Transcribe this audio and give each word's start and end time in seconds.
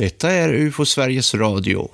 Detta 0.00 0.30
är 0.30 0.54
UFO 0.54 0.84
Sveriges 0.84 1.34
Radio. 1.34 1.88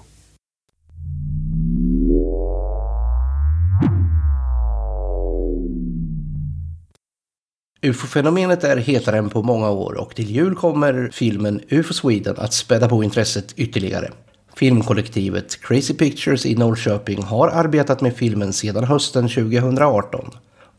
UFO-fenomenet 7.83 8.64
är 8.64 8.77
hetare 8.77 9.19
än 9.19 9.30
på 9.30 9.43
många 9.43 9.71
år 9.71 10.00
och 10.00 10.14
till 10.14 10.30
jul 10.30 10.55
kommer 10.55 11.11
filmen 11.12 11.61
UFO 11.69 11.95
Sweden 11.95 12.34
att 12.39 12.53
späda 12.53 12.89
på 12.89 13.05
intresset 13.05 13.55
ytterligare. 13.57 14.11
Filmkollektivet 14.57 15.61
Crazy 15.61 15.95
Pictures 15.95 16.46
i 16.46 16.54
Norrköping 16.57 17.23
har 17.23 17.48
arbetat 17.48 18.00
med 18.00 18.16
filmen 18.16 18.52
sedan 18.52 18.84
hösten 18.84 19.29
2018 19.29 20.30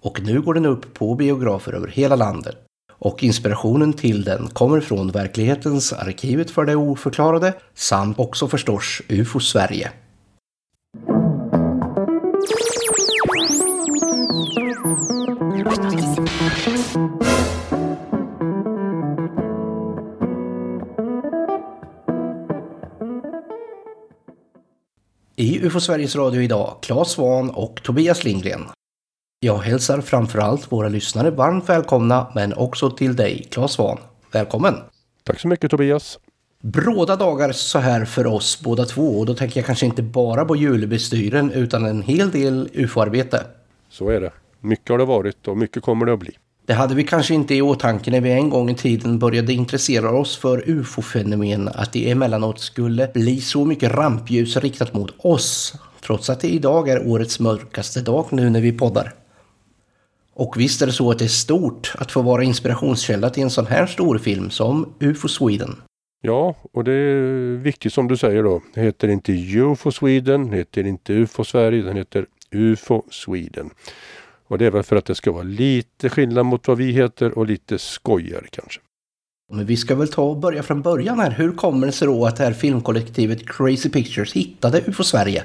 och 0.02 0.22
nu 0.22 0.42
går 0.42 0.54
den 0.54 0.66
upp 0.66 0.94
på 0.94 1.16
biografer 1.16 1.74
över 1.74 1.88
hela 1.88 2.16
landet. 2.16 2.67
Och 3.00 3.24
inspirationen 3.24 3.94
till 3.94 4.24
den 4.24 4.48
kommer 4.48 4.82
från 4.82 5.12
verklighetens 5.12 5.94
Arkivet 5.94 6.52
för 6.52 6.66
det 6.66 6.76
oförklarade 6.76 7.54
samt 7.74 8.20
också 8.20 8.48
förstås 8.48 9.02
UFO 9.10 9.40
Sverige. 9.40 9.92
I 25.40 25.60
UFO 25.66 25.80
Sveriges 25.80 26.16
Radio 26.16 26.42
idag, 26.42 26.78
Claes 26.82 27.12
Svahn 27.12 27.50
och 27.50 27.84
Tobias 27.84 28.24
Lindgren. 28.24 28.77
Jag 29.48 29.58
hälsar 29.58 30.02
framförallt 30.02 30.72
våra 30.72 30.88
lyssnare 30.90 31.30
varmt 31.30 31.70
välkomna, 31.70 32.28
men 32.36 32.54
också 32.54 32.90
till 32.90 33.16
dig, 33.16 33.48
Claes 33.52 33.72
Svan. 33.72 33.98
Välkommen! 34.32 34.76
Tack 35.24 35.40
så 35.40 35.48
mycket 35.48 35.72
Tobias! 35.72 36.20
Bråda 36.62 37.16
dagar 37.16 37.52
så 37.52 37.80
här 37.80 38.06
för 38.06 38.28
oss 38.28 38.62
båda 38.64 38.86
två 38.86 39.20
och 39.20 39.26
då 39.26 39.34
tänker 39.34 39.60
jag 39.60 39.66
kanske 39.66 39.86
inte 39.86 40.04
bara 40.04 40.46
på 40.46 40.56
julbestyren 40.56 41.52
utan 41.52 41.86
en 41.86 42.02
hel 42.02 42.32
del 42.32 42.70
UFO-arbete. 42.74 43.44
Så 43.90 44.10
är 44.10 44.22
det. 44.22 44.32
Mycket 44.60 44.90
har 44.90 44.98
det 44.98 45.06
varit 45.06 45.48
och 45.48 45.58
mycket 45.58 45.84
kommer 45.84 46.06
det 46.06 46.14
att 46.14 46.20
bli. 46.20 46.32
Det 46.66 46.74
hade 46.74 46.96
vi 46.96 47.04
kanske 47.04 47.34
inte 47.34 47.56
i 47.56 47.62
åtanke 47.62 48.12
när 48.12 48.22
vi 48.22 48.32
en 48.32 48.50
gång 48.50 48.70
i 48.70 48.76
tiden 48.76 49.20
började 49.20 49.54
intressera 49.54 50.12
oss 50.12 50.38
för 50.38 50.64
ufo-fenomen 50.70 51.68
att 51.68 51.94
det 51.94 52.12
emellanåt 52.12 52.60
skulle 52.60 53.08
bli 53.14 53.42
så 53.42 53.66
mycket 53.66 53.92
rampljus 53.92 54.58
riktat 54.58 54.94
mot 54.94 55.14
oss. 55.18 55.74
Trots 56.06 56.30
att 56.30 56.40
det 56.40 56.50
idag 56.50 56.90
är 56.90 57.08
årets 57.08 57.40
mörkaste 57.40 58.02
dag 58.02 58.26
nu 58.32 58.50
när 58.50 58.62
vi 58.62 58.72
poddar. 58.72 59.14
Och 60.38 60.60
visst 60.60 60.82
är 60.82 60.86
det 60.86 60.92
så 60.92 61.12
att 61.12 61.20
det 61.20 61.26
är 61.26 61.30
stort 61.30 61.94
att 61.96 62.12
få 62.12 62.22
vara 62.22 62.44
inspirationskälla 62.44 63.30
till 63.30 63.44
en 63.44 63.50
sån 63.50 63.66
här 63.66 63.86
stor 63.86 64.18
film 64.18 64.50
som 64.50 64.94
UFO 65.00 65.28
Sweden. 65.28 65.76
Ja, 66.22 66.56
och 66.74 66.84
det 66.84 66.92
är 66.92 67.58
viktigt 67.58 67.94
som 67.94 68.08
du 68.08 68.18
säger 68.18 68.44
då. 68.44 68.62
Det 68.74 68.82
heter 68.82 69.08
inte 69.08 69.32
UFO 69.32 69.92
Sweden, 69.92 70.50
det 70.50 70.58
heter 70.58 70.84
inte 70.84 71.14
UFO 71.14 71.44
Sverige, 71.44 71.82
den 71.82 71.98
heter 71.98 72.26
UFO 72.52 73.04
Sweden. 73.12 73.70
Och 74.48 74.58
det 74.58 74.66
är 74.66 74.72
väl 74.72 74.84
för 74.84 74.96
att 74.96 75.06
det 75.06 75.16
ska 75.16 75.32
vara 75.32 75.44
lite 75.44 76.10
skillnad 76.10 76.46
mot 76.46 76.68
vad 76.68 76.78
vi 76.78 76.92
heter 76.92 77.38
och 77.38 77.46
lite 77.46 77.80
skojigare 77.80 78.46
kanske. 78.50 78.80
Men 79.54 79.66
vi 79.66 79.78
ska 79.78 79.96
väl 79.96 80.08
ta 80.08 80.24
och 80.24 80.38
börja 80.38 80.64
från 80.64 80.82
början 80.82 81.20
här. 81.20 81.32
Hur 81.32 81.52
kommer 81.52 81.88
det 81.88 81.94
sig 81.94 82.08
då 82.08 82.26
att 82.26 82.36
det 82.36 82.44
här 82.44 82.54
filmkollektivet 82.54 83.48
Crazy 83.50 83.90
Pictures 83.90 84.34
hittade 84.34 84.82
UFO 84.88 85.04
Sverige? 85.04 85.44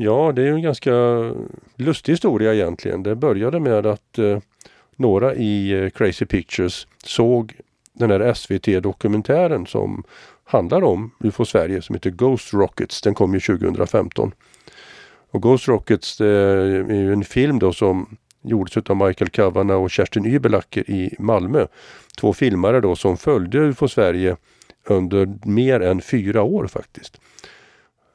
Ja, 0.00 0.32
det 0.32 0.42
är 0.42 0.46
ju 0.46 0.54
en 0.54 0.62
ganska 0.62 0.92
lustig 1.76 2.12
historia 2.12 2.54
egentligen. 2.54 3.02
Det 3.02 3.16
började 3.16 3.60
med 3.60 3.86
att 3.86 4.18
eh, 4.18 4.38
några 4.96 5.34
i 5.34 5.70
eh, 5.70 5.90
Crazy 5.90 6.26
Pictures 6.26 6.86
såg 7.04 7.54
den 7.92 8.10
här 8.10 8.34
SVT-dokumentären 8.34 9.66
som 9.66 10.04
handlar 10.44 10.82
om 10.82 11.10
UFO 11.20 11.44
Sverige 11.44 11.82
som 11.82 11.94
heter 11.94 12.10
Ghost 12.10 12.54
Rockets. 12.54 13.02
Den 13.02 13.14
kom 13.14 13.34
ju 13.34 13.40
2015. 13.40 14.32
Och 15.30 15.42
Ghost 15.42 15.68
Rockets 15.68 16.20
eh, 16.20 16.26
är 16.26 16.94
ju 16.94 17.12
en 17.12 17.24
film 17.24 17.58
då 17.58 17.72
som 17.72 18.16
gjordes 18.42 18.76
av 18.76 18.96
Michael 18.96 19.30
Kavanagh 19.30 19.82
och 19.82 19.90
Kerstin 19.90 20.26
Überlacker 20.26 20.90
i 20.90 21.14
Malmö. 21.18 21.66
Två 22.20 22.32
filmare 22.32 22.80
då 22.80 22.96
som 22.96 23.16
följde 23.16 23.58
UFO 23.58 23.88
Sverige 23.88 24.36
under 24.84 25.38
mer 25.44 25.80
än 25.80 26.00
fyra 26.00 26.42
år 26.42 26.66
faktiskt. 26.66 27.20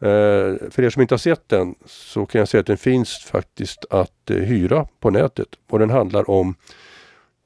Eh, 0.04 0.70
för 0.70 0.82
er 0.82 0.90
som 0.90 1.02
inte 1.02 1.14
har 1.14 1.18
sett 1.18 1.50
den 1.50 1.76
så 1.86 2.26
kan 2.26 2.40
jag 2.40 2.48
säga 2.48 2.62
att 2.62 2.68
den 2.68 2.78
finns 2.78 3.18
faktiskt 3.18 3.86
att 3.90 4.30
eh, 4.30 4.38
hyra 4.38 4.88
på 5.00 5.10
nätet 5.10 5.48
och 5.70 5.80
den 5.80 5.90
handlar 5.90 6.30
om 6.30 6.56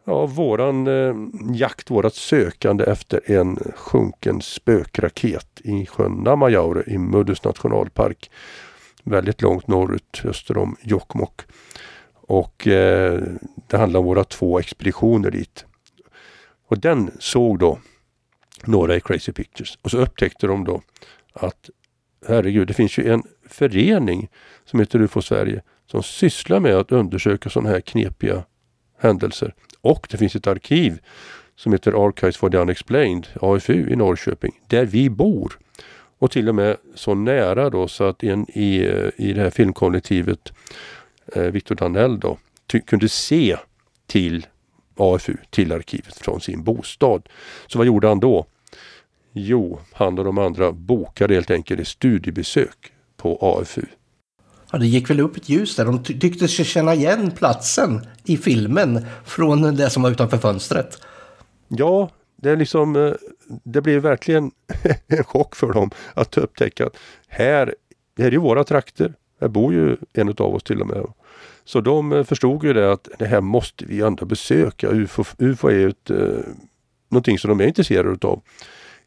ja, 0.06 0.26
våran 0.26 0.88
eh, 0.88 1.16
jakt, 1.54 1.92
vårat 1.92 2.16
sökande 2.16 2.84
efter 2.84 3.32
en 3.32 3.60
sjunken 3.76 4.42
spökraket 4.42 5.62
i 5.64 5.86
sjön 5.86 6.12
Namajaure 6.12 6.84
i 6.88 6.98
Muddus 6.98 7.44
nationalpark 7.44 8.32
väldigt 9.04 9.42
långt 9.42 9.68
norrut 9.68 10.22
öster 10.26 10.58
om 10.58 10.78
Jokkmokk. 10.82 11.42
Och 12.14 12.68
eh, 12.68 13.22
det 13.68 13.78
handlar 13.78 14.00
om 14.00 14.06
våra 14.06 14.24
två 14.24 14.60
expeditioner 14.60 15.32
dit. 15.32 15.66
Och 16.68 16.80
den 16.80 17.12
såg 17.20 17.60
då 17.60 17.80
några 18.66 18.96
i 18.96 19.00
Crazy 19.00 19.32
Pictures 19.32 19.78
och 19.82 19.92
så 19.92 19.98
upptäckte 19.98 20.48
de 20.48 20.64
då 20.64 20.82
att 21.34 21.70
herregud, 22.28 22.68
det 22.68 22.74
finns 22.74 22.98
ju 22.98 23.14
en 23.14 23.24
förening 23.50 24.30
som 24.66 24.80
heter 24.80 25.02
UFO 25.02 25.22
Sverige 25.22 25.62
som 25.92 26.04
sysslar 26.04 26.60
med 26.60 26.76
att 26.76 26.92
undersöka 26.92 27.50
sådana 27.50 27.70
här 27.70 27.82
knepiga 27.82 28.44
händelser. 29.00 29.54
Och 29.82 30.08
det 30.10 30.18
finns 30.18 30.36
ett 30.36 30.48
arkiv 30.48 31.00
som 31.56 31.72
heter 31.72 32.08
Archives 32.08 32.38
for 32.38 32.50
the 32.50 32.58
Unexplained, 32.58 33.28
AFU 33.42 33.90
i 33.90 33.96
Norrköping, 33.96 34.60
där 34.68 34.86
vi 34.86 35.10
bor. 35.10 35.60
Och 36.20 36.32
till 36.32 36.50
och 36.50 36.56
med 36.56 36.78
så 36.96 37.16
nära 37.16 37.70
då 37.70 37.88
så 37.88 38.04
att 38.04 38.24
en 38.24 38.46
i, 38.50 38.86
eh, 38.86 39.10
i 39.28 39.34
det 39.34 39.42
här 39.42 39.50
filmkollektivet, 39.50 40.54
eh, 41.36 41.44
Victor 41.44 41.76
Danell 41.76 42.20
då, 42.20 42.38
kunde 42.86 43.10
se 43.10 43.58
till 44.08 44.46
AFU, 44.96 45.38
till 45.50 45.72
arkivet 45.72 46.18
från 46.18 46.42
sin 46.42 46.64
bostad. 46.64 47.30
Så 47.68 47.78
vad 47.78 47.88
gjorde 47.88 48.08
han 48.08 48.20
då? 48.20 48.46
Jo, 49.40 49.80
han 49.94 50.20
och 50.20 50.26
de 50.26 50.38
andra 50.38 50.72
bokade 50.72 51.34
helt 51.34 51.52
enkelt 51.52 51.80
ett 51.80 51.88
studiebesök 51.88 52.92
på 53.18 53.38
AFU. 53.42 53.82
Ja, 54.72 54.78
det 54.78 54.88
gick 54.88 55.10
väl 55.10 55.20
upp 55.20 55.38
ett 55.38 55.50
ljus 55.50 55.76
där. 55.76 55.86
De 55.86 56.04
ty 56.04 56.20
tyckte 56.20 56.48
sig 56.48 56.66
känna 56.66 56.94
igen 56.94 57.32
platsen 57.32 58.02
i 58.26 58.38
filmen 58.38 59.06
från 59.26 59.76
det 59.76 59.90
som 59.90 60.04
var 60.04 60.12
utanför 60.12 60.38
fönstret. 60.38 61.02
Ja, 61.68 62.10
det 62.36 62.50
är 62.50 62.56
liksom, 62.56 62.96
eh, 62.96 63.14
det 63.64 63.82
blev 63.82 64.02
verkligen 64.02 64.52
en 65.08 65.24
chock 65.24 65.56
för 65.56 65.74
dem 65.74 65.92
att 66.14 66.38
upptäcka 66.38 66.86
att 66.86 66.98
här, 67.28 67.76
det 68.16 68.24
här 68.24 68.30
är 68.30 68.34
ju 68.34 68.40
våra 68.40 68.64
trakter. 68.64 69.14
Här 69.42 69.48
bor 69.48 69.74
ju 69.74 69.98
en 70.14 70.30
av 70.30 70.56
oss 70.56 70.64
till 70.64 70.82
och 70.82 70.88
med. 70.88 71.06
Så 71.66 71.82
de 71.82 72.14
eh, 72.14 72.24
förstod 72.24 72.64
ju 72.64 72.74
det 72.74 72.92
att 72.92 73.10
det 73.20 73.26
här 73.26 73.42
måste 73.42 73.86
vi 73.86 74.02
ändå 74.02 74.26
besöka. 74.26 74.90
UFO, 74.90 75.24
UFO 75.38 75.68
är 75.68 75.74
ju 75.74 75.90
ett, 75.90 76.10
eh, 76.10 76.18
någonting 77.10 77.40
som 77.40 77.50
de 77.50 77.62
är 77.62 77.68
intresserade 77.68 78.10
utav. 78.10 78.42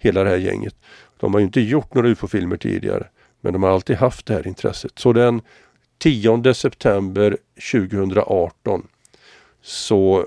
Hela 0.03 0.25
det 0.25 0.31
här 0.31 0.37
gänget. 0.37 0.75
De 1.21 1.33
har 1.33 1.41
ju 1.41 1.47
inte 1.47 1.61
gjort 1.61 1.95
några 1.95 2.09
UFO-filmer 2.09 2.57
tidigare. 2.57 3.07
Men 3.41 3.53
de 3.53 3.63
har 3.63 3.71
alltid 3.71 3.97
haft 3.97 4.27
det 4.27 4.35
här 4.35 4.47
intresset. 4.47 4.99
Så 4.99 5.13
den 5.13 5.43
10 5.99 6.55
september 6.55 7.37
2018 7.73 8.87
så, 9.63 10.27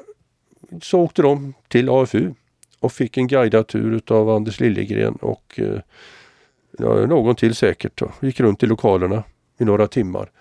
så 0.82 1.00
åkte 1.00 1.22
de 1.22 1.54
till 1.68 1.90
AFU 1.90 2.34
och 2.80 2.92
fick 2.92 3.18
en 3.18 3.28
guidad 3.28 3.68
tur 3.68 3.94
utav 3.94 4.30
Anders 4.30 4.60
Liljegren 4.60 5.16
och 5.16 5.60
eh, 5.60 5.80
ja, 6.78 7.06
någon 7.06 7.36
till 7.36 7.56
säkert. 7.56 8.00
Då. 8.00 8.12
Gick 8.22 8.40
runt 8.40 8.64
i 8.64 8.66
lokalerna 8.66 9.24
i 9.60 9.66
några 9.66 9.88
timmar. 9.88 10.32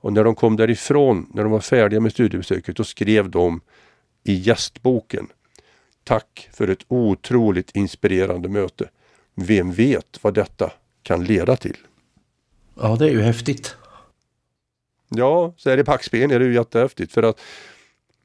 Och 0.00 0.12
när 0.12 0.24
de 0.24 0.34
kom 0.34 0.56
därifrån, 0.56 1.26
när 1.34 1.42
de 1.42 1.52
var 1.52 1.60
färdiga 1.60 2.00
med 2.00 2.12
studiebesöket, 2.12 2.76
då 2.76 2.84
skrev 2.84 3.30
de 3.30 3.60
i 4.24 4.34
gästboken 4.34 5.26
Tack 6.04 6.48
för 6.52 6.68
ett 6.68 6.84
otroligt 6.88 7.76
inspirerande 7.76 8.48
möte. 8.48 8.88
Vem 9.34 9.72
vet 9.72 10.18
vad 10.22 10.34
detta 10.34 10.72
kan 11.02 11.24
leda 11.24 11.56
till? 11.56 11.76
Ja, 12.74 12.96
det 12.96 13.04
är 13.04 13.10
ju 13.10 13.20
häftigt. 13.20 13.76
Ja, 15.08 15.54
så 15.56 15.70
är 15.70 15.76
det 15.76 15.84
backspegeln 15.84 16.32
är 16.32 16.38
det 16.38 16.44
ju 16.44 16.54
jättehäftigt 16.54 17.12
för 17.12 17.22
att 17.22 17.40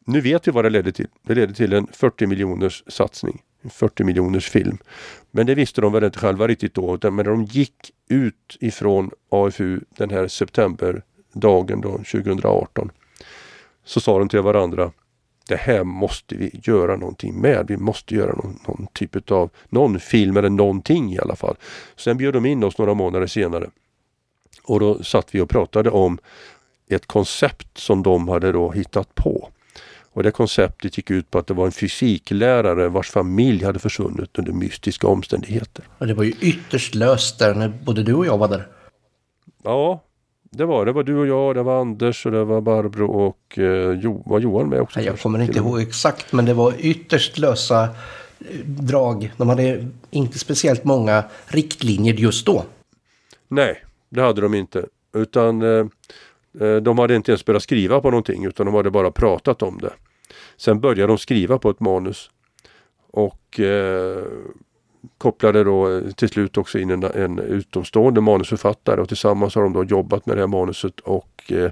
nu 0.05 0.21
vet 0.21 0.47
vi 0.47 0.51
vad 0.51 0.65
det 0.65 0.69
ledde 0.69 0.91
till. 0.91 1.07
Det 1.23 1.35
ledde 1.35 1.53
till 1.53 1.73
en 1.73 1.87
40 1.91 2.27
miljoners 2.27 2.83
satsning. 2.87 3.41
40 3.69 4.03
miljoners 4.03 4.49
film. 4.49 4.77
Men 5.31 5.45
det 5.45 5.55
visste 5.55 5.81
de 5.81 5.93
väl 5.93 6.03
inte 6.03 6.19
själva 6.19 6.47
riktigt 6.47 6.73
då. 6.73 6.95
Utan 6.95 7.15
när 7.15 7.23
de 7.23 7.43
gick 7.43 7.91
ut 8.09 8.57
ifrån 8.59 9.11
AFU 9.29 9.79
den 9.89 10.09
här 10.09 10.27
septemberdagen 10.27 11.81
då, 11.81 11.91
2018 11.91 12.91
så 13.85 13.99
sa 13.99 14.19
de 14.19 14.29
till 14.29 14.41
varandra 14.41 14.91
det 15.47 15.55
här 15.55 15.83
måste 15.83 16.35
vi 16.35 16.51
göra 16.63 16.95
någonting 16.95 17.41
med. 17.41 17.65
Vi 17.67 17.77
måste 17.77 18.15
göra 18.15 18.31
någon, 18.31 18.59
någon 18.67 18.87
typ 18.93 19.31
av 19.31 19.49
någon 19.69 19.99
film 19.99 20.37
eller 20.37 20.49
någonting 20.49 21.13
i 21.13 21.19
alla 21.19 21.35
fall. 21.35 21.55
Sen 21.95 22.17
bjöd 22.17 22.33
de 22.33 22.45
in 22.45 22.63
oss 22.63 22.77
några 22.77 22.93
månader 22.93 23.27
senare. 23.27 23.69
Och 24.63 24.79
då 24.79 25.03
satt 25.03 25.35
vi 25.35 25.41
och 25.41 25.49
pratade 25.49 25.89
om 25.89 26.17
ett 26.89 27.05
koncept 27.05 27.77
som 27.77 28.03
de 28.03 28.27
hade 28.27 28.51
då 28.51 28.71
hittat 28.71 29.15
på. 29.15 29.49
Och 30.13 30.23
det 30.23 30.31
konceptet 30.31 30.97
gick 30.97 31.11
ut 31.11 31.31
på 31.31 31.39
att 31.39 31.47
det 31.47 31.53
var 31.53 31.65
en 31.65 31.71
fysiklärare 31.71 32.89
vars 32.89 33.09
familj 33.09 33.63
hade 33.65 33.79
försvunnit 33.79 34.39
under 34.39 34.51
mystiska 34.51 35.07
omständigheter. 35.07 35.85
Och 35.97 36.07
det 36.07 36.13
var 36.13 36.23
ju 36.23 36.33
ytterst 36.41 36.95
löst 36.95 37.39
där 37.39 37.55
när 37.55 37.69
både 37.69 38.03
du 38.03 38.13
och 38.13 38.25
jag 38.25 38.37
var 38.37 38.47
där. 38.47 38.67
Ja, 39.63 40.01
det 40.51 40.65
var 40.65 40.85
det. 40.85 40.91
var 40.91 41.03
du 41.03 41.17
och 41.17 41.27
jag, 41.27 41.55
det 41.55 41.63
var 41.63 41.81
Anders 41.81 42.25
och 42.25 42.31
det 42.31 42.43
var 42.43 42.61
Barbro 42.61 43.05
och 43.05 43.59
eh, 43.59 43.99
jo, 44.01 44.23
var 44.25 44.39
Johan 44.39 44.69
med 44.69 44.81
också? 44.81 44.99
Nej, 44.99 45.07
jag 45.07 45.19
kommer 45.19 45.39
inte 45.39 45.57
ihåg 45.57 45.81
exakt 45.81 46.33
men 46.33 46.45
det 46.45 46.53
var 46.53 46.73
ytterst 46.79 47.37
lösa 47.37 47.83
eh, 47.83 48.59
drag. 48.65 49.33
De 49.37 49.49
hade 49.49 49.87
inte 50.09 50.39
speciellt 50.39 50.83
många 50.83 51.23
riktlinjer 51.45 52.13
just 52.13 52.45
då. 52.45 52.63
Nej, 53.47 53.83
det 54.09 54.21
hade 54.21 54.41
de 54.41 54.53
inte. 54.53 54.85
Utan 55.13 55.61
eh, 55.61 55.85
eh, 56.61 56.75
de 56.75 56.99
hade 56.99 57.15
inte 57.15 57.31
ens 57.31 57.45
börjat 57.45 57.63
skriva 57.63 58.01
på 58.01 58.09
någonting 58.11 58.45
utan 58.45 58.65
de 58.65 58.75
hade 58.75 58.91
bara 58.91 59.11
pratat 59.11 59.61
om 59.61 59.77
det. 59.77 59.93
Sen 60.57 60.79
började 60.79 61.07
de 61.07 61.17
skriva 61.17 61.57
på 61.57 61.69
ett 61.69 61.79
manus. 61.79 62.29
Och 63.11 63.59
eh, 63.59 64.23
kopplade 65.17 65.63
då 65.63 65.97
eh, 65.97 66.11
till 66.11 66.29
slut 66.29 66.57
också 66.57 66.79
in 66.79 66.89
en, 66.89 67.03
en 67.03 67.39
utomstående 67.39 68.21
manusförfattare 68.21 69.01
och 69.01 69.07
tillsammans 69.07 69.55
har 69.55 69.63
de 69.63 69.73
då 69.73 69.83
jobbat 69.83 70.25
med 70.25 70.37
det 70.37 70.41
här 70.41 70.47
manuset 70.47 70.99
och 70.99 71.51
eh, 71.51 71.71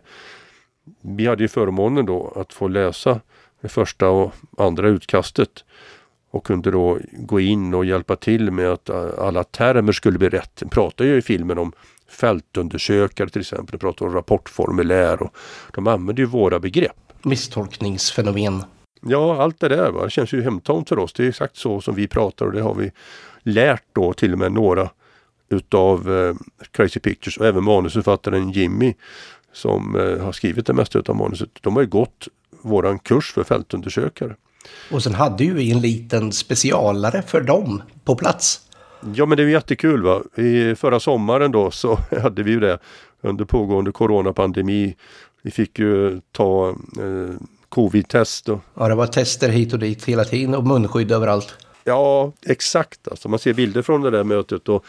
vi 1.01 1.27
hade 1.27 1.43
ju 1.43 1.47
förmånen 1.47 2.05
då 2.05 2.33
att 2.35 2.53
få 2.53 2.67
läsa 2.67 3.19
det 3.61 3.69
första 3.69 4.09
och 4.09 4.33
andra 4.57 4.87
utkastet 4.87 5.65
och 6.31 6.45
kunde 6.45 6.71
då 6.71 6.99
gå 7.11 7.39
in 7.39 7.73
och 7.73 7.85
hjälpa 7.85 8.15
till 8.15 8.51
med 8.51 8.71
att 8.71 8.89
eh, 8.89 9.09
alla 9.19 9.43
termer 9.43 9.91
skulle 9.91 10.17
bli 10.17 10.29
rätt. 10.29 10.55
De 10.55 10.69
pratar 10.69 11.05
ju 11.05 11.17
i 11.17 11.21
filmen 11.21 11.57
om 11.57 11.71
fältundersökare 12.07 13.29
till 13.29 13.41
exempel, 13.41 13.71
de 13.71 13.77
pratar 13.77 14.05
om 14.05 14.13
rapportformulär 14.13 15.23
och 15.23 15.35
de 15.73 15.87
använder 15.87 16.23
ju 16.23 16.25
våra 16.25 16.59
begrepp. 16.59 16.95
Misstolkningsfenomen. 17.21 18.63
Ja, 19.07 19.41
allt 19.41 19.59
det 19.59 19.67
där 19.67 19.91
va? 19.91 20.03
det 20.03 20.09
känns 20.09 20.33
ju 20.33 20.41
hemtamt 20.41 20.89
för 20.89 20.99
oss. 20.99 21.13
Det 21.13 21.23
är 21.23 21.29
exakt 21.29 21.57
så 21.57 21.81
som 21.81 21.95
vi 21.95 22.07
pratar 22.07 22.45
och 22.45 22.51
det 22.51 22.61
har 22.61 22.73
vi 22.73 22.91
lärt 23.43 23.83
då 23.93 24.13
till 24.13 24.33
och 24.33 24.39
med 24.39 24.51
några 24.51 24.89
utav 25.49 26.17
eh, 26.17 26.35
Crazy 26.71 26.99
Pictures 26.99 27.37
och 27.37 27.45
även 27.45 27.63
manusförfattaren 27.63 28.51
Jimmy 28.51 28.93
som 29.53 29.95
eh, 29.95 30.23
har 30.23 30.31
skrivit 30.31 30.65
det 30.65 30.73
mesta 30.73 30.99
utav 30.99 31.15
manuset. 31.15 31.49
De 31.61 31.75
har 31.75 31.83
ju 31.83 31.89
gått 31.89 32.27
våran 32.61 32.99
kurs 32.99 33.33
för 33.33 33.43
fältundersökare. 33.43 34.35
Och 34.91 35.03
sen 35.03 35.13
hade 35.13 35.43
ju 35.43 35.71
en 35.71 35.81
liten 35.81 36.31
specialare 36.31 37.21
för 37.21 37.41
dem 37.41 37.81
på 38.03 38.15
plats. 38.15 38.61
Ja 39.15 39.25
men 39.25 39.37
det 39.37 39.43
är 39.43 39.47
ju 39.47 39.51
jättekul 39.51 40.03
va. 40.03 40.21
I 40.35 40.75
förra 40.75 40.99
sommaren 40.99 41.51
då 41.51 41.71
så 41.71 41.95
hade 42.21 42.43
vi 42.43 42.51
ju 42.51 42.59
det 42.59 42.79
under 43.21 43.45
pågående 43.45 43.91
coronapandemi. 43.91 44.95
Vi 45.41 45.51
fick 45.51 45.79
ju 45.79 46.21
ta 46.31 46.69
eh, 46.69 47.35
covid-test. 47.75 48.49
Och... 48.49 48.59
Ja, 48.73 48.87
det 48.87 48.95
var 48.95 49.07
tester 49.07 49.49
hit 49.49 49.73
och 49.73 49.79
dit 49.79 50.05
hela 50.05 50.23
tiden 50.23 50.55
och 50.55 50.67
munskydd 50.67 51.11
överallt. 51.11 51.55
Ja, 51.83 52.31
exakt. 52.45 53.07
Alltså, 53.07 53.29
man 53.29 53.39
ser 53.39 53.53
bilder 53.53 53.81
från 53.81 54.01
det 54.01 54.09
där 54.09 54.23
mötet 54.23 54.69
och 54.69 54.85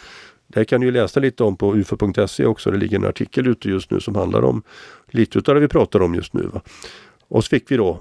det 0.47 0.65
kan 0.65 0.81
du 0.81 0.87
ju 0.87 0.93
läsa 0.93 1.21
lite 1.21 1.45
om 1.45 1.57
på 1.57 1.77
ufo.se 1.77 2.47
också. 2.47 2.71
Det 2.71 2.77
ligger 2.77 2.99
en 2.99 3.05
artikel 3.05 3.47
ute 3.47 3.69
just 3.69 3.91
nu 3.91 4.01
som 4.01 4.15
handlar 4.15 4.45
om 4.45 4.63
lite 5.07 5.39
utav 5.39 5.55
det 5.55 5.61
vi 5.61 5.69
pratar 5.69 6.03
om 6.03 6.15
just 6.15 6.33
nu. 6.33 6.43
Va? 6.53 6.61
Och 7.29 7.45
så 7.45 7.49
fick 7.49 7.71
vi 7.71 7.77
då 7.77 8.01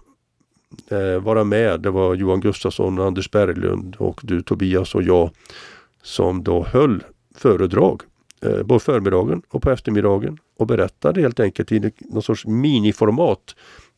eh, 0.90 1.20
vara 1.20 1.44
med. 1.44 1.80
Det 1.80 1.90
var 1.90 2.16
Johan 2.16 2.40
Gustafsson, 2.40 3.00
Anders 3.00 3.32
Berglund 3.32 3.96
och 4.00 4.22
du 4.24 4.42
Tobias 4.42 4.96
och 4.96 5.04
jag 5.04 5.30
som 6.04 6.44
då 6.44 6.64
höll 6.64 7.04
föredrag 7.36 8.02
eh, 8.42 8.64
på 8.64 8.80
förmiddagen 8.80 9.42
och 9.50 9.62
på 9.62 9.72
eftermiddagen 9.72 10.38
och 10.58 10.68
berättade 10.68 11.22
helt 11.22 11.40
enkelt 11.40 11.72
i 11.72 11.92
någon 12.00 12.24
sorts 12.24 12.46
miniformat 12.46 13.56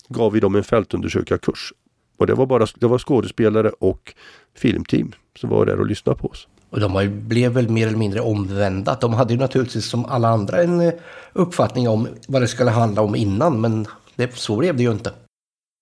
gav 0.08 0.32
vi 0.32 0.40
dem 0.40 0.56
en 0.56 0.64
fältundersökarkurs. 0.64 1.74
Och 2.18 2.28
det 2.28 2.34
var 2.34 2.46
bara 2.46 2.66
det 2.76 2.88
var 2.88 2.98
skådespelare 2.98 3.70
och 3.70 4.14
filmteam 4.56 5.12
som 5.40 5.50
var 5.50 5.66
där 5.66 5.80
och 5.80 5.86
lyssnade 5.86 6.20
på 6.20 6.28
oss. 6.28 6.48
Och 6.70 6.80
de 6.80 7.22
blev 7.28 7.52
väl 7.52 7.70
mer 7.70 7.88
eller 7.88 7.98
mindre 7.98 8.20
omvända. 8.22 8.98
De 9.02 9.14
hade 9.14 9.34
ju 9.34 9.40
naturligtvis 9.40 9.86
som 9.86 10.06
alla 10.06 10.28
andra 10.28 10.64
en 10.64 10.82
eh, 10.82 10.94
uppfattning 11.34 11.90
om 11.90 12.08
vad 12.28 12.42
det 12.42 12.48
skulle 12.48 12.72
handla 12.72 13.02
om 13.02 13.16
innan 13.16 13.62
men 13.62 13.88
det, 14.16 14.36
så 14.36 14.58
blev 14.58 14.78
det 14.78 14.84
ju 14.84 14.92
inte. 14.92 15.12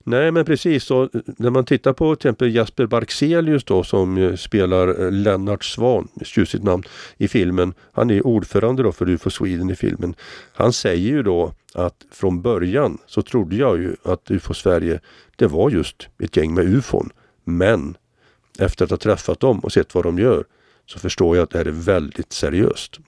Nej 0.07 0.31
men 0.31 0.45
precis, 0.45 0.91
och 0.91 1.15
eh, 1.15 1.21
när 1.25 1.49
man 1.49 1.65
tittar 1.65 1.93
på 1.93 2.15
till 2.15 2.29
exempel 2.29 2.55
Jasper 2.55 2.85
Barkselius 2.85 3.63
då 3.63 3.83
som 3.83 4.17
eh, 4.17 4.35
spelar 4.35 5.03
eh, 5.03 5.11
Lennart 5.11 5.63
Svan, 5.63 6.07
tjusigt 6.23 6.63
namn, 6.63 6.83
i 7.17 7.27
filmen. 7.27 7.73
Han 7.91 8.09
är 8.09 8.27
ordförande 8.27 8.83
då 8.83 8.91
för 8.91 9.09
UFO 9.09 9.29
Sweden 9.29 9.69
i 9.69 9.75
filmen. 9.75 10.15
Han 10.53 10.73
säger 10.73 11.09
ju 11.09 11.23
då 11.23 11.53
att 11.73 12.05
från 12.11 12.41
början 12.41 12.97
så 13.07 13.21
trodde 13.21 13.55
jag 13.55 13.77
ju 13.77 13.95
att 14.03 14.31
UFO 14.31 14.53
Sverige 14.53 14.99
det 15.35 15.47
var 15.47 15.69
just 15.69 16.07
ett 16.19 16.37
gäng 16.37 16.53
med 16.53 16.65
ufon. 16.65 17.09
Men 17.43 17.97
efter 18.59 18.85
att 18.85 18.91
ha 18.91 18.97
träffat 18.97 19.39
dem 19.39 19.59
och 19.59 19.71
sett 19.71 19.95
vad 19.95 20.03
de 20.03 20.19
gör 20.19 20.43
så 20.85 20.99
förstår 20.99 21.35
jag 21.37 21.43
att 21.43 21.49
det 21.49 21.57
här 21.57 21.65
är 21.65 21.71
väldigt 21.71 22.33
seriöst. 22.33 22.99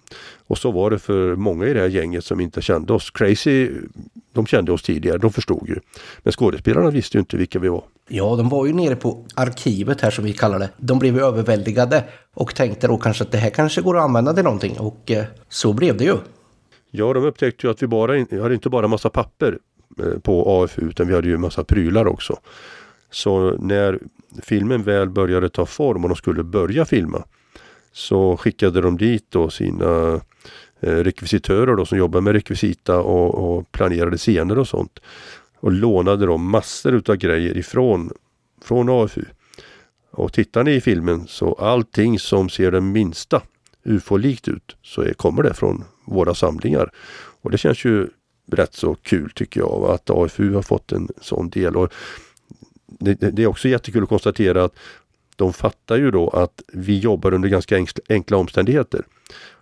Och 0.48 0.58
så 0.58 0.72
var 0.72 0.90
det 0.90 1.00
för 1.00 1.36
många 1.36 1.66
i 1.66 1.74
det 1.74 1.80
här 1.80 1.88
gänget 1.88 2.26
som 2.26 2.40
inte 2.40 2.62
kände 2.62 2.94
oss. 2.94 3.12
Crazy, 3.12 3.72
de 4.34 4.46
kände 4.46 4.72
oss 4.72 4.82
tidigare, 4.82 5.18
de 5.18 5.34
förstod 5.34 5.70
ju. 5.70 5.80
Men 6.24 6.34
skådespelarna 6.34 6.90
visste 6.90 7.18
ju 7.18 7.20
inte 7.20 7.38
vilka 7.38 7.60
vi 7.60 7.68
var. 7.68 7.84
Ja, 8.08 8.36
de 8.36 8.50
var 8.50 8.66
ju 8.66 8.74
nere 8.74 8.96
på 8.96 9.26
arkivet 9.36 10.02
här 10.02 10.12
som 10.12 10.26
vi 10.26 10.34
kallar 10.34 10.60
det. 10.60 10.70
De 10.78 11.00
blev 11.00 11.20
överväldigade 11.20 12.04
och 12.34 12.56
tänkte 12.56 12.88
då 12.88 12.98
kanske 12.98 13.24
att 13.24 13.32
det 13.32 13.38
här 13.38 13.50
kanske 13.50 13.82
går 13.82 13.98
att 13.98 14.04
använda 14.04 14.34
till 14.34 14.44
någonting 14.44 14.80
och 14.80 15.12
eh, 15.12 15.26
så 15.50 15.74
blev 15.74 15.98
det 15.98 16.04
ju. 16.04 16.18
Ja, 16.92 17.14
de 17.14 17.26
upptäckte 17.26 17.68
ju 17.68 17.72
att 17.72 17.84
vi 17.84 17.88
bara, 17.88 18.42
hade 18.42 18.54
inte 18.54 18.70
bara 18.70 18.88
massa 18.88 19.10
papper 19.10 19.58
eh, 20.00 20.20
på 20.20 20.64
AFU 20.64 20.90
utan 20.90 21.08
vi 21.08 21.14
hade 21.14 21.28
ju 21.28 21.38
massa 21.38 21.64
prylar 21.64 22.08
också. 22.08 22.40
Så 23.12 23.58
när 23.58 24.00
filmen 24.42 24.84
väl 24.84 25.10
började 25.10 25.50
ta 25.50 25.66
form 25.66 26.04
och 26.04 26.10
de 26.10 26.16
skulle 26.16 26.44
börja 26.44 26.86
filma 26.86 27.24
så 27.98 28.38
skickade 28.38 28.82
de 28.82 28.98
dit 28.98 29.26
då 29.30 29.50
sina 29.50 30.22
eh, 30.80 30.96
rekvisitörer 30.96 31.76
då 31.76 31.86
som 31.86 31.98
jobbar 31.98 32.22
med 32.22 32.34
rekvisita 32.34 33.00
och, 33.00 33.36
och 33.36 33.72
planerade 33.72 34.18
scener 34.18 34.60
och 34.60 34.68
sånt. 34.68 35.00
Och 35.60 35.72
lånade 35.72 36.26
de 36.26 36.50
massor 36.50 36.94
utav 36.94 37.16
grejer 37.16 37.58
ifrån 37.58 38.12
från 38.62 38.90
AFU. 38.90 39.24
Och 40.12 40.34
tittar 40.34 40.64
ni 40.64 40.72
i 40.72 40.82
filmen 40.82 41.28
så 41.28 41.54
allting 41.54 42.20
som 42.20 42.50
ser 42.50 42.72
det 42.72 42.82
minsta 42.82 43.42
ufo-likt 43.84 44.48
ut 44.48 44.76
så 44.82 45.02
är, 45.02 45.14
kommer 45.14 45.44
det 45.44 45.54
från 45.54 45.84
våra 46.06 46.34
samlingar. 46.34 46.92
Och 47.42 47.52
det 47.52 47.58
känns 47.58 47.86
ju 47.86 48.08
rätt 48.52 48.74
så 48.74 48.96
kul 48.96 49.32
tycker 49.32 49.60
jag 49.60 49.84
att 49.84 50.10
AFU 50.10 50.54
har 50.54 50.62
fått 50.62 50.92
en 50.92 51.08
sån 51.22 51.50
del. 51.50 51.76
Och 51.76 51.94
det, 52.88 53.14
det 53.14 53.44
är 53.44 53.48
också 53.48 53.68
jättekul 53.68 54.04
att 54.04 54.10
konstatera 54.10 54.64
att 54.64 54.76
de 55.38 55.54
fattar 55.54 55.98
ju 55.98 56.12
då 56.12 56.30
att 56.30 56.62
vi 56.74 57.00
jobbar 57.00 57.34
under 57.34 57.50
ganska 57.50 57.86
enkla 58.10 58.38
omständigheter. 58.38 59.06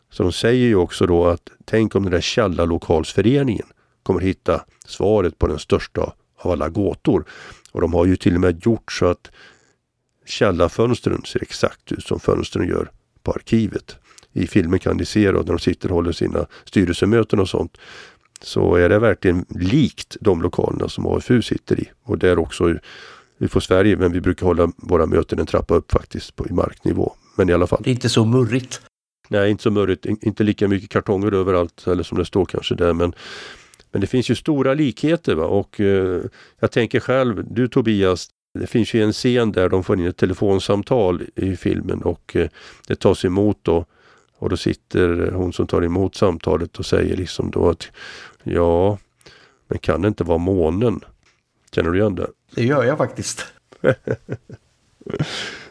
Så 0.10 0.24
de 0.24 0.32
säger 0.32 0.68
ju 0.68 0.76
också 0.76 1.06
då 1.06 1.28
att 1.28 1.50
tänk 1.66 1.96
om 1.96 2.04
den 2.04 2.12
där 2.12 2.22
källarlokalsföreningen 2.22 3.68
kommer 4.04 4.22
hitta 4.22 4.66
svaret 4.86 5.40
på 5.40 5.48
den 5.48 5.60
största 5.60 6.14
av 6.38 6.52
alla 6.52 6.70
gåtor. 6.70 7.26
Och 7.72 7.82
de 7.82 7.94
har 7.94 8.06
ju 8.06 8.16
till 8.16 8.36
och 8.36 8.42
med 8.42 8.66
gjort 8.66 8.92
så 8.92 9.06
att 9.06 9.32
källarfönstren 10.26 11.22
ser 11.26 11.42
exakt 11.42 11.92
ut 11.92 12.04
som 12.04 12.20
fönstren 12.20 12.68
gör 12.68 12.92
på 13.24 13.32
arkivet. 13.32 13.96
I 14.34 14.48
filmen 14.48 14.80
kan 14.80 14.98
ni 14.98 15.06
se 15.06 15.32
då 15.32 15.38
när 15.38 15.46
de 15.46 15.60
sitter 15.60 15.90
och 15.90 15.96
håller 15.96 16.12
sina 16.12 16.46
styrelsemöten 16.66 17.40
och 17.40 17.50
sånt. 17.50 17.78
Så 18.42 18.76
är 18.76 18.90
det 18.90 19.00
verkligen 19.00 19.46
likt 19.50 20.18
de 20.22 20.42
lokalerna 20.42 20.90
som 20.90 21.08
AFU 21.08 21.42
sitter 21.42 21.80
i. 21.80 21.92
Och 22.04 22.18
där 22.18 22.40
också 22.40 22.76
vi 23.38 23.48
får 23.48 23.60
Sverige, 23.60 23.98
men 23.98 24.12
vi 24.12 24.22
brukar 24.22 24.46
hålla 24.46 24.72
våra 24.78 25.06
möten 25.06 25.40
en 25.40 25.46
trappa 25.46 25.76
upp 25.76 25.92
faktiskt 25.92 26.36
på, 26.36 26.48
i 26.48 26.52
marknivå. 26.52 27.14
Men 27.36 27.50
i 27.50 27.54
alla 27.54 27.68
fall. 27.68 27.82
Det 27.84 27.90
är 27.90 27.94
inte 27.94 28.10
så 28.10 28.26
murrigt. 28.26 28.82
Nej, 29.30 29.52
inte 29.52 29.64
så 29.64 29.72
murrigt. 29.72 30.06
Inte 30.06 30.44
lika 30.44 30.68
mycket 30.68 30.90
kartonger 30.90 31.32
överallt, 31.32 31.88
eller 31.88 32.04
som 32.04 32.18
det 32.18 32.26
står 32.26 32.46
kanske 32.46 32.76
där. 32.76 32.94
Men, 32.94 33.14
men 33.92 34.02
det 34.02 34.08
finns 34.08 34.30
ju 34.30 34.36
stora 34.36 34.74
likheter. 34.74 35.36
Va? 35.36 35.46
Och 35.46 35.80
eh, 35.80 36.22
jag 36.60 36.72
tänker 36.72 37.00
själv, 37.00 37.44
du 37.54 37.68
Tobias, 37.68 38.30
det 38.60 38.68
finns 38.68 38.94
ju 38.94 39.04
en 39.04 39.14
scen 39.14 39.52
där 39.52 39.70
de 39.70 39.84
får 39.84 40.00
in 40.00 40.08
ett 40.08 40.18
telefonsamtal 40.18 41.24
i 41.36 41.56
filmen 41.56 42.02
och 42.02 42.36
eh, 42.36 42.48
det 42.88 42.96
tas 42.96 43.26
emot 43.26 43.60
då. 43.62 43.86
Och 44.38 44.50
då 44.50 44.58
sitter 44.58 45.32
hon 45.32 45.54
som 45.54 45.68
tar 45.68 45.82
emot 45.82 46.16
samtalet 46.16 46.80
och 46.80 46.86
säger 46.86 47.18
liksom 47.18 47.52
då 47.52 47.70
att 47.70 47.92
ja, 48.44 48.98
men 49.68 49.80
kan 49.80 50.02
det 50.02 50.08
inte 50.08 50.24
vara 50.24 50.38
månen? 50.38 51.02
Känner 51.76 51.92
du 51.92 52.00
igen 52.00 52.16
det? 52.16 52.28
Det 52.56 52.66
gör 52.66 52.84
jag 52.84 52.98
faktiskt. 52.98 53.46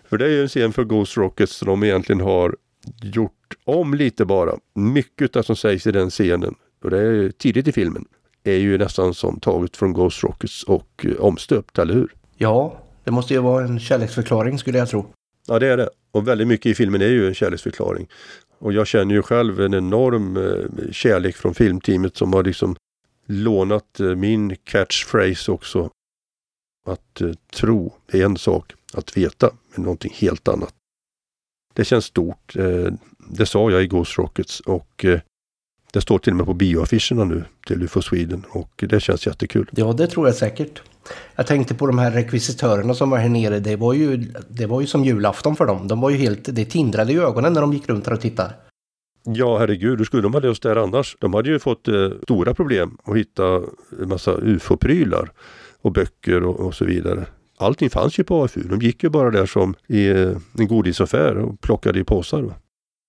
för 0.08 0.18
det 0.18 0.24
är 0.24 0.28
ju 0.28 0.42
en 0.42 0.48
scen 0.48 0.72
för 0.72 0.84
Ghost 0.84 1.16
Rockets 1.16 1.56
som 1.56 1.68
de 1.68 1.84
egentligen 1.84 2.20
har 2.20 2.56
gjort 3.02 3.54
om 3.64 3.94
lite 3.94 4.24
bara. 4.24 4.52
Mycket 4.74 5.36
av 5.36 5.42
som 5.42 5.56
sägs 5.56 5.86
i 5.86 5.92
den 5.92 6.10
scenen, 6.10 6.54
och 6.82 6.90
det 6.90 7.00
är 7.00 7.30
tidigt 7.30 7.68
i 7.68 7.72
filmen, 7.72 8.04
är 8.44 8.56
ju 8.56 8.78
nästan 8.78 9.14
som 9.14 9.40
taget 9.40 9.76
från 9.76 9.92
Ghost 9.92 10.24
Rockets 10.24 10.62
och 10.62 11.06
eh, 11.08 11.16
omstöpt, 11.16 11.78
eller 11.78 11.94
hur? 11.94 12.12
Ja, 12.36 12.78
det 13.04 13.10
måste 13.10 13.34
ju 13.34 13.40
vara 13.40 13.64
en 13.64 13.80
kärleksförklaring 13.80 14.58
skulle 14.58 14.78
jag 14.78 14.88
tro. 14.88 15.06
Ja, 15.46 15.58
det 15.58 15.66
är 15.66 15.76
det. 15.76 15.88
Och 16.10 16.28
väldigt 16.28 16.48
mycket 16.48 16.66
i 16.66 16.74
filmen 16.74 17.02
är 17.02 17.08
ju 17.08 17.28
en 17.28 17.34
kärleksförklaring. 17.34 18.08
Och 18.58 18.72
jag 18.72 18.86
känner 18.86 19.14
ju 19.14 19.22
själv 19.22 19.60
en 19.60 19.74
enorm 19.74 20.36
eh, 20.36 20.92
kärlek 20.92 21.36
från 21.36 21.54
filmteamet 21.54 22.16
som 22.16 22.32
har 22.32 22.42
liksom 22.42 22.76
lånat 23.26 24.00
eh, 24.00 24.14
min 24.14 24.56
catchphrase 24.56 25.52
också. 25.52 25.90
Att 26.86 27.20
eh, 27.20 27.30
tro 27.52 27.92
är 28.08 28.24
en 28.24 28.36
sak, 28.36 28.72
att 28.94 29.16
veta 29.16 29.50
är 29.74 29.80
någonting 29.80 30.12
helt 30.14 30.48
annat. 30.48 30.74
Det 31.74 31.84
känns 31.84 32.04
stort. 32.04 32.56
Eh, 32.56 32.92
det 33.18 33.46
sa 33.46 33.70
jag 33.70 33.82
i 33.82 33.86
Ghost 33.86 34.18
Rockets 34.18 34.60
och 34.60 35.04
det 35.92 36.00
står 36.00 36.18
till 36.18 36.32
och 36.32 36.36
med 36.36 36.46
på 36.46 36.54
bioaffischerna 36.54 37.24
nu 37.24 37.44
till 37.66 37.82
UFO 37.82 38.02
Sweden 38.02 38.44
och 38.50 38.84
det 38.88 39.00
känns 39.00 39.26
jättekul. 39.26 39.70
Ja, 39.72 39.92
det 39.92 40.06
tror 40.06 40.26
jag 40.26 40.36
säkert. 40.36 40.82
Jag 41.36 41.46
tänkte 41.46 41.74
på 41.74 41.86
de 41.86 41.98
här 41.98 42.10
rekvisitörerna 42.10 42.94
som 42.94 43.10
var 43.10 43.18
här 43.18 43.28
nere. 43.28 43.60
Det 43.60 43.76
var 43.76 43.92
ju, 43.92 44.16
det 44.48 44.66
var 44.66 44.80
ju 44.80 44.86
som 44.86 45.04
julafton 45.04 45.56
för 45.56 45.66
dem. 45.66 45.88
De 45.88 46.00
var 46.00 46.10
ju 46.10 46.16
helt, 46.16 46.54
det 46.54 46.64
tindrade 46.64 47.12
i 47.12 47.16
ögonen 47.16 47.52
när 47.52 47.60
de 47.60 47.72
gick 47.72 47.88
runt 47.88 48.06
här 48.06 48.12
och 48.12 48.20
tittade. 48.20 48.54
Ja, 49.26 49.58
herregud, 49.58 49.98
hur 49.98 50.04
skulle 50.04 50.22
de 50.22 50.32
ha 50.32 50.40
löst 50.40 50.62
det 50.62 50.68
här 50.68 50.76
annars? 50.76 51.16
De 51.20 51.34
hade 51.34 51.50
ju 51.50 51.58
fått 51.58 51.88
eh, 51.88 52.10
stora 52.22 52.54
problem 52.54 52.98
att 53.04 53.16
hitta 53.16 53.62
en 54.02 54.08
massa 54.08 54.36
ufo-prylar 54.42 55.30
och 55.82 55.92
böcker 55.92 56.44
och, 56.44 56.60
och, 56.60 56.74
så 56.74 56.84
vidare. 56.84 57.26
Allting 57.58 57.90
fanns 57.90 58.18
ju 58.18 58.24
på 58.24 58.44
AFU. 58.44 58.62
De 58.62 58.80
gick 58.80 59.02
ju 59.02 59.10
bara 59.10 59.30
där 59.30 59.46
som 59.46 59.74
i 59.86 60.08
eh, 60.08 60.36
en 60.58 60.68
godisaffär 60.68 61.36
och 61.36 61.60
plockade 61.60 61.98
i 61.98 62.04
påsar. 62.04 62.42
Va? 62.42 62.54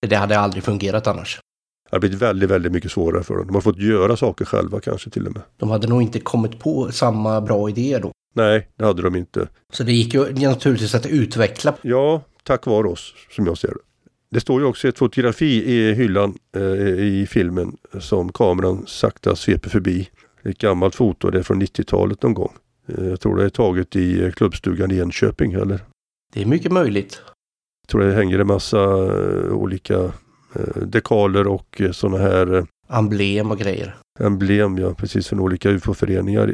Det 0.07 0.15
hade 0.15 0.39
aldrig 0.39 0.63
fungerat 0.63 1.07
annars. 1.07 1.39
Det 1.89 1.95
har 1.95 1.99
blivit 1.99 2.21
väldigt, 2.21 2.49
väldigt 2.49 2.71
mycket 2.71 2.91
svårare 2.91 3.23
för 3.23 3.35
dem. 3.35 3.47
De 3.47 3.53
har 3.53 3.61
fått 3.61 3.77
göra 3.77 4.17
saker 4.17 4.45
själva 4.45 4.79
kanske 4.79 5.09
till 5.09 5.27
och 5.27 5.33
med. 5.33 5.41
De 5.57 5.69
hade 5.69 5.87
nog 5.87 6.01
inte 6.01 6.19
kommit 6.19 6.59
på 6.59 6.91
samma 6.91 7.41
bra 7.41 7.69
idéer 7.69 7.99
då. 7.99 8.11
Nej, 8.35 8.69
det 8.75 8.85
hade 8.85 9.01
de 9.01 9.15
inte. 9.15 9.47
Så 9.73 9.83
det 9.83 9.93
gick 9.93 10.13
ju 10.13 10.33
naturligtvis 10.33 10.95
att 10.95 11.05
utveckla. 11.05 11.73
Ja, 11.81 12.21
tack 12.43 12.65
vare 12.65 12.87
oss 12.87 13.13
som 13.31 13.45
jag 13.45 13.57
ser 13.57 13.67
det. 13.67 13.94
Det 14.29 14.39
står 14.39 14.61
ju 14.61 14.67
också 14.67 14.87
ett 14.87 14.97
fotografi 14.97 15.63
i 15.73 15.93
hyllan 15.93 16.37
eh, 16.55 16.63
i 16.99 17.27
filmen 17.29 17.77
som 17.99 18.31
kameran 18.31 18.83
sakta 18.87 19.35
sveper 19.35 19.69
förbi. 19.69 20.09
Ett 20.43 20.57
gammalt 20.57 20.95
foto, 20.95 21.29
det 21.29 21.39
är 21.39 21.43
från 21.43 21.61
90-talet 21.61 22.23
någon 22.23 22.33
gång. 22.33 22.53
Eh, 22.87 23.05
jag 23.05 23.19
tror 23.19 23.37
det 23.37 23.45
är 23.45 23.49
taget 23.49 23.95
i 23.95 24.23
eh, 24.23 24.31
klubbstugan 24.31 24.91
i 24.91 24.97
Enköping 24.97 25.53
eller? 25.53 25.79
Det 26.33 26.41
är 26.41 26.45
mycket 26.45 26.71
möjligt. 26.71 27.21
Jag 27.81 27.89
tror 27.89 28.01
det 28.01 28.13
hänger 28.13 28.39
en 28.39 28.47
massa 28.47 28.81
eh, 28.81 29.51
olika 29.51 30.11
dekaler 30.75 31.47
och 31.47 31.81
sådana 31.91 32.17
här 32.17 32.67
Emblem 32.89 33.51
och 33.51 33.57
grejer. 33.57 33.95
Emblem, 34.19 34.77
ja 34.77 34.93
precis 34.93 35.27
från 35.27 35.39
olika 35.39 35.69
UFO-föreningar, 35.69 36.53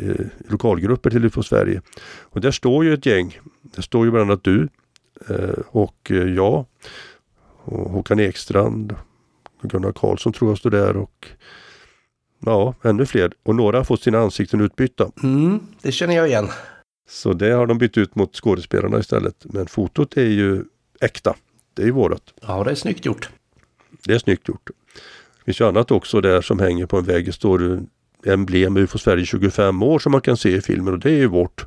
lokalgrupper 0.50 1.10
till 1.10 1.25
UFO 1.25 1.44
Sverige. 1.44 1.82
Och 2.22 2.42
där 2.42 2.51
står 2.51 2.86
ju 2.86 2.94
ett 2.94 3.06
gäng. 3.06 3.40
Det 3.62 3.82
står 3.82 4.06
ju 4.06 4.12
bland 4.12 4.32
annat 4.32 4.44
du 4.44 4.68
och 5.68 6.12
jag 6.36 6.66
och 7.63 7.91
Håkan 7.91 8.20
Ekstrand. 8.20 8.96
Gunnar 9.62 9.91
Karlsson 9.91 10.34
tror 10.34 10.51
jag 10.51 10.58
står 10.58 10.70
där 10.70 10.98
och 10.98 11.27
ja, 12.39 12.74
ännu 12.82 13.06
fler. 13.06 13.34
Och 13.44 13.56
några 13.56 13.77
har 13.77 13.84
fått 13.84 14.01
sina 14.01 14.20
ansikten 14.20 14.62
utbytta. 14.62 15.12
Mm, 15.24 15.60
det 15.82 15.91
känner 15.91 16.15
jag 16.15 16.27
igen. 16.27 16.50
Så 17.10 17.34
det 17.34 17.51
har 17.51 17.68
de 17.68 17.77
bytt 17.77 17.98
ut 17.98 18.15
mot 18.15 18.36
skådespelarna 18.36 19.00
istället. 19.00 19.36
Men 19.44 19.68
fotot 19.68 20.18
är 20.18 20.30
ju 20.30 20.63
äkta. 21.01 21.36
Det 21.74 21.82
är 21.82 21.86
ju 21.86 21.91
vårat. 21.91 22.34
Ja, 22.41 22.63
det 22.63 22.72
är 22.72 22.75
snyggt 22.75 23.06
gjort. 23.06 23.30
Det 24.06 24.13
är 24.13 24.20
snyggt 24.20 24.48
gjort. 24.48 24.70
Det 25.38 25.46
finns 25.46 25.62
ju 25.62 25.68
annat 25.68 25.91
också 25.91 26.22
där 26.22 26.41
som 26.41 26.60
hänger 26.60 26.86
på 26.86 26.98
en 26.98 27.03
vägg. 27.03 27.25
Det 27.25 27.32
står 27.32 27.84
emblem 28.25 28.77
UFO 28.77 28.98
Sverige 28.98 29.25
25 29.25 29.84
år 29.84 30.00
som 30.00 30.12
man 30.12 30.22
kan 30.22 30.38
se 30.38 30.56
i 30.56 30.62
filmen 30.62 30.94
och 30.94 31.00
det 31.00 31.10
är 31.10 31.18
ju 31.18 31.27
vårt 31.27 31.65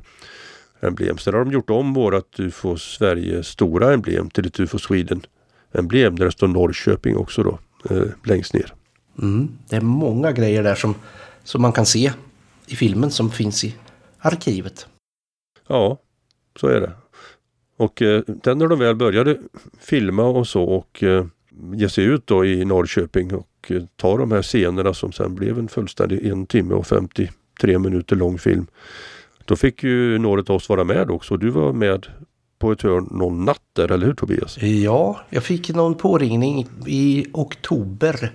emblem. 0.81 1.17
Sen 1.17 1.33
har 1.33 1.45
de 1.45 1.51
gjort 1.51 1.69
om 1.69 1.93
vårat 1.93 2.39
UFO 2.39 2.77
Sverige 2.77 3.43
stora 3.43 3.93
emblem 3.93 4.29
till 4.29 4.47
ett 4.47 4.59
UFO 4.59 4.79
Sweden 4.79 5.21
emblem 5.75 6.15
där 6.15 6.25
det 6.25 6.31
står 6.31 6.47
Norrköping 6.47 7.17
också 7.17 7.43
då 7.43 7.59
eh, 7.89 8.07
längst 8.23 8.53
ner. 8.53 8.73
Mm, 9.21 9.57
det 9.69 9.75
är 9.75 9.81
många 9.81 10.31
grejer 10.31 10.63
där 10.63 10.75
som, 10.75 10.95
som 11.43 11.61
man 11.61 11.71
kan 11.71 11.85
se 11.85 12.11
i 12.67 12.75
filmen 12.75 13.11
som 13.11 13.31
finns 13.31 13.63
i 13.63 13.75
arkivet. 14.19 14.87
Ja, 15.67 15.97
så 16.59 16.67
är 16.67 16.81
det. 16.81 16.91
Och 17.77 18.01
eh, 18.01 18.23
den 18.27 18.57
när 18.57 18.67
de 18.67 18.79
väl 18.79 18.95
började 18.95 19.37
filma 19.79 20.23
och 20.23 20.47
så 20.47 20.63
och 20.63 21.03
eh, 21.03 21.25
ge 21.73 21.89
sig 21.89 22.03
ut 22.03 22.27
då 22.27 22.45
i 22.45 22.65
Norrköping 22.65 23.33
och 23.33 23.71
eh, 23.71 23.83
ta 23.95 24.17
de 24.17 24.31
här 24.31 24.41
scenerna 24.41 24.93
som 24.93 25.11
sen 25.11 25.35
blev 25.35 25.59
en 25.59 25.67
fullständig 25.67 26.25
en 26.25 26.45
timme 26.45 26.73
och 26.73 26.87
53 26.87 27.79
minuter 27.79 28.15
lång 28.15 28.37
film. 28.37 28.67
Då 29.45 29.55
fick 29.55 29.83
ju 29.83 30.17
några 30.17 30.41
av 30.41 30.51
oss 30.51 30.69
vara 30.69 30.83
med 30.83 31.11
också. 31.11 31.37
Du 31.37 31.49
var 31.49 31.73
med 31.73 32.07
på 32.59 32.71
ett 32.71 32.81
hörn 32.81 33.07
någon 33.11 33.45
natt 33.45 33.61
där, 33.73 33.91
eller 33.91 34.05
hur 34.05 34.13
Tobias? 34.13 34.61
Ja, 34.61 35.19
jag 35.29 35.43
fick 35.43 35.69
någon 35.69 35.95
påringning 35.95 36.67
i 36.87 37.25
oktober. 37.33 38.31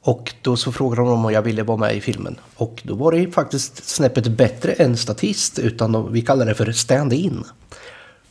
Och 0.00 0.34
då 0.42 0.56
så 0.56 0.72
frågade 0.72 1.02
de 1.02 1.24
om 1.24 1.32
jag 1.32 1.42
ville 1.42 1.62
vara 1.62 1.76
med 1.76 1.96
i 1.96 2.00
filmen. 2.00 2.36
Och 2.56 2.82
då 2.84 2.94
var 2.94 3.12
det 3.12 3.30
faktiskt 3.30 3.88
snäppet 3.88 4.28
bättre 4.28 4.72
än 4.72 4.96
statist, 4.96 5.58
utan 5.58 6.12
vi 6.12 6.22
kallade 6.22 6.50
det 6.50 6.54
för 6.54 6.72
stand-in. 6.72 7.44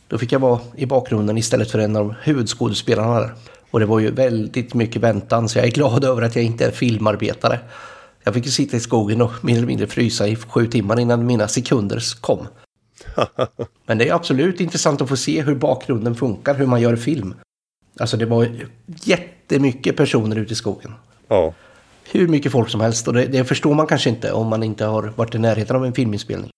Då 0.08 0.18
fick 0.18 0.32
jag 0.32 0.40
vara 0.40 0.60
i 0.76 0.86
bakgrunden 0.86 1.38
istället 1.38 1.70
för 1.70 1.78
en 1.78 1.96
av 1.96 2.14
huvudskådespelarna 2.22 3.20
där. 3.20 3.34
Och 3.70 3.80
det 3.80 3.86
var 3.86 4.00
ju 4.00 4.10
väldigt 4.10 4.74
mycket 4.74 5.02
väntan, 5.02 5.48
så 5.48 5.58
jag 5.58 5.66
är 5.66 5.70
glad 5.70 6.04
över 6.10 6.22
att 6.22 6.36
jag 6.36 6.44
inte 6.44 6.66
är 6.66 6.70
filmarbetare. 6.70 7.58
Jag 8.24 8.34
fick 8.34 8.46
ju 8.46 8.50
sitta 8.50 8.76
i 8.76 8.80
skogen 8.80 9.22
och 9.22 9.32
mer 9.44 9.56
eller 9.56 9.66
mindre 9.66 9.86
frysa 9.86 10.28
i 10.28 10.36
sju 10.36 10.66
timmar 10.66 11.00
innan 11.00 11.26
mina 11.26 11.48
sekunder 11.48 12.02
kom. 12.20 12.46
Men 13.86 13.98
det 13.98 14.08
är 14.08 14.14
absolut 14.14 14.60
intressant 14.60 15.00
att 15.00 15.08
få 15.08 15.16
se 15.16 15.42
hur 15.42 15.54
bakgrunden 15.54 16.14
funkar, 16.14 16.54
hur 16.54 16.66
man 16.66 16.80
gör 16.80 16.96
film. 16.96 17.34
Alltså 18.00 18.16
det 18.16 18.26
var 18.26 18.48
jättemycket 18.86 19.96
personer 19.96 20.36
ute 20.36 20.52
i 20.52 20.56
skogen. 20.56 20.92
Ja. 21.28 21.54
Hur 22.12 22.28
mycket 22.28 22.52
folk 22.52 22.70
som 22.70 22.80
helst 22.80 23.08
och 23.08 23.14
det, 23.14 23.26
det, 23.26 23.44
förstår 23.44 23.74
man 23.74 23.86
kanske 23.86 24.10
inte 24.10 24.32
om 24.32 24.46
man 24.46 24.62
inte 24.62 24.84
har 24.84 25.12
varit 25.16 25.34
i 25.34 25.38
närheten 25.38 25.76
av 25.76 25.86
en 25.86 25.92
filminspelning. 25.92 26.50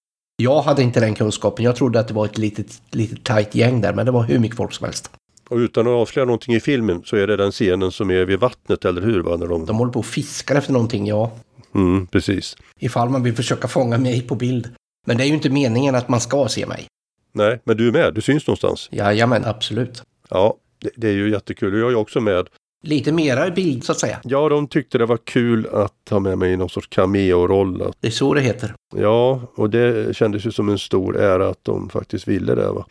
Jag 0.42 0.62
hade 0.62 0.82
inte 0.82 1.00
den 1.00 1.14
kunskapen. 1.14 1.64
Jag 1.64 1.76
trodde 1.76 2.00
att 2.00 2.08
det 2.08 2.14
var 2.14 2.24
ett 2.24 2.38
litet, 2.38 2.82
litet 2.90 3.24
tajt 3.24 3.54
gäng 3.54 3.80
där, 3.80 3.94
men 3.94 4.06
det 4.06 4.12
var 4.12 4.22
hur 4.22 4.38
mycket 4.38 4.56
folk 4.56 4.72
som 4.72 4.84
helst. 4.84 5.10
Och 5.48 5.56
utan 5.56 5.86
att 5.86 5.92
avslöja 5.92 6.24
någonting 6.24 6.54
i 6.54 6.60
filmen 6.60 7.02
så 7.04 7.16
är 7.16 7.26
det 7.26 7.36
den 7.36 7.52
scenen 7.52 7.92
som 7.92 8.10
är 8.10 8.24
vid 8.24 8.38
vattnet, 8.38 8.84
eller 8.84 9.02
hur? 9.02 9.20
Va? 9.20 9.36
När 9.36 9.46
de... 9.46 9.66
de 9.66 9.76
håller 9.76 9.92
på 9.92 9.98
och 9.98 10.06
fiskar 10.06 10.56
efter 10.56 10.72
någonting, 10.72 11.06
ja. 11.06 11.32
Mm, 11.74 12.06
precis. 12.06 12.56
Ifall 12.78 13.08
man 13.08 13.22
vill 13.22 13.34
försöka 13.34 13.68
fånga 13.68 13.98
mig 13.98 14.22
på 14.22 14.34
bild. 14.34 14.68
Men 15.06 15.16
det 15.16 15.24
är 15.24 15.26
ju 15.26 15.34
inte 15.34 15.50
meningen 15.50 15.94
att 15.94 16.08
man 16.08 16.20
ska 16.20 16.48
se 16.48 16.66
mig. 16.66 16.86
Nej, 17.32 17.60
men 17.64 17.76
du 17.76 17.88
är 17.88 17.92
med. 17.92 18.14
Du 18.14 18.20
syns 18.20 18.46
någonstans. 18.46 18.88
Jajamän, 18.92 19.44
absolut. 19.44 20.02
Ja, 20.28 20.56
det, 20.78 20.90
det 20.96 21.08
är 21.08 21.12
ju 21.12 21.30
jättekul. 21.30 21.80
Jag 21.80 21.92
är 21.92 21.96
också 21.96 22.20
med. 22.20 22.48
Lite 22.82 23.12
mera 23.12 23.50
bild 23.50 23.84
så 23.84 23.92
att 23.92 23.98
säga. 23.98 24.20
Ja, 24.24 24.48
de 24.48 24.68
tyckte 24.68 24.98
det 24.98 25.06
var 25.06 25.16
kul 25.16 25.66
att 25.72 26.08
ha 26.10 26.18
med 26.20 26.38
mig 26.38 26.52
i 26.52 26.56
någon 26.56 26.68
sorts 26.68 26.88
cameo-roll. 26.88 27.92
Det 28.00 28.06
är 28.06 28.10
så 28.10 28.34
det 28.34 28.40
heter. 28.40 28.74
Ja, 28.96 29.40
och 29.54 29.70
det 29.70 30.16
kändes 30.16 30.46
ju 30.46 30.52
som 30.52 30.68
en 30.68 30.78
stor 30.78 31.16
ära 31.16 31.48
att 31.48 31.64
de 31.64 31.88
faktiskt 31.88 32.28
ville 32.28 32.54
det. 32.54 32.72
Va? 32.72 32.86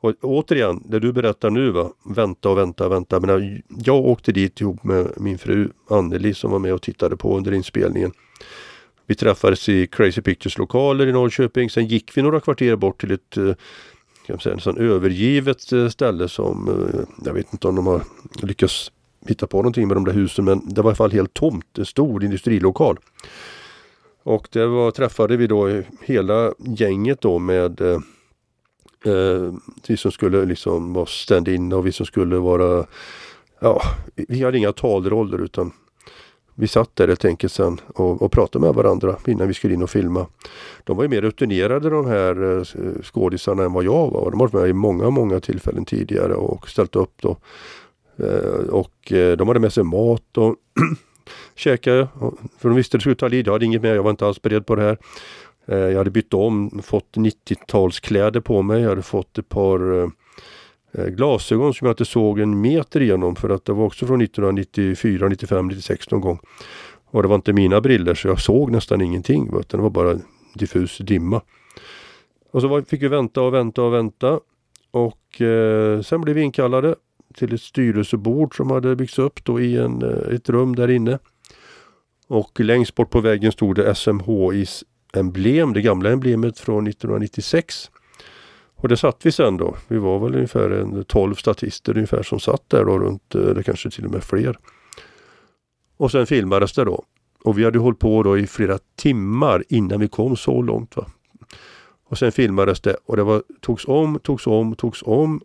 Och 0.00 0.12
återigen, 0.20 0.82
det 0.86 1.00
du 1.00 1.12
berättar 1.12 1.50
nu 1.50 1.70
va, 1.70 1.90
vänta 2.04 2.48
och 2.48 2.58
vänta, 2.58 2.88
vänta. 2.88 3.20
Men 3.20 3.62
jag 3.84 4.04
åkte 4.04 4.32
dit 4.32 4.60
ihop 4.60 4.84
med 4.84 5.06
min 5.16 5.38
fru 5.38 5.70
Anneli 5.90 6.34
som 6.34 6.50
var 6.50 6.58
med 6.58 6.74
och 6.74 6.82
tittade 6.82 7.16
på 7.16 7.36
under 7.36 7.52
inspelningen. 7.52 8.12
Vi 9.06 9.14
träffades 9.14 9.68
i 9.68 9.86
Crazy 9.86 10.22
Pictures 10.22 10.58
lokaler 10.58 11.06
i 11.06 11.12
Norrköping. 11.12 11.70
Sen 11.70 11.86
gick 11.86 12.16
vi 12.16 12.22
några 12.22 12.40
kvarter 12.40 12.76
bort 12.76 13.00
till 13.00 13.10
ett 13.10 13.36
eh, 13.36 13.52
kan 14.26 14.40
säga, 14.40 14.58
en 14.66 14.78
övergivet 14.78 15.72
eh, 15.72 15.88
ställe 15.88 16.28
som 16.28 16.68
eh, 16.68 17.00
jag 17.24 17.34
vet 17.34 17.52
inte 17.52 17.68
om 17.68 17.74
de 17.76 17.86
har 17.86 18.02
lyckats 18.42 18.92
hitta 19.26 19.46
på 19.46 19.56
någonting 19.56 19.88
med 19.88 19.96
de 19.96 20.04
där 20.04 20.12
husen 20.12 20.44
men 20.44 20.74
det 20.74 20.82
var 20.82 20.90
i 20.90 20.90
alla 20.90 20.96
fall 20.96 21.12
helt 21.12 21.34
tomt. 21.34 21.78
En 21.78 21.86
stor 21.86 22.24
industrilokal. 22.24 22.98
Och 24.22 24.48
där 24.50 24.66
var, 24.66 24.90
träffade 24.90 25.36
vi 25.36 25.46
då 25.46 25.82
hela 26.02 26.52
gänget 26.58 27.20
då 27.20 27.38
med 27.38 27.80
eh, 27.80 28.00
vi 29.86 29.96
som 29.96 30.12
skulle 30.12 30.44
liksom 30.44 30.92
vara 30.92 31.06
stand-in 31.06 31.72
och 31.72 31.86
vi 31.86 31.92
som 31.92 32.06
skulle 32.06 32.36
vara 32.36 32.86
Ja, 33.60 33.82
vi 34.14 34.42
hade 34.44 34.58
inga 34.58 34.72
talroller 34.72 35.44
utan 35.44 35.72
vi 36.54 36.68
satt 36.68 36.96
där 36.96 37.08
helt 37.08 37.24
enkelt 37.24 37.52
sen 37.52 37.80
och, 37.94 38.22
och 38.22 38.32
pratade 38.32 38.64
med 38.66 38.74
varandra 38.74 39.16
innan 39.26 39.48
vi 39.48 39.54
skulle 39.54 39.74
in 39.74 39.82
och 39.82 39.90
filma. 39.90 40.26
De 40.84 40.96
var 40.96 41.04
ju 41.04 41.08
mer 41.08 41.22
rutinerade 41.22 41.90
de 41.90 42.06
här 42.06 42.58
eh, 42.58 42.62
skådisarna 43.02 43.64
än 43.64 43.72
vad 43.72 43.84
jag 43.84 44.10
var. 44.10 44.30
De 44.30 44.40
har 44.40 44.48
varit 44.48 44.52
med 44.52 44.68
i 44.68 44.72
många, 44.72 45.10
många 45.10 45.40
tillfällen 45.40 45.84
tidigare 45.84 46.34
och 46.34 46.68
ställt 46.68 46.96
upp 46.96 47.22
då. 47.22 47.36
Eh, 48.16 48.68
och 48.70 49.12
eh, 49.12 49.36
de 49.36 49.48
hade 49.48 49.60
med 49.60 49.72
sig 49.72 49.84
mat 49.84 50.38
och 50.38 50.56
käkade. 51.54 52.08
För 52.58 52.68
de 52.68 52.74
visste 52.74 52.96
att 52.96 52.98
det 52.98 53.02
skulle 53.02 53.14
ta 53.14 53.30
tid. 53.30 53.46
Jag 53.46 53.52
hade 53.52 53.64
inget 53.64 53.82
med, 53.82 53.96
jag 53.96 54.02
var 54.02 54.10
inte 54.10 54.26
alls 54.26 54.42
beredd 54.42 54.66
på 54.66 54.74
det 54.74 54.82
här. 54.82 54.98
Eh, 55.66 55.78
jag 55.78 55.98
hade 55.98 56.10
bytt 56.10 56.34
om, 56.34 56.82
fått 56.82 57.16
90-talskläder 57.16 58.40
på 58.40 58.62
mig. 58.62 58.82
Jag 58.82 58.88
hade 58.88 59.02
fått 59.02 59.38
ett 59.38 59.48
par 59.48 60.02
eh, 60.02 60.08
Eh, 60.94 61.06
glasögon 61.06 61.74
som 61.74 61.86
jag 61.86 61.92
inte 61.92 62.04
såg 62.04 62.40
en 62.40 62.60
meter 62.60 63.00
igenom 63.00 63.36
för 63.36 63.50
att 63.50 63.64
det 63.64 63.72
var 63.72 63.84
också 63.84 64.06
från 64.06 64.20
1994, 64.20 65.28
95, 65.28 65.68
96 65.68 66.10
någon 66.10 66.20
gång. 66.20 66.38
Och 67.06 67.22
det 67.22 67.28
var 67.28 67.36
inte 67.36 67.52
mina 67.52 67.80
briller 67.80 68.14
så 68.14 68.28
jag 68.28 68.40
såg 68.40 68.70
nästan 68.70 69.00
ingenting. 69.00 69.50
Utan 69.58 69.78
det 69.78 69.82
var 69.82 69.90
bara 69.90 70.18
diffus 70.54 70.98
dimma. 70.98 71.40
Och 72.50 72.60
så 72.60 72.82
fick 72.82 73.02
vi 73.02 73.08
vänta 73.08 73.42
och 73.42 73.54
vänta 73.54 73.82
och 73.82 73.94
vänta. 73.94 74.40
Och 74.90 75.40
eh, 75.40 76.00
sen 76.00 76.20
blev 76.20 76.36
vi 76.36 76.42
inkallade 76.42 76.94
till 77.34 77.54
ett 77.54 77.62
styrelsebord 77.62 78.56
som 78.56 78.70
hade 78.70 78.96
byggts 78.96 79.18
upp 79.18 79.44
då 79.44 79.60
i 79.60 79.76
en, 79.76 80.02
eh, 80.02 80.34
ett 80.34 80.48
rum 80.48 80.76
där 80.76 80.90
inne. 80.90 81.18
Och 82.28 82.60
längst 82.60 82.94
bort 82.94 83.10
på 83.10 83.20
väggen 83.20 83.52
stod 83.52 83.76
det 83.76 83.94
SMHIs 83.94 84.84
emblem, 85.12 85.72
det 85.72 85.82
gamla 85.82 86.10
emblemet 86.10 86.58
från 86.58 86.86
1996. 86.86 87.90
Och 88.84 88.88
det 88.88 88.96
satt 88.96 89.26
vi 89.26 89.32
sen 89.32 89.56
då. 89.56 89.76
Vi 89.88 89.98
var 89.98 90.18
väl 90.18 90.34
ungefär 90.34 90.70
en 90.70 91.04
12 91.04 91.34
statister 91.34 91.96
ungefär 91.96 92.22
som 92.22 92.40
satt 92.40 92.70
där 92.70 92.84
då 92.84 92.98
runt, 92.98 93.34
eh, 93.34 93.40
eller 93.40 93.62
kanske 93.62 93.90
till 93.90 94.04
och 94.04 94.10
med 94.10 94.24
fler. 94.24 94.58
Och 95.96 96.10
sen 96.10 96.26
filmades 96.26 96.72
det 96.72 96.84
då. 96.84 97.04
Och 97.44 97.58
vi 97.58 97.64
hade 97.64 97.78
hållit 97.78 97.98
på 97.98 98.22
då 98.22 98.38
i 98.38 98.46
flera 98.46 98.78
timmar 98.96 99.64
innan 99.68 100.00
vi 100.00 100.08
kom 100.08 100.36
så 100.36 100.62
långt. 100.62 100.96
Va? 100.96 101.06
Och 102.08 102.18
sen 102.18 102.32
filmades 102.32 102.80
det 102.80 102.96
och 103.06 103.16
det 103.16 103.22
var, 103.22 103.42
togs 103.60 103.88
om, 103.88 104.18
togs 104.18 104.46
om, 104.46 104.74
togs 104.74 105.02
om. 105.06 105.40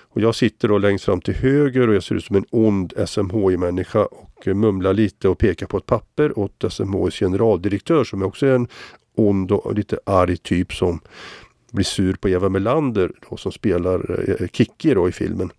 Och 0.00 0.20
jag 0.20 0.34
sitter 0.34 0.68
då 0.68 0.78
längst 0.78 1.04
fram 1.04 1.20
till 1.20 1.34
höger 1.34 1.88
och 1.88 1.94
jag 1.94 2.02
ser 2.02 2.14
ut 2.14 2.24
som 2.24 2.36
en 2.36 2.46
ond 2.50 2.92
SMHI-människa 3.06 4.04
och 4.04 4.48
eh, 4.48 4.54
mumlar 4.54 4.94
lite 4.94 5.28
och 5.28 5.38
pekar 5.38 5.66
på 5.66 5.76
ett 5.76 5.86
papper 5.86 6.38
åt 6.38 6.64
SMHIs 6.68 7.18
generaldirektör 7.18 8.04
som 8.04 8.22
också 8.22 8.46
är 8.46 8.54
en 8.54 8.68
ond 9.16 9.52
och 9.52 9.74
lite 9.74 9.98
arg 10.06 10.36
typ 10.36 10.72
som 10.72 11.00
blir 11.72 11.84
sur 11.84 12.14
på 12.14 12.28
Eva 12.28 12.48
Melander 12.48 13.10
då, 13.30 13.36
som 13.36 13.52
spelar 13.52 14.30
eh, 14.40 14.48
Kikki 14.52 14.94
då 14.94 15.08
i 15.08 15.12
filmen. 15.12 15.50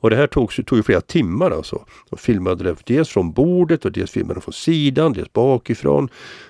Och 0.00 0.10
det 0.10 0.16
här 0.16 0.26
tog, 0.26 0.66
tog 0.66 0.78
ju 0.78 0.82
flera 0.82 1.00
timmar 1.00 1.50
alltså. 1.50 1.84
De 2.10 2.16
filmade 2.18 2.64
det 2.64 2.76
dels 2.86 3.08
från 3.08 3.32
bordet 3.32 3.84
och 3.84 3.92
dels 3.92 4.10
filmade 4.10 4.34
de 4.34 4.40
från 4.40 4.52
sidan, 4.52 5.12
dels 5.12 5.32
bakifrån. 5.32 6.08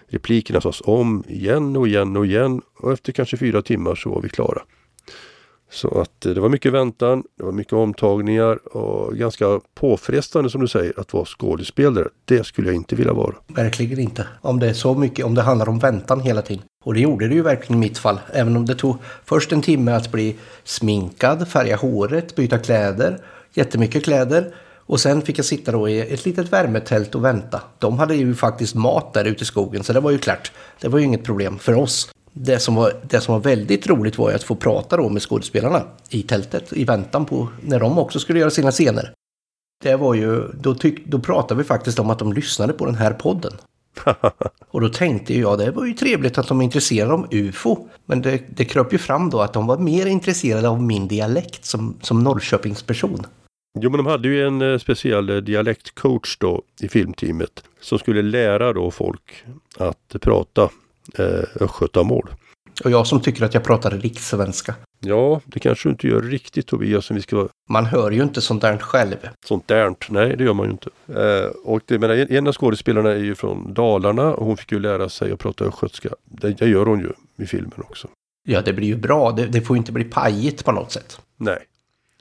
Replikerna 0.08 0.60
sades 0.60 0.82
om 0.84 1.25
igen 1.28 1.76
och 1.76 1.88
igen 1.88 2.16
och 2.16 2.26
igen 2.26 2.62
och 2.76 2.92
efter 2.92 3.12
kanske 3.12 3.37
fyra 3.37 3.62
timmar 3.62 3.94
så 3.94 4.10
var 4.10 4.22
vi 4.22 4.28
klara. 4.28 4.62
Så 5.70 6.00
att 6.00 6.26
eh, 6.26 6.32
det 6.32 6.40
var 6.40 6.48
mycket 6.48 6.72
väntan, 6.72 7.22
det 7.38 7.44
var 7.44 7.52
mycket 7.52 7.72
omtagningar 7.72 8.76
och 8.76 9.16
ganska 9.16 9.60
påfrestande 9.75 10.50
som 10.50 10.60
du 10.60 10.68
säger 10.68 11.00
att 11.00 11.12
vara 11.12 11.25
skådespelare. 11.25 12.08
Det 12.25 12.44
skulle 12.44 12.68
jag 12.68 12.76
inte 12.76 12.94
vilja 12.96 13.12
vara. 13.12 13.34
Verkligen 13.46 13.98
inte. 13.98 14.26
Om 14.40 14.60
det 14.60 14.68
är 14.68 14.72
så 14.72 14.94
mycket, 14.94 15.25
om 15.25 15.34
det 15.34 15.42
handlar 15.42 15.68
om 15.68 15.78
väntan 15.78 16.20
hela 16.20 16.42
tiden. 16.42 16.64
Och 16.84 16.94
det 16.94 17.00
gjorde 17.00 17.28
det 17.28 17.34
ju 17.34 17.42
verkligen 17.42 17.82
i 17.82 17.87
mitt 17.87 17.98
fall. 17.98 18.20
Även 18.32 18.56
om 18.56 18.66
det 18.66 18.75
tog 18.75 18.96
först 19.25 19.52
en 19.52 19.62
timme 19.62 19.92
att 19.92 20.12
bli 20.12 20.37
sminkad, 20.64 21.48
färga 21.48 21.76
håret, 21.76 22.37
byta 22.37 22.58
kläder. 22.58 23.18
Jättemycket 23.54 24.04
kläder. 24.04 24.54
Och 24.88 25.00
sen 25.00 25.22
fick 25.22 25.38
jag 25.38 25.46
sitta 25.46 25.72
då 25.72 25.88
i 25.88 26.00
ett 26.00 26.25
litet 26.25 26.52
värmetält 26.52 27.14
och 27.14 27.25
vänta. 27.25 27.60
De 27.78 27.98
hade 27.98 28.14
ju 28.14 28.34
faktiskt 28.34 28.75
mat 28.75 29.12
där 29.14 29.25
ute 29.25 29.42
i 29.42 29.46
skogen 29.46 29.84
så 29.84 29.92
det 29.92 30.00
var 30.00 30.10
ju 30.10 30.18
klart. 30.18 30.52
Det 30.80 30.88
var 30.88 30.98
ju 30.98 31.04
inget 31.04 31.25
problem 31.25 31.58
för 31.58 31.75
oss 31.75 32.10
det 32.40 32.59
som, 32.59 32.75
var, 32.75 32.92
det 33.09 33.21
som 33.21 33.35
var 33.35 33.40
väldigt 33.40 33.87
roligt 33.87 34.18
var 34.18 34.30
ju 34.30 34.37
att 34.37 34.42
få 34.42 34.54
prata 34.54 34.97
då 34.97 35.09
med 35.09 35.23
skådespelarna 35.23 35.83
i 36.09 36.23
tältet 36.23 36.73
i 36.73 36.85
väntan 36.85 37.25
på 37.25 37.49
när 37.62 37.80
de 37.80 37.99
också 37.99 38.18
skulle 38.18 38.38
göra 38.38 38.50
sina 38.50 38.71
scener. 38.71 39.12
Det 39.83 39.97
var 39.97 40.14
ju, 40.14 40.42
då, 40.54 40.75
tyck, 40.75 41.07
då 41.07 41.18
pratade 41.18 41.59
vi 41.59 41.64
faktiskt 41.64 41.99
om 41.99 42.11
att 42.11 42.18
de 42.18 42.33
lyssnade 42.33 42.73
på 42.73 42.87
den 42.87 42.95
här 42.95 43.12
podden. 43.12 43.52
och 44.71 44.80
då 44.80 44.88
tänkte 44.88 45.38
jag, 45.38 45.59
det 45.59 45.71
var 45.71 45.87
ju 45.87 45.92
trevligt 45.92 46.38
att 46.38 46.49
de 46.49 46.61
är 46.61 46.64
intresserade 46.64 47.12
av 47.12 47.26
UFO. 47.30 47.88
Men 48.07 48.23
det, 48.23 48.42
det 48.57 48.64
kröp 48.64 48.92
ju 48.92 48.99
fram 48.99 49.30
då 49.30 49.40
att 49.40 49.52
de 49.52 49.66
var 49.66 49.78
mer 49.78 50.07
intresserade 50.07 50.68
av 50.68 50.83
min 50.83 51.09
dialekt 51.09 51.64
som, 51.64 51.97
som 52.02 52.25
Norrköpingsperson. 52.25 53.26
Jo 53.80 53.90
men 53.90 53.97
de 53.99 54.07
hade 54.07 54.28
ju 54.28 54.47
en 54.47 54.62
eh, 54.62 54.78
speciell 54.78 55.30
eh, 55.30 55.37
dialektcoach 55.37 56.37
då 56.38 56.62
i 56.80 56.88
filmteamet 56.88 57.64
som 57.80 57.99
skulle 57.99 58.23
lära 58.23 58.73
då 58.73 58.90
folk 58.90 59.45
att 59.78 60.16
prata 60.21 60.71
eh, 61.19 61.62
östgötamål. 61.62 62.31
Och 62.85 62.91
jag 62.91 63.07
som 63.07 63.21
tycker 63.21 63.45
att 63.45 63.55
jag 63.55 63.65
pratar 63.65 63.91
rikssvenska. 63.91 64.75
Ja, 65.00 65.41
det 65.45 65.61
kanske 65.61 65.88
du 65.88 65.91
inte 65.91 66.09
gör 66.09 66.23
riktigt 66.23 66.67
Tobias. 66.67 67.05
Som 67.07 67.17
vi 67.17 67.23
ska... 67.23 67.49
Man 67.69 67.87
hör 67.87 68.11
ju 68.11 68.23
inte 68.23 68.41
sånt 68.41 68.62
där 68.62 68.79
själv. 68.79 69.17
Sånt 69.47 69.69
där, 69.69 69.95
nej 70.09 70.37
det 70.37 70.45
gör 70.45 70.55
man 70.55 70.67
ju 70.67 70.73
inte. 70.73 70.91
Eh, 71.09 71.50
och 71.65 71.81
det, 71.87 71.99
menar, 71.99 72.15
en 72.15 72.47
av 72.47 72.53
skådespelarna 72.53 73.11
är 73.11 73.19
ju 73.19 73.35
från 73.35 73.75
Dalarna 73.75 74.35
och 74.35 74.47
hon 74.47 74.57
fick 74.57 74.73
ju 74.73 74.81
lära 74.81 75.09
sig 75.09 75.33
att 75.33 75.38
prata 75.38 75.65
östgötska. 75.65 76.09
Det, 76.25 76.50
det 76.50 76.69
gör 76.69 76.87
hon 76.87 77.00
ju 77.00 77.12
i 77.45 77.47
filmen 77.47 77.73
också. 77.79 78.09
Ja, 78.45 78.61
det 78.61 78.73
blir 78.73 78.88
ju 78.88 78.97
bra. 78.97 79.33
Det, 79.33 79.47
det 79.47 79.61
får 79.61 79.77
ju 79.77 79.79
inte 79.79 79.93
bli 79.93 80.05
pajigt 80.05 80.65
på 80.65 80.73
något 80.73 80.93
sätt. 80.93 81.21
Nej. 81.37 81.59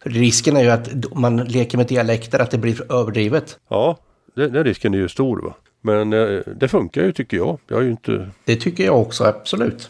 Risken 0.02 0.58
är 0.58 0.64
ju 0.64 0.70
att 0.70 1.16
man 1.16 1.38
leker 1.38 1.78
med 1.78 1.88
dialekter, 1.88 2.40
att 2.40 2.52
det 2.52 2.58
blir 2.58 2.92
överdrivet. 2.92 3.60
Ja, 3.70 3.98
den 4.36 4.64
risken 4.64 4.94
är 4.94 4.98
ju 4.98 5.10
stor. 5.10 5.42
Va? 5.42 5.54
Men 5.88 6.14
eh, 6.14 6.40
det 6.56 6.68
funkar 6.68 7.04
ju 7.04 7.12
tycker 7.12 7.38
jag. 7.38 7.60
jag 7.68 7.84
ju 7.84 7.92
inte... 7.92 8.30
Det 8.46 8.56
tycker 8.56 8.86
jag 8.86 9.02
också, 9.02 9.24
absolut. 9.24 9.90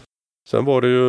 Sen 0.50 0.66
var 0.66 0.82
det 0.82 0.88
ju 0.88 1.08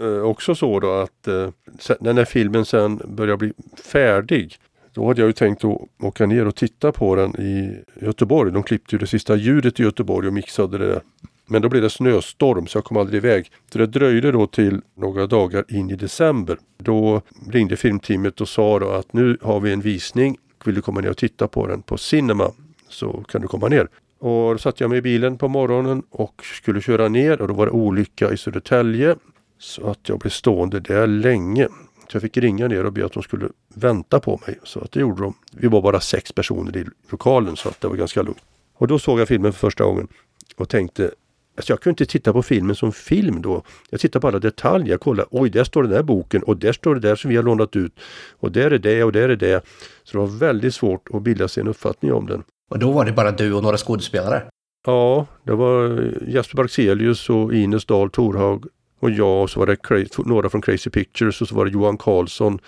eh, 0.00 0.22
också 0.22 0.54
så 0.54 0.80
då 0.80 0.92
att 0.92 1.28
eh, 1.28 1.48
sen, 1.78 1.96
när 2.00 2.24
filmen 2.24 2.64
sen 2.64 3.00
började 3.04 3.36
bli 3.36 3.52
färdig 3.84 4.58
då 4.92 5.06
hade 5.06 5.20
jag 5.20 5.26
ju 5.26 5.32
tänkt 5.32 5.64
att 5.64 5.80
åka 6.02 6.26
ner 6.26 6.46
och 6.46 6.56
titta 6.56 6.92
på 6.92 7.16
den 7.16 7.40
i 7.40 7.82
Göteborg. 8.00 8.52
De 8.52 8.62
klippte 8.62 8.94
ju 8.94 8.98
det 8.98 9.06
sista 9.06 9.36
ljudet 9.36 9.80
i 9.80 9.82
Göteborg 9.82 10.28
och 10.28 10.34
mixade 10.34 10.78
det. 10.78 11.00
Men 11.46 11.62
då 11.62 11.68
blev 11.68 11.82
det 11.82 11.90
snöstorm 11.90 12.66
så 12.66 12.78
jag 12.78 12.84
kom 12.84 12.96
aldrig 12.96 13.24
iväg. 13.24 13.50
Så 13.72 13.78
det 13.78 13.86
dröjde 13.86 14.32
då 14.32 14.46
till 14.46 14.80
några 14.94 15.26
dagar 15.26 15.64
in 15.68 15.90
i 15.90 15.96
december. 15.96 16.58
Då 16.78 17.22
ringde 17.50 17.76
filmteamet 17.76 18.40
och 18.40 18.48
sa 18.48 18.78
då 18.78 18.90
att 18.90 19.12
nu 19.12 19.38
har 19.42 19.60
vi 19.60 19.72
en 19.72 19.80
visning. 19.80 20.36
Vill 20.64 20.74
du 20.74 20.82
komma 20.82 21.00
ner 21.00 21.10
och 21.10 21.16
titta 21.16 21.48
på 21.48 21.66
den 21.66 21.82
på 21.82 21.98
Cinema 21.98 22.50
så 22.88 23.24
kan 23.28 23.40
du 23.42 23.48
komma 23.48 23.68
ner. 23.68 23.88
Och 24.26 24.52
då 24.52 24.58
satte 24.58 24.84
jag 24.84 24.88
mig 24.88 24.98
i 24.98 25.02
bilen 25.02 25.38
på 25.38 25.48
morgonen 25.48 26.02
och 26.10 26.42
skulle 26.44 26.80
köra 26.80 27.08
ner 27.08 27.40
och 27.40 27.48
då 27.48 27.54
var 27.54 27.66
det 27.66 27.72
olycka 27.72 28.32
i 28.32 28.36
Södertälje. 28.36 29.16
Så 29.58 29.90
att 29.90 30.08
jag 30.08 30.18
blev 30.18 30.30
stående 30.30 30.80
där 30.80 31.06
länge. 31.06 31.68
Så 32.08 32.16
jag 32.16 32.22
fick 32.22 32.36
ringa 32.36 32.68
ner 32.68 32.86
och 32.86 32.92
be 32.92 33.06
att 33.06 33.12
de 33.12 33.22
skulle 33.22 33.48
vänta 33.74 34.20
på 34.20 34.40
mig. 34.46 34.58
Så 34.62 34.80
att 34.80 34.92
det 34.92 35.00
gjorde 35.00 35.22
de. 35.22 35.34
Vi 35.52 35.68
var 35.68 35.82
bara 35.82 36.00
sex 36.00 36.32
personer 36.32 36.76
i 36.76 36.84
lokalen 37.10 37.56
så 37.56 37.68
att 37.68 37.80
det 37.80 37.88
var 37.88 37.96
ganska 37.96 38.22
lugnt. 38.22 38.42
Och 38.74 38.88
då 38.88 38.98
såg 38.98 39.20
jag 39.20 39.28
filmen 39.28 39.52
för 39.52 39.58
första 39.58 39.84
gången 39.84 40.08
och 40.56 40.68
tänkte 40.68 41.10
Alltså 41.56 41.72
jag 41.72 41.80
kunde 41.80 42.02
inte 42.02 42.12
titta 42.12 42.32
på 42.32 42.42
filmen 42.42 42.76
som 42.76 42.92
film 42.92 43.42
då. 43.42 43.62
Jag 43.90 44.00
tittade 44.00 44.20
på 44.20 44.28
alla 44.28 44.38
detaljer. 44.38 44.90
Jag 44.90 45.00
kollade, 45.00 45.28
oj 45.30 45.50
där 45.50 45.64
står 45.64 45.82
den 45.82 45.92
där 45.92 46.02
boken 46.02 46.42
och 46.42 46.56
där 46.56 46.72
står 46.72 46.94
det 46.94 47.00
där 47.00 47.16
som 47.16 47.30
vi 47.30 47.36
har 47.36 47.42
lånat 47.42 47.76
ut. 47.76 48.00
Och 48.38 48.52
där 48.52 48.70
är 48.70 48.78
det 48.78 49.04
och 49.04 49.12
där 49.12 49.28
är 49.28 49.36
det. 49.36 49.66
Så 50.04 50.12
det 50.12 50.18
var 50.18 50.38
väldigt 50.38 50.74
svårt 50.74 51.08
att 51.14 51.22
bilda 51.22 51.48
sig 51.48 51.60
en 51.60 51.68
uppfattning 51.68 52.12
om 52.12 52.26
den. 52.26 52.42
Och 52.70 52.78
då 52.78 52.92
var 52.92 53.04
det 53.04 53.12
bara 53.12 53.32
du 53.32 53.52
och 53.52 53.62
några 53.62 53.76
skådespelare? 53.76 54.42
Ja, 54.86 55.26
det 55.44 55.54
var 55.54 56.04
Jesper 56.26 56.56
Barkselius 56.56 57.30
och 57.30 57.54
Ines 57.54 57.84
Dahl 57.84 58.10
Torhag 58.10 58.64
och 58.98 59.10
jag 59.10 59.42
och 59.42 59.50
så 59.50 59.60
var 59.60 59.66
det 59.66 60.18
några 60.28 60.48
från 60.48 60.62
Crazy 60.62 60.90
Pictures 60.90 61.42
och 61.42 61.48
så 61.48 61.54
var 61.54 61.64
det 61.64 61.70
Johan 61.70 61.98
Karlsson 61.98 62.58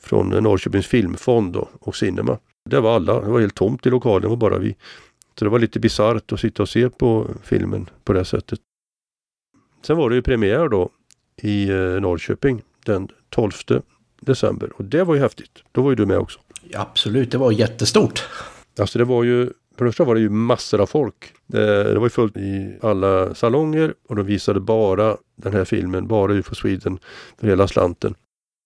från 0.00 0.28
Norrköpings 0.28 0.86
filmfond 0.86 1.56
och, 1.56 1.68
och 1.80 1.96
Cinema. 1.96 2.38
Det 2.70 2.80
var 2.80 2.94
alla, 2.94 3.20
det 3.20 3.30
var 3.30 3.40
helt 3.40 3.54
tomt 3.54 3.86
i 3.86 3.90
lokalen, 3.90 4.22
det 4.22 4.28
var 4.28 4.36
bara 4.36 4.58
vi. 4.58 4.76
Så 5.38 5.44
det 5.44 5.50
var 5.50 5.58
lite 5.58 5.80
bisarrt 5.80 6.32
att 6.32 6.40
sitta 6.40 6.62
och 6.62 6.68
se 6.68 6.90
på 6.90 7.26
filmen 7.42 7.90
på 8.04 8.12
det 8.12 8.24
sättet. 8.24 8.60
Sen 9.82 9.96
var 9.96 10.10
det 10.10 10.16
ju 10.16 10.22
premiär 10.22 10.68
då 10.68 10.90
i 11.42 11.68
eh, 11.68 11.76
Norrköping 11.76 12.62
den 12.84 13.08
12 13.30 13.52
december 14.20 14.70
och 14.76 14.84
det 14.84 15.04
var 15.04 15.14
ju 15.14 15.20
häftigt. 15.20 15.62
Då 15.72 15.82
var 15.82 15.90
ju 15.90 15.96
du 15.96 16.06
med 16.06 16.18
också. 16.18 16.40
Ja, 16.70 16.80
absolut, 16.80 17.30
det 17.30 17.38
var 17.38 17.52
jättestort. 17.52 18.28
Alltså 18.80 18.98
det 18.98 19.04
var 19.04 19.24
ju, 19.24 19.46
för 19.76 19.84
det 19.84 19.90
första 19.90 20.04
var 20.04 20.14
det 20.14 20.20
ju 20.20 20.30
massor 20.30 20.80
av 20.80 20.86
folk. 20.86 21.32
Det, 21.46 21.84
det 21.84 21.98
var 21.98 22.06
ju 22.06 22.10
fullt 22.10 22.36
i 22.36 22.78
alla 22.82 23.34
salonger 23.34 23.94
och 24.08 24.16
de 24.16 24.26
visade 24.26 24.60
bara 24.60 25.16
den 25.36 25.52
här 25.52 25.64
filmen, 25.64 26.06
bara 26.06 26.32
UFO 26.32 26.54
Sweden 26.54 26.98
för 27.40 27.46
hela 27.46 27.68
slanten. 27.68 28.14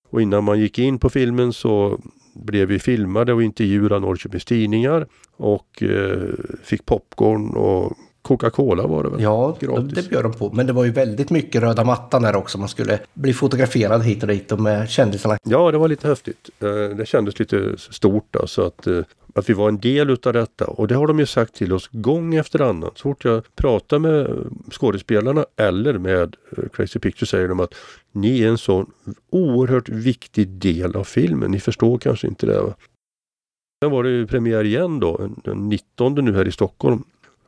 Och 0.09 0.23
innan 0.23 0.45
man 0.45 0.61
gick 0.61 0.79
in 0.79 0.99
på 0.99 1.11
filmen 1.11 1.53
så 1.53 2.01
blev 2.35 2.69
vi 2.69 2.79
filmade 2.79 3.33
och 3.33 3.43
intervjuade 3.43 3.95
av 3.95 4.01
Norrköpings 4.01 4.45
Tidningar 4.45 5.07
och 5.37 5.83
eh, 5.83 6.29
fick 6.63 6.87
popcorn 6.87 7.51
och 7.57 7.97
Coca-Cola 8.23 8.87
var 8.87 9.03
det 9.03 9.11
väl? 9.11 9.21
Ja, 9.23 9.57
Gratis. 9.61 9.93
det 9.93 10.09
bjöd 10.09 10.25
de 10.25 10.33
på. 10.33 10.51
Men 10.53 10.67
det 10.67 10.73
var 10.73 10.85
ju 10.85 10.91
väldigt 10.91 11.31
mycket 11.31 11.63
röda 11.63 11.85
mattan 11.85 12.23
där 12.23 12.37
också. 12.37 12.59
Man 12.59 12.69
skulle 12.69 12.99
bli 13.15 13.33
fotograferad 13.33 14.03
hit 14.03 14.23
och 14.23 14.29
dit 14.29 14.53
och 14.53 14.61
med 14.61 14.89
kändisarna. 14.91 15.37
Ja, 15.43 15.71
det 15.71 15.79
var 15.79 15.89
lite 15.89 16.09
häftigt. 16.09 16.51
Eh, 16.61 16.97
det 16.97 17.07
kändes 17.09 17.39
lite 17.39 17.77
stort 17.79 18.37
alltså 18.37 18.63
att, 18.63 18.87
eh, 18.87 18.99
att 19.35 19.51
vi 19.51 19.55
var 19.55 19.69
en 19.69 19.79
del 19.79 20.11
utav 20.11 20.33
detta. 20.33 20.65
Och 20.65 20.89
det 20.89 20.95
har 20.95 21.07
de 21.07 21.19
ju 21.19 21.27
sagt 21.27 21.55
till 21.55 21.73
oss 21.73 21.89
gång 21.93 22.35
efter 22.35 22.61
annan. 22.61 22.91
Så 22.95 23.03
fort 23.03 23.25
jag 23.25 23.43
pratar 23.55 23.99
med 23.99 24.31
skådespelarna 24.71 25.47
eller 25.57 25.99
med 25.99 26.37
eh, 26.57 26.65
Crazy 26.73 26.99
Pictures 26.99 27.31
säger 27.31 27.49
de 27.49 27.61
att 27.61 27.75
ni 28.13 28.43
är 28.43 28.49
en 28.49 28.59
sån 28.59 28.91
oerhört 29.31 29.89
viktig 29.89 30.49
del 30.49 30.97
av 30.97 31.05
filmen. 31.05 31.51
Ni 31.51 31.61
förstår 31.61 31.99
kanske 31.99 32.27
inte 32.27 32.47
det. 32.47 32.63
Va? 32.63 32.75
Sen 33.83 33.91
var 33.91 34.03
det 34.03 34.11
ju 34.11 34.27
premiär 34.27 34.65
igen 34.65 35.01
då, 35.01 35.31
den 35.45 35.69
19 35.69 36.15
nu 36.15 36.35
här 36.35 36.49
i 36.49 36.53
Stockholm. 36.53 37.03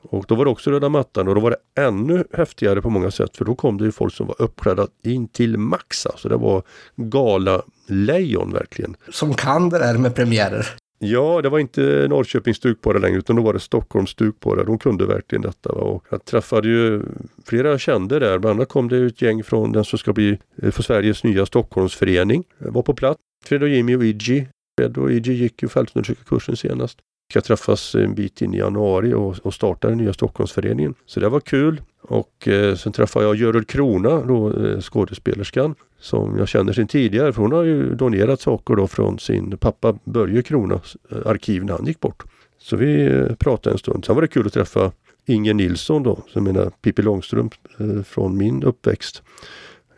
Och 0.08 0.24
då 0.28 0.34
var 0.34 0.44
det 0.44 0.50
också 0.50 0.70
röda 0.70 0.88
mattan 0.88 1.28
och 1.28 1.34
då 1.34 1.40
var 1.40 1.50
det 1.50 1.82
ännu 1.82 2.24
häftigare 2.32 2.82
på 2.82 2.90
många 2.90 3.10
sätt 3.10 3.36
för 3.36 3.44
då 3.44 3.54
kom 3.54 3.78
det 3.78 3.84
ju 3.84 3.92
folk 3.92 4.14
som 4.14 4.26
var 4.26 4.42
uppklädda 4.42 4.86
in 5.02 5.28
till 5.28 5.58
max. 5.58 6.06
Alltså 6.06 6.28
det 6.28 6.36
var 6.36 6.62
gala 6.96 7.62
lejon 7.86 8.52
verkligen. 8.52 8.96
Som 9.08 9.34
kan 9.34 9.68
det 9.68 9.78
där 9.78 9.98
med 9.98 10.14
premiärer. 10.14 10.66
Ja, 10.98 11.42
det 11.42 11.48
var 11.48 11.58
inte 11.58 12.06
Norrköpings 12.08 12.56
stuk 12.56 12.80
på 12.80 12.92
det 12.92 12.98
längre 12.98 13.18
utan 13.18 13.36
då 13.36 13.42
var 13.42 13.52
det 13.52 13.60
Stockholms 13.60 14.10
stuk 14.10 14.40
på 14.40 14.54
det. 14.54 14.64
De 14.64 14.78
kunde 14.78 15.06
verkligen 15.06 15.42
detta. 15.42 15.72
Och 15.72 16.04
jag 16.10 16.24
träffade 16.24 16.68
ju 16.68 17.02
flera 17.44 17.68
jag 17.68 17.80
kände 17.80 18.18
där. 18.18 18.38
Bland 18.38 18.58
annat 18.58 18.68
kom 18.68 18.88
det 18.88 19.06
ett 19.06 19.22
gäng 19.22 19.44
från 19.44 19.72
den 19.72 19.84
som 19.84 19.98
ska 19.98 20.12
bli 20.12 20.38
eh, 20.62 20.70
för 20.70 20.82
Sveriges 20.82 21.24
nya 21.24 21.46
Stockholmsförening. 21.46 22.44
Jag 22.58 22.72
var 22.72 22.82
på 22.82 22.94
plats. 22.94 23.20
Fred 23.44 23.62
och 23.62 23.68
Jimmy 23.68 23.96
och 23.96 24.04
Iggy. 24.04 24.46
Fred 24.78 24.98
och 24.98 25.12
Iggy 25.12 25.32
gick 25.32 25.62
ju 25.62 25.68
fältundersökarkursen 25.68 26.56
senast 26.56 26.98
ska 27.30 27.40
träffas 27.40 27.94
en 27.94 28.14
bit 28.14 28.42
in 28.42 28.54
i 28.54 28.58
januari 28.58 29.14
och, 29.14 29.36
och 29.42 29.54
starta 29.54 29.88
den 29.88 29.98
nya 29.98 30.12
Stockholmsföreningen. 30.12 30.94
Så 31.06 31.20
det 31.20 31.28
var 31.28 31.40
kul. 31.40 31.82
Och 32.02 32.48
eh, 32.48 32.74
sen 32.74 32.92
träffade 32.92 33.24
jag 33.24 33.36
Görel 33.36 33.64
Krona, 33.64 34.22
då, 34.22 34.66
eh, 34.66 34.80
skådespelerskan, 34.80 35.74
som 35.98 36.38
jag 36.38 36.48
känner 36.48 36.72
sedan 36.72 36.86
tidigare. 36.86 37.32
För 37.32 37.42
hon 37.42 37.52
har 37.52 37.62
ju 37.62 37.94
donerat 37.94 38.40
saker 38.40 38.76
då 38.76 38.86
från 38.86 39.18
sin 39.18 39.56
pappa 39.58 39.98
Börje 40.04 40.42
Kronas 40.42 40.96
eh, 41.10 41.18
arkiv 41.26 41.64
när 41.64 41.72
han 41.72 41.86
gick 41.86 42.00
bort. 42.00 42.22
Så 42.58 42.76
vi 42.76 43.06
eh, 43.06 43.34
pratade 43.34 43.74
en 43.74 43.78
stund. 43.78 44.04
Sen 44.04 44.14
var 44.14 44.22
det 44.22 44.28
kul 44.28 44.46
att 44.46 44.52
träffa 44.52 44.92
Inger 45.26 45.54
Nilsson 45.54 46.02
då, 46.02 46.18
som 46.28 46.44
menar 46.44 46.70
Pippi 46.82 47.02
Långstrump 47.02 47.54
eh, 47.78 48.02
från 48.02 48.36
min 48.36 48.62
uppväxt. 48.62 49.22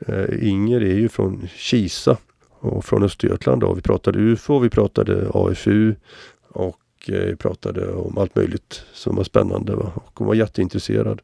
Eh, 0.06 0.48
Inger 0.48 0.80
är 0.80 0.94
ju 0.94 1.08
från 1.08 1.48
Kisa 1.56 2.16
och 2.50 2.84
från 2.84 3.02
Östergötland. 3.02 3.60
Då. 3.60 3.74
Vi 3.74 3.82
pratade 3.82 4.18
UFO, 4.18 4.58
vi 4.58 4.70
pratade 4.70 5.30
AFU 5.34 5.94
och 6.48 6.76
och 7.08 7.38
pratade 7.38 7.92
om 7.92 8.18
allt 8.18 8.36
möjligt 8.36 8.82
som 8.92 9.16
var 9.16 9.24
spännande. 9.24 9.76
Va? 9.76 9.92
Och 9.94 10.12
hon 10.14 10.26
var 10.26 10.34
jätteintresserad. 10.34 11.22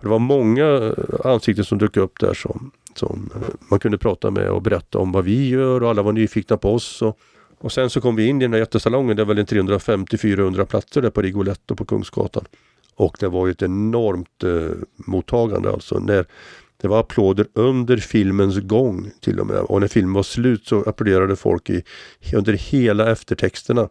Det 0.00 0.08
var 0.08 0.18
många 0.18 0.66
eh, 0.66 0.92
ansikten 1.24 1.64
som 1.64 1.78
dök 1.78 1.96
upp 1.96 2.20
där 2.20 2.34
som, 2.34 2.70
som 2.94 3.30
eh, 3.34 3.40
man 3.70 3.78
kunde 3.78 3.98
prata 3.98 4.30
med 4.30 4.48
och 4.48 4.62
berätta 4.62 4.98
om 4.98 5.12
vad 5.12 5.24
vi 5.24 5.48
gör 5.48 5.82
och 5.82 5.90
alla 5.90 6.02
var 6.02 6.12
nyfikna 6.12 6.56
på 6.56 6.74
oss. 6.74 7.02
Och, 7.02 7.18
och 7.58 7.72
sen 7.72 7.90
så 7.90 8.00
kom 8.00 8.16
vi 8.16 8.26
in 8.26 8.42
i 8.42 8.44
den 8.44 8.52
här 8.52 8.60
jättesalongen. 8.60 9.16
Det 9.16 9.24
var 9.24 9.34
väl 9.34 9.44
350-400 9.44 10.64
platser 10.64 11.02
där 11.02 11.10
på 11.10 11.22
Rigoletto 11.22 11.76
på 11.76 11.84
Kungsgatan. 11.84 12.44
Och 12.96 13.16
det 13.20 13.28
var 13.28 13.46
ju 13.46 13.52
ett 13.52 13.62
enormt 13.62 14.42
eh, 14.42 14.76
mottagande 14.96 15.70
alltså. 15.72 15.98
När 15.98 16.26
det 16.84 16.88
var 16.88 17.00
applåder 17.00 17.46
under 17.52 17.96
filmens 17.96 18.58
gång 18.58 19.10
till 19.20 19.40
och 19.40 19.46
med. 19.46 19.56
Och 19.56 19.80
när 19.80 19.88
filmen 19.88 20.14
var 20.14 20.22
slut 20.22 20.66
så 20.66 20.80
applåderade 20.80 21.36
folk 21.36 21.70
i, 21.70 21.82
under 22.34 22.52
hela 22.52 23.10
eftertexterna. 23.10 23.88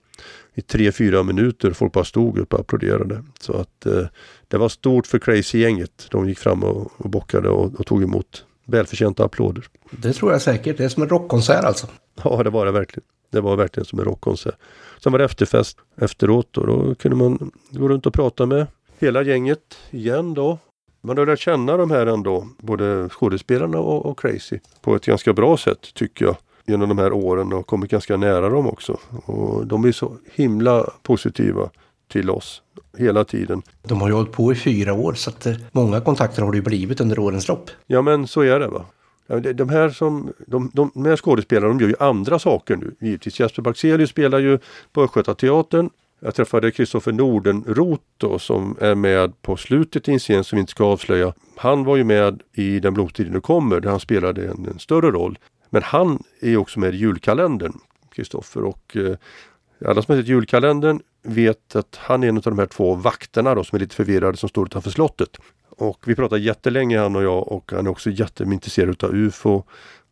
I 0.54 0.62
tre, 0.62 0.92
fyra 0.92 1.24
minuter. 1.24 1.72
Folk 1.72 1.94
bara 1.94 2.04
stod 2.04 2.38
upp 2.38 2.54
och 2.54 2.60
applåderade. 2.60 3.24
Så 3.40 3.54
att 3.54 3.86
eh, 3.86 4.06
det 4.48 4.58
var 4.58 4.70
stort 4.70 5.08
för 5.08 5.20
Crazy-gänget. 5.20 6.08
De 6.12 6.30
gick 6.30 6.40
fram 6.40 6.64
och, 6.64 6.92
och 6.98 7.10
bockade 7.10 7.50
och, 7.50 7.80
och 7.80 7.86
tog 7.86 8.04
emot 8.04 8.46
välförtjänta 8.66 9.26
applåder. 9.26 9.66
Det 9.92 10.14
tror 10.14 10.32
jag 10.32 10.42
säkert. 10.42 10.78
Det 10.78 10.84
är 10.84 10.90
som 10.90 11.04
en 11.04 11.10
rockkonsert 11.10 11.64
alltså. 11.64 11.88
Ja, 12.24 12.44
det 12.44 12.50
var 12.50 12.66
det 12.66 12.72
verkligen. 12.72 13.06
Det 13.32 13.42
var 13.42 13.56
verkligen 13.56 13.86
som 13.86 14.00
en 14.00 14.06
rockkonsert. 14.06 14.56
Sen 15.04 15.12
var 15.12 15.20
det 15.20 15.26
efterfest 15.26 15.78
efteråt 15.98 16.58
och 16.58 16.68
då 16.68 16.96
kunde 16.96 17.18
man 17.18 17.52
gå 17.70 17.88
runt 17.88 18.06
och 18.06 18.14
prata 18.14 18.46
med 18.46 18.68
hela 19.00 19.24
gänget 19.24 19.78
igen 19.92 20.34
då. 20.34 20.60
Man 21.06 21.18
har 21.18 21.26
lärt 21.26 21.40
känna 21.40 21.78
de 21.78 21.92
här 21.92 22.06
ändå, 22.06 22.48
både 22.58 23.10
skådespelarna 23.10 23.80
och, 23.80 24.06
och 24.06 24.20
Crazy, 24.20 24.60
på 24.82 24.96
ett 24.96 25.06
ganska 25.06 25.34
bra 25.34 25.58
sätt 25.58 25.94
tycker 25.94 26.26
jag. 26.26 26.36
Genom 26.66 26.90
de 26.90 26.98
här 26.98 27.14
åren 27.14 27.54
och 27.54 27.68
kommit 27.68 27.92
ganska 27.92 28.18
nära 28.18 28.50
dem 28.50 28.68
också. 28.68 28.98
Och 29.26 29.68
de 29.68 29.86
är 29.86 29.92
så 29.92 30.18
himla 30.34 30.90
positiva 31.02 31.70
till 32.08 32.30
oss 32.30 32.62
hela 32.98 33.24
tiden. 33.24 33.62
De 33.82 34.02
har 34.02 34.08
ju 34.08 34.14
hållit 34.14 34.32
på 34.32 34.52
i 34.52 34.56
fyra 34.56 34.94
år 34.94 35.14
så 35.14 35.30
att 35.30 35.46
eh, 35.46 35.54
många 35.72 36.02
kontakter 36.02 36.42
har 36.42 36.52
det 36.52 36.58
ju 36.58 36.64
blivit 36.64 37.02
under 37.02 37.20
årens 37.20 37.48
lopp. 37.48 37.70
Ja 37.88 38.02
men 38.02 38.28
så 38.28 38.42
är 38.42 38.60
det 38.60 38.68
va. 38.68 38.86
De 39.54 39.70
här, 39.70 39.90
som, 39.90 40.34
de, 40.48 40.72
de, 40.74 40.92
de 40.94 41.06
här 41.06 41.18
skådespelarna 41.18 41.68
de 41.68 41.80
gör 41.80 41.88
ju 41.88 41.96
andra 42.00 42.40
saker 42.40 42.76
nu. 42.76 42.96
Givetvis 43.00 43.40
Jesper 43.40 43.62
Baxelius 43.62 44.10
spelar 44.10 44.40
ju 44.40 44.60
på 44.94 45.04
Östgötateatern 45.04 45.90
jag 46.26 46.36
träffade 46.36 46.72
Kristoffer 46.72 47.12
Nordenroth 47.12 48.38
som 48.38 48.78
är 48.82 48.96
med 48.96 49.42
på 49.42 49.58
slutet 49.58 50.08
i 50.08 50.14
en 50.14 50.20
scen 50.20 50.44
som 50.44 50.56
vi 50.56 50.60
inte 50.60 50.72
ska 50.72 50.86
avslöja. 50.86 51.34
Han 51.56 51.84
var 51.84 51.98
ju 51.98 52.04
med 52.04 52.42
i 52.54 52.80
Den 52.80 52.94
blomstiden 52.94 53.34
nu 53.34 53.42
kommer 53.42 53.80
där 53.80 53.90
han 53.90 54.00
spelade 54.00 54.48
en, 54.48 54.66
en, 54.66 54.80
större 54.80 55.12
roll. 55.12 55.40
Men 55.70 55.84
han 55.84 56.24
är 56.42 56.58
också 56.58 56.80
med 56.80 56.96
i 56.96 56.98
julkalendern, 56.98 57.74
Kristoffer. 58.16 58.64
Och 58.64 58.98
eh, 58.98 59.18
alla 59.86 60.02
som 60.02 60.16
har 60.16 60.22
sett 60.22 60.30
julkalendern 60.30 61.00
vet 61.24 61.76
att 61.76 61.96
han 62.02 62.24
är 62.24 62.28
en 62.28 62.38
av 62.38 62.44
de 62.44 62.60
här 62.60 62.66
två 62.66 62.96
vakterna 62.96 63.56
då, 63.56 63.64
som 63.64 63.76
är 63.76 63.80
lite 63.80 63.96
förvirrade 63.96 64.38
som 64.38 64.50
står 64.50 64.66
utanför 64.66 64.90
slottet. 64.90 65.38
Och 65.70 66.04
vi 66.08 66.16
pratar 66.16 66.38
jättelänge 66.38 67.00
han 67.00 67.16
och 67.16 67.24
jag 67.24 67.52
och 67.52 67.72
han 67.72 67.86
är 67.86 67.92
också 67.92 68.10
jätteintresserad 68.10 68.90
utav 68.90 69.16
UFO. 69.16 69.64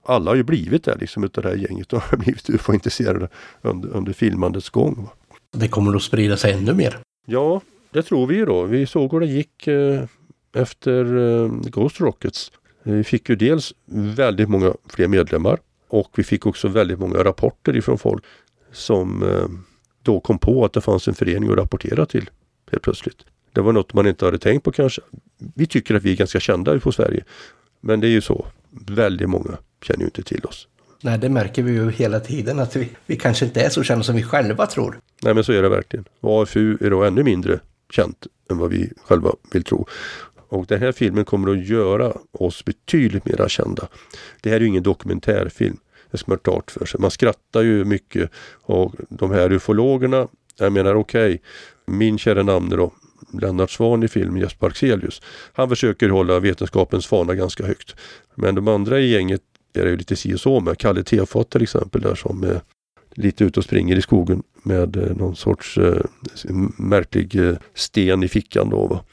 Alla 0.06 0.32
har 0.32 0.36
ju 0.36 0.44
blivit 0.44 0.84
det 0.84 0.96
liksom 0.96 1.24
utav 1.24 1.44
det 1.44 1.50
här 1.50 1.56
gänget 1.56 1.94
och 1.94 2.02
har 2.02 2.18
blivit 2.18 2.50
UFO-intresserade 2.50 3.30
under, 3.62 3.90
under 3.90 4.14
filmandets 4.14 4.70
gång. 4.70 5.10
Det 5.52 5.68
kommer 5.68 5.96
att 5.96 6.04
sprida 6.04 6.38
sig 6.38 6.54
ännu 6.54 6.74
mer. 6.74 7.00
Ja, 7.26 7.62
det 7.92 8.04
tror 8.04 8.28
vi 8.28 8.36
ju 8.36 8.46
då. 8.46 8.64
Vi 8.64 8.86
såg 8.86 9.12
hur 9.12 9.20
det 9.20 9.26
gick 9.26 9.68
eh, 9.68 10.04
efter 10.56 11.18
eh, 11.18 11.52
Ghost 11.52 12.00
Rockets. 12.00 12.52
Vi 12.84 13.04
fick 13.04 13.30
ju 13.30 13.36
dels 13.36 13.74
väldigt 14.16 14.50
många 14.50 14.74
fler 14.90 15.08
medlemmar 15.08 15.60
och 15.88 16.10
vi 16.16 16.24
fick 16.24 16.46
också 16.46 16.68
väldigt 16.68 17.00
många 17.00 17.24
rapporter 17.24 17.78
ifrån 17.78 17.98
folk 17.98 18.24
som 18.72 19.24
eh, 19.24 19.48
då 20.02 20.20
kom 20.20 20.38
på 20.40 20.66
att 20.66 20.74
det 20.74 20.82
fanns 20.82 21.08
en 21.08 21.14
förening 21.14 21.52
att 21.52 21.58
rapportera 21.58 22.06
till 22.06 22.30
helt 22.72 22.84
plötsligt. 22.84 23.26
Det 23.54 23.62
var 23.62 23.74
något 23.74 23.94
man 23.94 24.08
inte 24.08 24.26
hade 24.26 24.40
tänkt 24.40 24.64
på 24.64 24.72
kanske. 24.72 25.02
Vi 25.38 25.66
tycker 25.66 25.96
att 25.96 26.04
vi 26.04 26.12
är 26.12 26.16
ganska 26.16 26.40
kända 26.40 26.80
på 26.80 26.92
Sverige. 26.92 27.24
Men 27.82 28.00
det 28.00 28.08
är 28.08 28.12
ju 28.12 28.22
så. 28.22 28.46
Väldigt 28.70 29.30
många 29.30 29.58
känner 29.84 30.00
ju 30.00 30.06
inte 30.06 30.24
till 30.24 30.46
oss. 30.46 30.68
Nej, 31.02 31.18
det 31.18 31.30
märker 31.30 31.64
vi 31.64 31.72
ju 31.72 31.92
hela 31.92 32.20
tiden 32.20 32.60
att 32.60 32.76
vi, 32.76 32.90
vi 33.06 33.16
kanske 33.16 33.46
inte 33.46 33.62
är 33.62 33.70
så 33.70 33.84
kända 33.84 34.04
som 34.04 34.16
vi 34.16 34.24
själva 34.24 34.68
tror. 34.68 35.00
Nej, 35.22 35.34
men 35.34 35.44
så 35.44 35.52
är 35.52 35.62
det 35.62 35.70
verkligen. 35.70 36.06
Och 36.20 36.42
AFU 36.42 36.78
är 36.82 36.90
då 36.90 37.04
ännu 37.04 37.24
mindre 37.24 37.60
känt 37.90 38.28
än 38.52 38.58
vad 38.58 38.70
vi 38.70 38.92
själva 39.06 39.32
vill 39.52 39.64
tro. 39.64 39.88
Och 40.50 40.66
den 40.66 40.80
här 40.80 40.92
filmen 40.92 41.26
kommer 41.26 41.52
att 41.52 41.68
göra 41.68 42.14
oss 42.32 42.66
betydligt 42.66 43.26
mer 43.26 43.48
kända. 43.48 43.88
Det 44.42 44.50
här 44.50 44.56
är 44.56 44.62
ju 44.62 44.68
ingen 44.68 44.84
dokumentärfilm. 44.84 45.78
Det 46.12 46.18
ska 46.18 46.32
man 46.32 46.38
ha 46.38 46.52
klart 46.52 46.72
för 46.72 46.86
sig. 46.86 47.00
Man 47.00 47.12
skrattar 47.12 47.62
ju 47.62 47.86
mycket 47.86 48.32
och 48.62 48.94
de 49.10 49.32
här 49.32 49.52
ufologerna, 49.52 50.28
jag 50.58 50.74
menar 50.74 50.96
okej, 50.96 51.26
okay, 51.26 51.40
min 51.86 52.18
kära 52.18 52.44
namne 52.44 52.76
då, 52.76 52.94
Lennart 53.42 53.72
Svan 53.72 54.04
i 54.04 54.08
filmen, 54.08 54.42
Jesper 54.42 54.68
Axelius. 54.68 55.22
Han 55.54 55.70
försöker 55.70 56.10
hålla 56.10 56.40
vetenskapens 56.40 57.08
fana 57.08 57.36
ganska 57.36 57.66
högt. 57.66 57.96
Men 58.36 58.56
de 58.56 58.68
andra 58.68 59.00
i 59.00 59.12
gänget 59.12 59.42
är 59.74 59.84
det 59.84 59.90
ju 59.90 59.98
lite 59.98 60.16
si 60.16 60.36
och 60.36 60.40
så 60.40 60.60
med. 60.60 60.78
Kalle 60.78 61.04
Tefat 61.04 61.50
till 61.50 61.62
exempel 61.62 62.02
där 62.02 62.16
som 62.16 62.44
är 62.44 62.62
lite 63.16 63.44
ute 63.44 63.60
och 63.60 63.64
springer 63.64 63.96
i 63.96 64.02
skogen 64.02 64.44
med 64.64 64.98
eh, 64.98 65.16
någon 65.18 65.36
sorts 65.36 65.78
eh, 65.78 66.02
märklig 66.78 67.36
eh, 67.36 67.56
sten 67.74 68.24
i 68.24 68.28
fickan 68.28 68.70
då. 68.70 68.88
Va? 68.88 69.04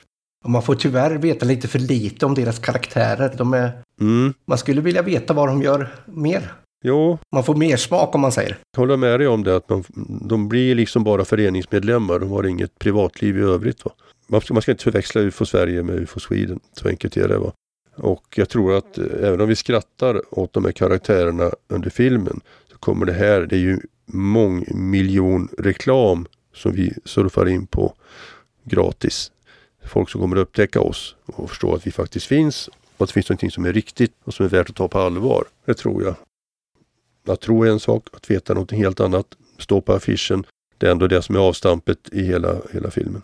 Man 0.46 0.62
får 0.62 0.74
tyvärr 0.74 1.10
veta 1.10 1.46
lite 1.46 1.68
för 1.68 1.78
lite 1.78 2.26
om 2.26 2.34
deras 2.34 2.58
karaktärer. 2.58 3.34
De 3.38 3.54
är... 3.54 3.70
Mm. 4.00 4.34
Man 4.46 4.58
skulle 4.58 4.80
vilja 4.80 5.02
veta 5.02 5.34
vad 5.34 5.48
de 5.48 5.62
gör 5.62 5.94
mer. 6.06 6.52
Jo. 6.84 7.18
Man 7.34 7.44
får 7.44 7.54
mer 7.54 7.76
smak 7.76 8.14
om 8.14 8.20
man 8.20 8.32
säger. 8.32 8.58
Jag 8.72 8.80
håller 8.80 8.96
med 8.96 9.20
dig 9.20 9.28
om 9.28 9.44
det 9.44 9.56
att 9.56 9.68
man, 9.68 9.84
de 10.28 10.48
blir 10.48 10.74
liksom 10.74 11.04
bara 11.04 11.24
föreningsmedlemmar. 11.24 12.18
De 12.18 12.30
har 12.30 12.46
inget 12.46 12.78
privatliv 12.78 13.38
i 13.38 13.42
övrigt. 13.42 13.84
Va? 13.84 13.90
Man, 14.26 14.40
ska, 14.40 14.54
man 14.54 14.62
ska 14.62 14.70
inte 14.70 14.84
förväxla 14.84 15.20
UFO 15.20 15.46
Sverige 15.46 15.82
med 15.82 15.94
UFO 15.94 16.20
Sweden. 16.20 16.60
Så 16.72 16.88
enkelt 16.88 17.16
är 17.16 17.28
det. 17.28 17.38
Va? 17.38 17.52
Och 17.98 18.34
jag 18.36 18.48
tror 18.48 18.76
att 18.76 18.98
eh, 18.98 19.04
även 19.04 19.40
om 19.40 19.48
vi 19.48 19.56
skrattar 19.56 20.38
åt 20.38 20.52
de 20.52 20.64
här 20.64 20.72
karaktärerna 20.72 21.50
under 21.68 21.90
filmen 21.90 22.40
så 22.70 22.78
kommer 22.78 23.06
det 23.06 23.12
här, 23.12 23.40
det 23.40 23.56
är 23.56 23.60
ju 23.60 23.80
mångmiljon 24.06 25.48
reklam 25.58 26.26
som 26.54 26.72
vi 26.72 26.92
surfar 27.04 27.48
in 27.48 27.66
på 27.66 27.94
gratis. 28.64 29.32
Folk 29.84 30.10
som 30.10 30.20
kommer 30.20 30.36
att 30.36 30.42
upptäcka 30.42 30.80
oss 30.80 31.16
och 31.26 31.50
förstå 31.50 31.74
att 31.74 31.86
vi 31.86 31.90
faktiskt 31.90 32.26
finns 32.26 32.68
och 32.68 33.02
att 33.02 33.08
det 33.08 33.12
finns 33.12 33.28
någonting 33.28 33.50
som 33.50 33.64
är 33.64 33.72
riktigt 33.72 34.12
och 34.24 34.34
som 34.34 34.46
är 34.46 34.50
värt 34.50 34.70
att 34.70 34.76
ta 34.76 34.88
på 34.88 34.98
allvar. 34.98 35.44
Det 35.64 35.74
tror 35.74 36.02
jag. 36.02 36.14
Att 37.26 37.40
tro 37.40 37.64
är 37.64 37.70
en 37.70 37.80
sak, 37.80 38.06
att 38.12 38.30
veta 38.30 38.54
någonting 38.54 38.82
helt 38.82 39.00
annat, 39.00 39.26
stå 39.58 39.80
på 39.80 39.92
affischen. 39.92 40.44
Det 40.78 40.86
är 40.86 40.90
ändå 40.90 41.06
det 41.06 41.22
som 41.22 41.34
är 41.34 41.40
avstampet 41.40 41.98
i 42.12 42.22
hela, 42.22 42.56
hela 42.72 42.90
filmen. 42.90 43.22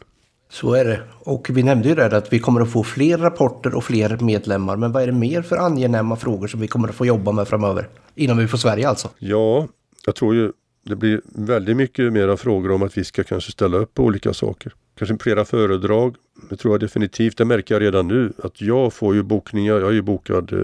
Så 0.54 0.74
är 0.74 0.84
det. 0.84 1.00
Och 1.18 1.50
vi 1.50 1.62
nämnde 1.62 1.88
ju 1.88 1.94
där 1.94 2.14
att 2.14 2.32
vi 2.32 2.38
kommer 2.38 2.60
att 2.60 2.70
få 2.70 2.84
fler 2.84 3.18
rapporter 3.18 3.74
och 3.74 3.84
fler 3.84 4.18
medlemmar. 4.20 4.76
Men 4.76 4.92
vad 4.92 5.02
är 5.02 5.06
det 5.06 5.12
mer 5.12 5.42
för 5.42 5.56
angenäma 5.56 6.16
frågor 6.16 6.46
som 6.46 6.60
vi 6.60 6.68
kommer 6.68 6.88
att 6.88 6.94
få 6.94 7.06
jobba 7.06 7.32
med 7.32 7.48
framöver? 7.48 7.88
Innan 8.14 8.38
vi 8.38 8.48
får 8.48 8.58
Sverige 8.58 8.88
alltså. 8.88 9.10
Ja, 9.18 9.68
jag 10.06 10.14
tror 10.14 10.34
ju 10.34 10.52
det 10.84 10.96
blir 10.96 11.20
väldigt 11.24 11.76
mycket 11.76 12.12
mera 12.12 12.36
frågor 12.36 12.70
om 12.70 12.82
att 12.82 12.98
vi 12.98 13.04
ska 13.04 13.24
kanske 13.24 13.52
ställa 13.52 13.76
upp 13.76 13.94
på 13.94 14.02
olika 14.02 14.34
saker. 14.34 14.72
Kanske 14.98 15.16
flera 15.20 15.44
föredrag. 15.44 16.16
Det 16.50 16.56
tror 16.56 16.74
jag 16.74 16.80
definitivt. 16.80 17.38
Det 17.38 17.44
märker 17.44 17.74
jag 17.74 17.82
redan 17.82 18.08
nu. 18.08 18.32
Att 18.42 18.60
jag 18.60 18.92
får 18.92 19.14
ju 19.14 19.22
bokningar. 19.22 19.74
Jag 19.74 19.88
är 19.88 19.92
ju 19.92 20.02
bokad 20.02 20.52
eh, 20.52 20.58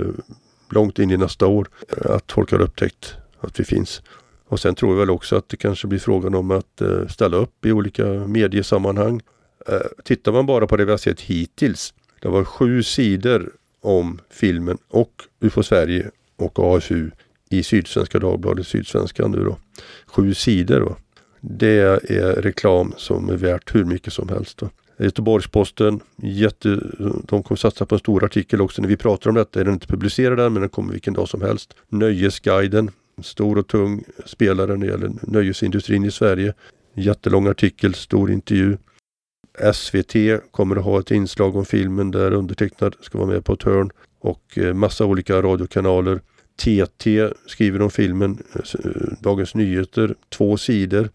långt 0.70 0.98
in 0.98 1.10
i 1.10 1.16
nästa 1.16 1.46
år. 1.46 1.68
Eh, 1.96 2.10
att 2.10 2.32
folk 2.32 2.52
har 2.52 2.60
upptäckt 2.60 3.14
att 3.40 3.60
vi 3.60 3.64
finns. 3.64 4.02
Och 4.48 4.60
sen 4.60 4.74
tror 4.74 4.92
jag 4.92 4.98
väl 4.98 5.10
också 5.10 5.36
att 5.36 5.48
det 5.48 5.56
kanske 5.56 5.86
blir 5.86 5.98
frågan 5.98 6.34
om 6.34 6.50
att 6.50 6.80
eh, 6.80 7.06
ställa 7.06 7.36
upp 7.36 7.66
i 7.66 7.72
olika 7.72 8.04
mediesammanhang. 8.06 9.20
Eh, 9.68 9.80
tittar 10.04 10.32
man 10.32 10.46
bara 10.46 10.66
på 10.66 10.76
det 10.76 10.84
vi 10.84 10.90
har 10.90 10.98
sett 10.98 11.20
hittills. 11.20 11.94
Det 12.20 12.28
var 12.28 12.44
sju 12.44 12.82
sidor 12.82 13.52
om 13.80 14.20
filmen 14.30 14.78
och 14.88 15.12
UFO 15.40 15.62
Sverige 15.62 16.10
och 16.36 16.58
AFU 16.76 17.10
i 17.50 17.62
Sydsvenska 17.62 18.18
Dagbladet, 18.18 18.66
Sydsvenskan 18.66 19.30
nu 19.30 19.44
då. 19.44 19.58
Sju 20.06 20.34
sidor. 20.34 20.80
Va? 20.80 20.96
Det 21.40 21.78
är 22.10 22.42
reklam 22.42 22.94
som 22.96 23.28
är 23.28 23.36
värt 23.36 23.74
hur 23.74 23.84
mycket 23.84 24.12
som 24.12 24.28
helst. 24.28 24.58
Då. 24.58 24.70
Göteborgs-Posten, 24.98 26.00
jätte, 26.16 26.80
de 27.24 27.42
kommer 27.42 27.56
satsa 27.56 27.86
på 27.86 27.94
en 27.94 27.98
stor 27.98 28.24
artikel 28.24 28.60
också 28.60 28.82
när 28.82 28.88
vi 28.88 28.96
pratar 28.96 29.30
om 29.30 29.36
detta. 29.36 29.60
Är 29.60 29.64
den 29.64 29.74
inte 29.74 29.86
publicerad 29.86 30.40
än 30.40 30.52
men 30.52 30.60
den 30.60 30.68
kommer 30.68 30.92
vilken 30.92 31.14
dag 31.14 31.28
som 31.28 31.42
helst. 31.42 31.74
Nöjesguiden, 31.88 32.90
stor 33.22 33.58
och 33.58 33.66
tung 33.66 34.04
spelare 34.26 34.76
när 34.76 34.86
det 34.86 34.92
gäller 34.92 35.10
nöjesindustrin 35.22 36.04
i 36.04 36.10
Sverige. 36.10 36.54
Jättelång 36.94 37.46
artikel, 37.46 37.94
stor 37.94 38.30
intervju. 38.30 38.76
SVT 39.74 40.14
kommer 40.50 40.76
att 40.76 40.84
ha 40.84 41.00
ett 41.00 41.10
inslag 41.10 41.56
om 41.56 41.64
filmen 41.64 42.10
där 42.10 42.32
undertecknad 42.32 42.94
ska 43.00 43.18
vara 43.18 43.28
med 43.28 43.44
på 43.44 43.52
ett 43.52 43.62
hörn 43.62 43.90
och 44.20 44.58
eh, 44.58 44.74
massa 44.74 45.04
olika 45.04 45.42
radiokanaler. 45.42 46.20
TT 46.56 47.28
skriver 47.46 47.82
om 47.82 47.90
filmen, 47.90 48.42
eh, 48.54 48.80
Dagens 49.20 49.54
Nyheter, 49.54 50.14
två 50.28 50.56
sidor. 50.56 51.08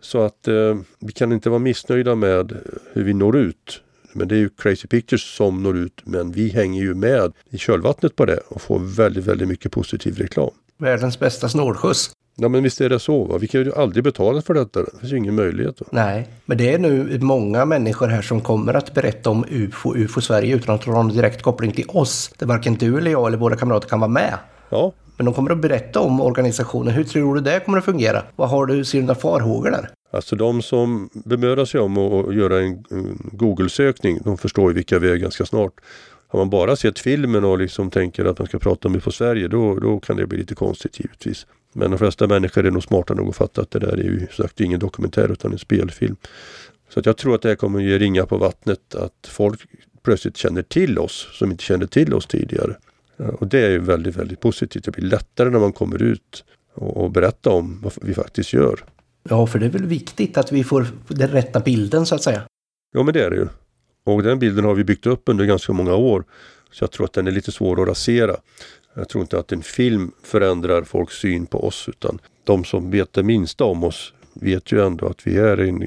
Så 0.00 0.20
att 0.20 0.48
eh, 0.48 0.78
vi 0.98 1.12
kan 1.12 1.32
inte 1.32 1.50
vara 1.50 1.58
missnöjda 1.58 2.14
med 2.14 2.52
eh, 2.52 2.58
hur 2.92 3.04
vi 3.04 3.14
når 3.14 3.36
ut. 3.36 3.82
Men 4.12 4.28
det 4.28 4.34
är 4.34 4.38
ju 4.38 4.48
Crazy 4.48 4.88
Pictures 4.88 5.36
som 5.36 5.62
når 5.62 5.76
ut 5.76 6.00
men 6.04 6.32
vi 6.32 6.48
hänger 6.48 6.82
ju 6.82 6.94
med 6.94 7.32
i 7.50 7.58
kölvattnet 7.58 8.16
på 8.16 8.24
det 8.24 8.36
och 8.48 8.62
får 8.62 8.78
väldigt, 8.78 9.24
väldigt 9.24 9.48
mycket 9.48 9.72
positiv 9.72 10.16
reklam. 10.16 10.50
Världens 10.78 11.18
bästa 11.18 11.48
snålskjuts. 11.48 12.10
Ja 12.36 12.48
men 12.48 12.62
visst 12.62 12.80
är 12.80 12.88
det 12.88 12.98
så. 12.98 13.24
Va? 13.24 13.38
Vi 13.38 13.46
kan 13.46 13.60
ju 13.60 13.74
aldrig 13.74 14.04
betala 14.04 14.42
för 14.42 14.54
detta. 14.54 14.80
Det 14.80 14.90
finns 15.00 15.12
ju 15.12 15.16
ingen 15.16 15.34
möjlighet. 15.34 15.80
Va? 15.80 15.86
Nej, 15.90 16.28
men 16.44 16.58
det 16.58 16.74
är 16.74 16.78
nu 16.78 17.18
många 17.20 17.64
människor 17.64 18.06
här 18.06 18.22
som 18.22 18.40
kommer 18.40 18.74
att 18.74 18.94
berätta 18.94 19.30
om 19.30 19.44
UFO, 19.50 19.96
UFO 19.96 20.20
Sverige 20.20 20.56
utan 20.56 20.74
att 20.74 20.84
ha 20.84 20.92
någon 20.92 21.08
direkt 21.08 21.42
koppling 21.42 21.72
till 21.72 21.88
oss. 21.88 22.30
Där 22.38 22.46
varken 22.46 22.74
du 22.74 22.98
eller 22.98 23.10
jag 23.10 23.26
eller 23.26 23.38
våra 23.38 23.56
kamrater 23.56 23.88
kan 23.88 24.00
vara 24.00 24.08
med. 24.08 24.34
Ja. 24.70 24.92
Men 25.16 25.24
de 25.24 25.34
kommer 25.34 25.50
att 25.50 25.58
berätta 25.58 26.00
om 26.00 26.20
organisationen. 26.20 26.94
Hur 26.94 27.04
tror 27.04 27.34
du 27.34 27.40
det 27.40 27.60
kommer 27.60 27.78
att 27.78 27.84
fungera? 27.84 28.22
Vad 28.36 28.48
har 28.48 28.66
du, 28.66 28.84
ser 28.84 28.98
du 28.98 29.04
några 29.04 29.20
farhågor 29.20 29.70
där? 29.70 29.90
Alltså 30.12 30.36
de 30.36 30.62
som 30.62 31.10
bemödar 31.12 31.64
sig 31.64 31.80
om 31.80 31.98
att 31.98 32.34
göra 32.34 32.60
en 32.60 32.84
Google-sökning, 33.32 34.18
de 34.24 34.38
förstår 34.38 34.70
ju 34.70 34.74
vilka 34.74 34.98
vi 34.98 35.10
är 35.10 35.16
ganska 35.16 35.46
snart. 35.46 35.72
Har 36.28 36.38
man 36.38 36.50
bara 36.50 36.76
sett 36.76 36.98
filmen 36.98 37.44
och 37.44 37.58
liksom 37.58 37.90
tänker 37.90 38.24
att 38.24 38.38
man 38.38 38.48
ska 38.48 38.58
prata 38.58 38.88
om 38.88 38.94
UFO 38.96 39.10
Sverige, 39.10 39.48
då, 39.48 39.74
då 39.74 40.00
kan 40.00 40.16
det 40.16 40.26
bli 40.26 40.38
lite 40.38 40.54
konstigt 40.54 41.00
givetvis. 41.00 41.46
Men 41.72 41.90
de 41.90 41.98
flesta 41.98 42.26
människor 42.26 42.66
är 42.66 42.70
nog 42.70 42.82
smarta 42.82 43.14
nog 43.14 43.28
att 43.28 43.36
fatta 43.36 43.60
att 43.60 43.70
det 43.70 43.78
där 43.78 43.92
är 43.92 44.02
ju 44.02 44.26
sagt 44.36 44.60
ingen 44.60 44.80
dokumentär 44.80 45.32
utan 45.32 45.52
en 45.52 45.58
spelfilm. 45.58 46.16
Så 46.88 47.00
att 47.00 47.06
jag 47.06 47.16
tror 47.16 47.34
att 47.34 47.42
det 47.42 47.48
här 47.48 47.56
kommer 47.56 47.80
ge 47.80 47.98
ringa 47.98 48.26
på 48.26 48.36
vattnet 48.36 48.94
att 48.94 49.28
folk 49.28 49.60
plötsligt 50.02 50.36
känner 50.36 50.62
till 50.62 50.98
oss 50.98 51.28
som 51.32 51.50
inte 51.50 51.64
kände 51.64 51.86
till 51.86 52.14
oss 52.14 52.26
tidigare. 52.26 52.76
Och 53.38 53.46
det 53.46 53.60
är 53.60 53.70
ju 53.70 53.78
väldigt, 53.78 54.16
väldigt 54.16 54.40
positivt. 54.40 54.84
Det 54.84 54.90
blir 54.90 55.04
lättare 55.04 55.50
när 55.50 55.58
man 55.58 55.72
kommer 55.72 56.02
ut 56.02 56.44
och, 56.74 56.96
och 56.96 57.10
berättar 57.10 57.50
om 57.50 57.80
vad 57.82 57.92
vi 58.02 58.14
faktiskt 58.14 58.52
gör. 58.52 58.84
Ja, 59.28 59.46
för 59.46 59.58
det 59.58 59.66
är 59.66 59.70
väl 59.70 59.86
viktigt 59.86 60.38
att 60.38 60.52
vi 60.52 60.64
får 60.64 60.86
den 61.08 61.28
rätta 61.28 61.60
bilden 61.60 62.06
så 62.06 62.14
att 62.14 62.22
säga. 62.22 62.42
Ja, 62.92 63.02
men 63.02 63.14
det 63.14 63.24
är 63.24 63.30
det 63.30 63.36
ju. 63.36 63.48
Och 64.04 64.22
den 64.22 64.38
bilden 64.38 64.64
har 64.64 64.74
vi 64.74 64.84
byggt 64.84 65.06
upp 65.06 65.22
under 65.26 65.44
ganska 65.44 65.72
många 65.72 65.94
år. 65.94 66.24
Så 66.72 66.82
jag 66.82 66.90
tror 66.90 67.06
att 67.06 67.12
den 67.12 67.26
är 67.26 67.30
lite 67.30 67.52
svår 67.52 67.82
att 67.82 67.88
rasera. 67.88 68.36
Jag 68.94 69.08
tror 69.08 69.22
inte 69.22 69.38
att 69.38 69.52
en 69.52 69.62
film 69.62 70.12
förändrar 70.22 70.82
folks 70.82 71.14
syn 71.14 71.46
på 71.46 71.64
oss 71.64 71.88
utan 71.88 72.18
de 72.44 72.64
som 72.64 72.90
vet 72.90 73.12
det 73.12 73.22
minsta 73.22 73.64
om 73.64 73.84
oss 73.84 74.12
vet 74.32 74.72
ju 74.72 74.86
ändå 74.86 75.06
att 75.06 75.26
vi 75.26 75.38
är 75.38 75.60
en 75.60 75.86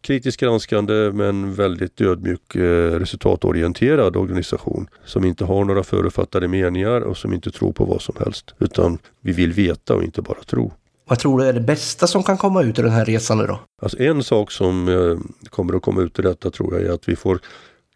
kritiskt 0.00 0.40
granskande 0.40 1.12
men 1.12 1.54
väldigt 1.54 2.00
ödmjuk 2.00 2.56
eh, 2.56 2.98
resultatorienterad 2.98 4.16
organisation 4.16 4.88
som 5.04 5.24
inte 5.24 5.44
har 5.44 5.64
några 5.64 5.82
förutfattade 5.82 6.48
meningar 6.48 7.00
och 7.00 7.16
som 7.16 7.32
inte 7.32 7.50
tror 7.50 7.72
på 7.72 7.84
vad 7.84 8.02
som 8.02 8.14
helst 8.24 8.54
utan 8.58 8.98
vi 9.20 9.32
vill 9.32 9.52
veta 9.52 9.94
och 9.94 10.04
inte 10.04 10.22
bara 10.22 10.42
tro. 10.42 10.72
Vad 11.08 11.18
tror 11.18 11.38
du 11.38 11.44
är 11.44 11.52
det 11.52 11.60
bästa 11.60 12.06
som 12.06 12.22
kan 12.22 12.38
komma 12.38 12.62
ut 12.62 12.78
ur 12.78 12.82
den 12.82 12.92
här 12.92 13.04
resan 13.04 13.38
nu 13.38 13.46
då? 13.46 13.60
Alltså 13.82 13.98
en 13.98 14.24
sak 14.24 14.50
som 14.50 14.88
eh, 14.88 15.18
kommer 15.50 15.74
att 15.74 15.82
komma 15.82 16.02
ut 16.02 16.18
ur 16.18 16.22
detta 16.22 16.50
tror 16.50 16.74
jag 16.74 16.82
är 16.82 16.94
att 16.94 17.08
vi 17.08 17.16
får 17.16 17.40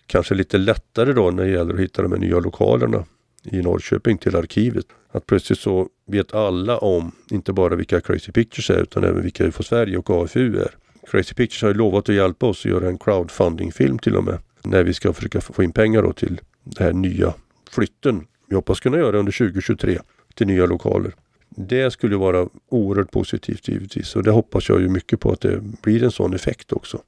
kanske 0.06 0.34
lite 0.34 0.58
lättare 0.58 1.12
då 1.12 1.30
när 1.30 1.44
det 1.44 1.50
gäller 1.50 1.74
att 1.74 1.80
hitta 1.80 2.02
de 2.02 2.12
här 2.12 2.18
nya 2.18 2.38
lokalerna 2.40 3.04
i 3.44 3.62
Norrköping 3.62 4.18
till 4.18 4.36
arkivet. 4.36 4.84
Att 5.12 5.26
plötsligt 5.26 5.58
så 5.58 5.88
vet 6.06 6.34
alla 6.34 6.78
om, 6.78 7.12
inte 7.30 7.52
bara 7.52 7.74
vilka 7.74 8.00
Crazy 8.00 8.32
Pictures 8.32 8.70
är 8.70 8.82
utan 8.82 9.04
även 9.04 9.22
vilka 9.22 9.44
UFO 9.44 9.62
Sverige 9.62 9.98
och 9.98 10.10
AFU 10.10 10.60
är. 10.60 10.70
Crazy 11.10 11.34
Pictures 11.34 11.62
har 11.62 11.68
ju 11.68 11.74
lovat 11.74 12.08
att 12.08 12.14
hjälpa 12.14 12.46
oss 12.46 12.66
att 12.66 12.70
göra 12.70 12.88
en 12.88 12.98
crowdfunding-film 12.98 13.98
till 13.98 14.16
och 14.16 14.24
med. 14.24 14.38
När 14.62 14.84
vi 14.84 14.94
ska 14.94 15.12
försöka 15.12 15.40
få 15.40 15.62
in 15.62 15.72
pengar 15.72 16.02
då 16.02 16.12
till 16.12 16.40
den 16.64 16.86
här 16.86 16.92
nya 16.92 17.34
flytten. 17.70 18.26
Vi 18.48 18.54
hoppas 18.54 18.80
kunna 18.80 18.98
göra 18.98 19.18
under 19.18 19.32
2023 19.32 19.98
till 20.34 20.46
nya 20.46 20.66
lokaler. 20.66 21.14
Det 21.56 21.90
skulle 21.90 22.16
vara 22.16 22.48
oerhört 22.68 23.10
positivt 23.10 23.68
givetvis 23.68 24.16
och 24.16 24.22
det 24.22 24.30
hoppas 24.30 24.68
jag 24.68 24.80
ju 24.80 24.88
mycket 24.88 25.20
på 25.20 25.32
att 25.32 25.40
det 25.40 25.60
blir 25.82 26.02
en 26.02 26.10
sån 26.10 26.34
effekt 26.34 26.72
också. 26.72 27.02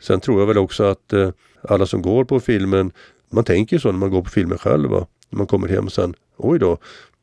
Sen 0.00 0.20
tror 0.20 0.40
jag 0.40 0.46
väl 0.46 0.58
också 0.58 0.84
att 0.84 1.12
eh, 1.12 1.30
alla 1.62 1.86
som 1.86 2.02
går 2.02 2.24
på 2.24 2.40
filmen, 2.40 2.92
man 3.30 3.44
tänker 3.44 3.78
så 3.78 3.92
när 3.92 3.98
man 3.98 4.10
går 4.10 4.22
på 4.22 4.30
filmen 4.30 4.58
själv. 4.58 4.90
Va? 4.90 5.06
När 5.30 5.36
man 5.38 5.46
kommer 5.46 5.68
hem 5.68 5.88
sen, 5.88 6.14
oj 6.36 6.58
då, 6.58 6.78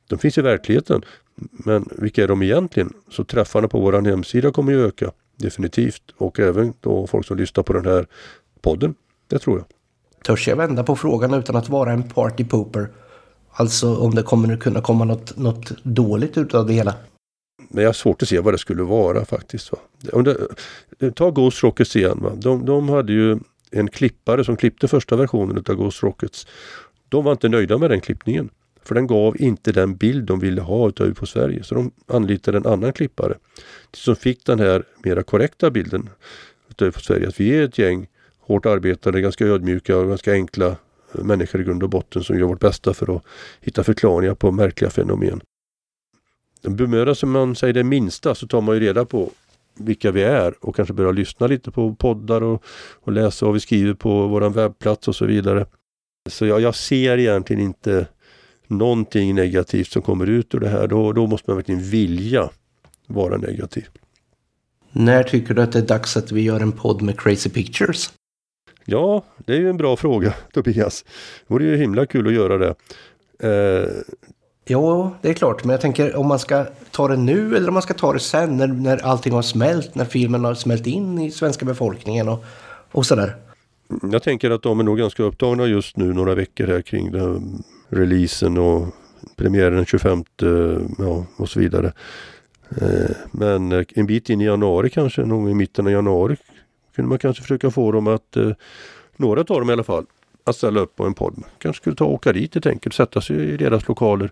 de 0.09 0.19
finns 0.19 0.37
i 0.37 0.41
verkligheten. 0.41 1.01
Men 1.51 1.89
vilka 1.91 2.23
är 2.23 2.27
de 2.27 2.43
egentligen? 2.43 2.93
Så 3.09 3.23
träffarna 3.23 3.67
på 3.67 3.79
vår 3.79 4.01
hemsida 4.01 4.51
kommer 4.51 4.71
ju 4.71 4.85
öka 4.85 5.11
definitivt 5.35 6.03
och 6.17 6.39
även 6.39 6.73
då 6.79 7.07
folk 7.07 7.25
som 7.25 7.37
lyssnar 7.37 7.63
på 7.63 7.73
den 7.73 7.85
här 7.85 8.07
podden. 8.61 8.95
Det 9.27 9.39
tror 9.39 9.57
jag. 9.57 9.65
Törs 10.25 10.47
jag 10.47 10.55
vända 10.55 10.83
på 10.83 10.95
frågan 10.95 11.33
utan 11.33 11.55
att 11.55 11.69
vara 11.69 11.91
en 11.91 12.09
party 12.09 12.45
pooper? 12.45 12.89
Alltså 13.59 13.95
om 13.95 14.15
det 14.15 14.23
kommer 14.23 14.57
kunna 14.57 14.81
komma 14.81 15.05
något, 15.05 15.37
något 15.37 15.83
dåligt 15.83 16.37
utav 16.37 16.67
det 16.67 16.73
hela? 16.73 16.93
Men 17.69 17.83
jag 17.83 17.89
har 17.89 17.93
svårt 17.93 18.21
att 18.21 18.27
se 18.27 18.39
vad 18.39 18.53
det 18.53 18.57
skulle 18.57 18.83
vara 18.83 19.25
faktiskt. 19.25 19.71
Va? 19.71 19.77
Om 20.13 20.23
det, 20.23 21.11
ta 21.11 21.31
Ghost 21.31 21.63
Rockets 21.63 21.95
igen. 21.95 22.19
Va? 22.21 22.31
De, 22.35 22.65
de 22.65 22.89
hade 22.89 23.13
ju 23.13 23.37
en 23.71 23.87
klippare 23.87 24.43
som 24.43 24.57
klippte 24.57 24.87
första 24.87 25.15
versionen 25.15 25.57
av 25.69 25.75
Ghost 25.75 26.03
Rockets. 26.03 26.47
De 27.09 27.23
var 27.23 27.31
inte 27.31 27.49
nöjda 27.49 27.77
med 27.77 27.89
den 27.89 28.01
klippningen. 28.01 28.49
För 28.83 28.95
den 28.95 29.07
gav 29.07 29.41
inte 29.41 29.71
den 29.71 29.95
bild 29.95 30.25
de 30.25 30.39
ville 30.39 30.61
ha 30.61 30.87
utav 30.87 31.13
på 31.13 31.25
Sverige. 31.25 31.63
Så 31.63 31.75
de 31.75 31.91
anlitade 32.07 32.57
en 32.57 32.65
annan 32.65 32.93
klippare. 32.93 33.33
Som 33.93 34.15
fick 34.15 34.45
den 34.45 34.59
här 34.59 34.83
mera 35.03 35.23
korrekta 35.23 35.69
bilden 35.69 36.09
utav 36.69 36.91
på 36.91 36.99
Sverige. 36.99 37.27
Att 37.27 37.39
vi 37.39 37.55
är 37.55 37.63
ett 37.63 37.77
gäng 37.77 38.07
hårt 38.39 38.65
arbetande, 38.65 39.21
ganska 39.21 39.45
ödmjuka 39.45 39.97
och 39.97 40.07
ganska 40.07 40.31
enkla 40.31 40.75
människor 41.23 41.61
i 41.61 41.63
grund 41.63 41.83
och 41.83 41.89
botten 41.89 42.23
som 42.23 42.39
gör 42.39 42.45
vårt 42.45 42.59
bästa 42.59 42.93
för 42.93 43.15
att 43.15 43.23
hitta 43.61 43.83
förklaringar 43.83 44.35
på 44.35 44.51
märkliga 44.51 44.89
fenomen. 44.89 45.41
Bemödar 46.61 47.13
sig 47.13 47.29
man 47.29 47.55
sig 47.55 47.73
det 47.73 47.83
minsta 47.83 48.35
så 48.35 48.47
tar 48.47 48.61
man 48.61 48.75
ju 48.75 48.81
reda 48.81 49.05
på 49.05 49.31
vilka 49.79 50.11
vi 50.11 50.23
är 50.23 50.65
och 50.65 50.75
kanske 50.75 50.93
börjar 50.93 51.13
lyssna 51.13 51.47
lite 51.47 51.71
på 51.71 51.95
poddar 51.95 52.43
och, 52.43 52.63
och 53.01 53.11
läsa 53.11 53.45
vad 53.45 53.53
vi 53.53 53.59
skriver 53.59 53.93
på 53.93 54.27
vår 54.27 54.49
webbplats 54.49 55.07
och 55.07 55.15
så 55.15 55.25
vidare. 55.25 55.65
Så 56.29 56.45
jag, 56.45 56.61
jag 56.61 56.75
ser 56.75 57.17
egentligen 57.17 57.63
inte 57.63 58.07
någonting 58.67 59.35
negativt 59.35 59.91
som 59.91 60.01
kommer 60.01 60.27
ut 60.27 60.55
ur 60.55 60.59
det 60.59 60.69
här. 60.69 60.87
Då, 60.87 61.13
då 61.13 61.27
måste 61.27 61.49
man 61.49 61.57
verkligen 61.57 61.83
vilja 61.83 62.49
vara 63.07 63.37
negativ. 63.37 63.87
När 64.91 65.23
tycker 65.23 65.53
du 65.53 65.61
att 65.61 65.71
det 65.71 65.79
är 65.79 65.85
dags 65.85 66.17
att 66.17 66.31
vi 66.31 66.41
gör 66.41 66.59
en 66.59 66.71
podd 66.71 67.01
med 67.01 67.19
Crazy 67.19 67.49
Pictures? 67.49 68.13
Ja, 68.89 69.23
det 69.37 69.53
är 69.53 69.57
ju 69.57 69.69
en 69.69 69.77
bra 69.77 69.95
fråga 69.95 70.33
Tobias. 70.53 71.03
Det 71.47 71.53
vore 71.53 71.65
ju 71.65 71.77
himla 71.77 72.05
kul 72.05 72.27
att 72.27 72.33
göra 72.33 72.57
det. 72.57 72.75
Eh... 73.39 73.89
Jo, 74.65 75.11
det 75.21 75.29
är 75.29 75.33
klart. 75.33 75.63
Men 75.63 75.71
jag 75.71 75.81
tänker 75.81 76.15
om 76.15 76.27
man 76.27 76.39
ska 76.39 76.65
ta 76.91 77.07
det 77.07 77.17
nu 77.17 77.55
eller 77.55 77.67
om 77.67 77.73
man 77.73 77.83
ska 77.83 77.93
ta 77.93 78.13
det 78.13 78.19
sen 78.19 78.57
när, 78.57 78.67
när 78.67 79.05
allting 79.05 79.33
har 79.33 79.41
smält, 79.41 79.95
när 79.95 80.05
filmen 80.05 80.45
har 80.45 80.53
smält 80.53 80.87
in 80.87 81.19
i 81.19 81.31
svenska 81.31 81.65
befolkningen 81.65 82.29
och, 82.29 82.43
och 82.91 83.05
sådär. 83.05 83.35
Jag 84.11 84.23
tänker 84.23 84.51
att 84.51 84.63
de 84.63 84.79
är 84.79 84.83
nog 84.83 84.97
ganska 84.97 85.23
upptagna 85.23 85.65
just 85.65 85.97
nu 85.97 86.13
några 86.13 86.35
veckor 86.35 86.67
här 86.67 86.81
kring 86.81 87.11
den 87.11 87.63
releasen 87.89 88.57
och 88.57 88.87
premiären 89.35 89.75
den 89.75 89.85
25 89.85 90.23
ja, 90.97 91.25
och 91.37 91.49
så 91.49 91.59
vidare. 91.59 91.93
Eh, 92.81 93.15
men 93.31 93.85
en 93.95 94.05
bit 94.05 94.29
in 94.29 94.41
i 94.41 94.45
januari 94.45 94.89
kanske, 94.89 95.25
någon 95.25 95.49
i 95.49 95.53
mitten 95.53 95.85
av 95.87 95.91
januari 95.91 96.37
kunde 96.97 97.09
man 97.09 97.19
kanske 97.19 97.41
försöka 97.41 97.71
få 97.71 97.91
dem 97.91 98.07
att, 98.07 98.37
eh, 98.37 98.51
några 99.17 99.41
av 99.41 99.45
dem 99.45 99.69
i 99.69 99.73
alla 99.73 99.83
fall, 99.83 100.05
att 100.43 100.55
ställa 100.55 100.79
upp 100.79 100.95
på 100.95 101.05
en 101.05 101.13
podd. 101.13 101.43
Kanske 101.57 101.81
skulle 101.81 101.95
ta 101.95 102.05
och 102.05 102.13
åka 102.13 102.33
dit 102.33 102.53
helt 102.53 102.65
enkelt, 102.65 102.95
sätta 102.95 103.21
sig 103.21 103.35
i 103.35 103.57
deras 103.57 103.87
lokaler. 103.87 104.31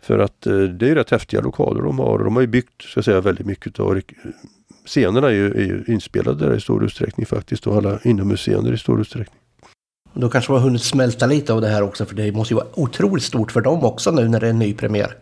För 0.00 0.18
att 0.18 0.46
eh, 0.46 0.58
det 0.58 0.90
är 0.90 0.94
rätt 0.94 1.10
häftiga 1.10 1.40
lokaler 1.40 1.82
de 1.82 1.98
har. 1.98 2.18
De 2.18 2.34
har 2.34 2.40
ju 2.40 2.46
byggt 2.46 2.82
så 2.82 2.98
att 2.98 3.04
säga, 3.04 3.20
väldigt 3.20 3.46
mycket 3.46 3.80
av 3.80 4.00
scenerna 4.86 5.26
är 5.26 5.32
ju, 5.32 5.50
är 5.50 5.64
ju 5.64 5.84
inspelade 5.86 6.46
där 6.46 6.56
i 6.56 6.60
stor 6.60 6.84
utsträckning 6.84 7.26
faktiskt 7.26 7.66
och 7.66 7.76
alla 7.76 7.98
inomhusscener 8.04 8.72
i 8.72 8.78
stor 8.78 9.00
utsträckning. 9.00 9.40
Då 10.14 10.28
kanske 10.28 10.52
man 10.52 10.60
har 10.60 10.68
hunnit 10.68 10.82
smälta 10.82 11.26
lite 11.26 11.52
av 11.52 11.60
det 11.60 11.68
här 11.68 11.82
också 11.82 12.04
för 12.04 12.14
det 12.14 12.32
måste 12.32 12.54
ju 12.54 12.56
vara 12.56 12.68
otroligt 12.74 13.24
stort 13.24 13.52
för 13.52 13.60
dem 13.60 13.84
också 13.84 14.10
nu 14.10 14.28
när 14.28 14.40
det 14.40 14.46
är 14.46 14.50
en 14.50 14.58
ny 14.58 14.74
premiär. 14.74 15.16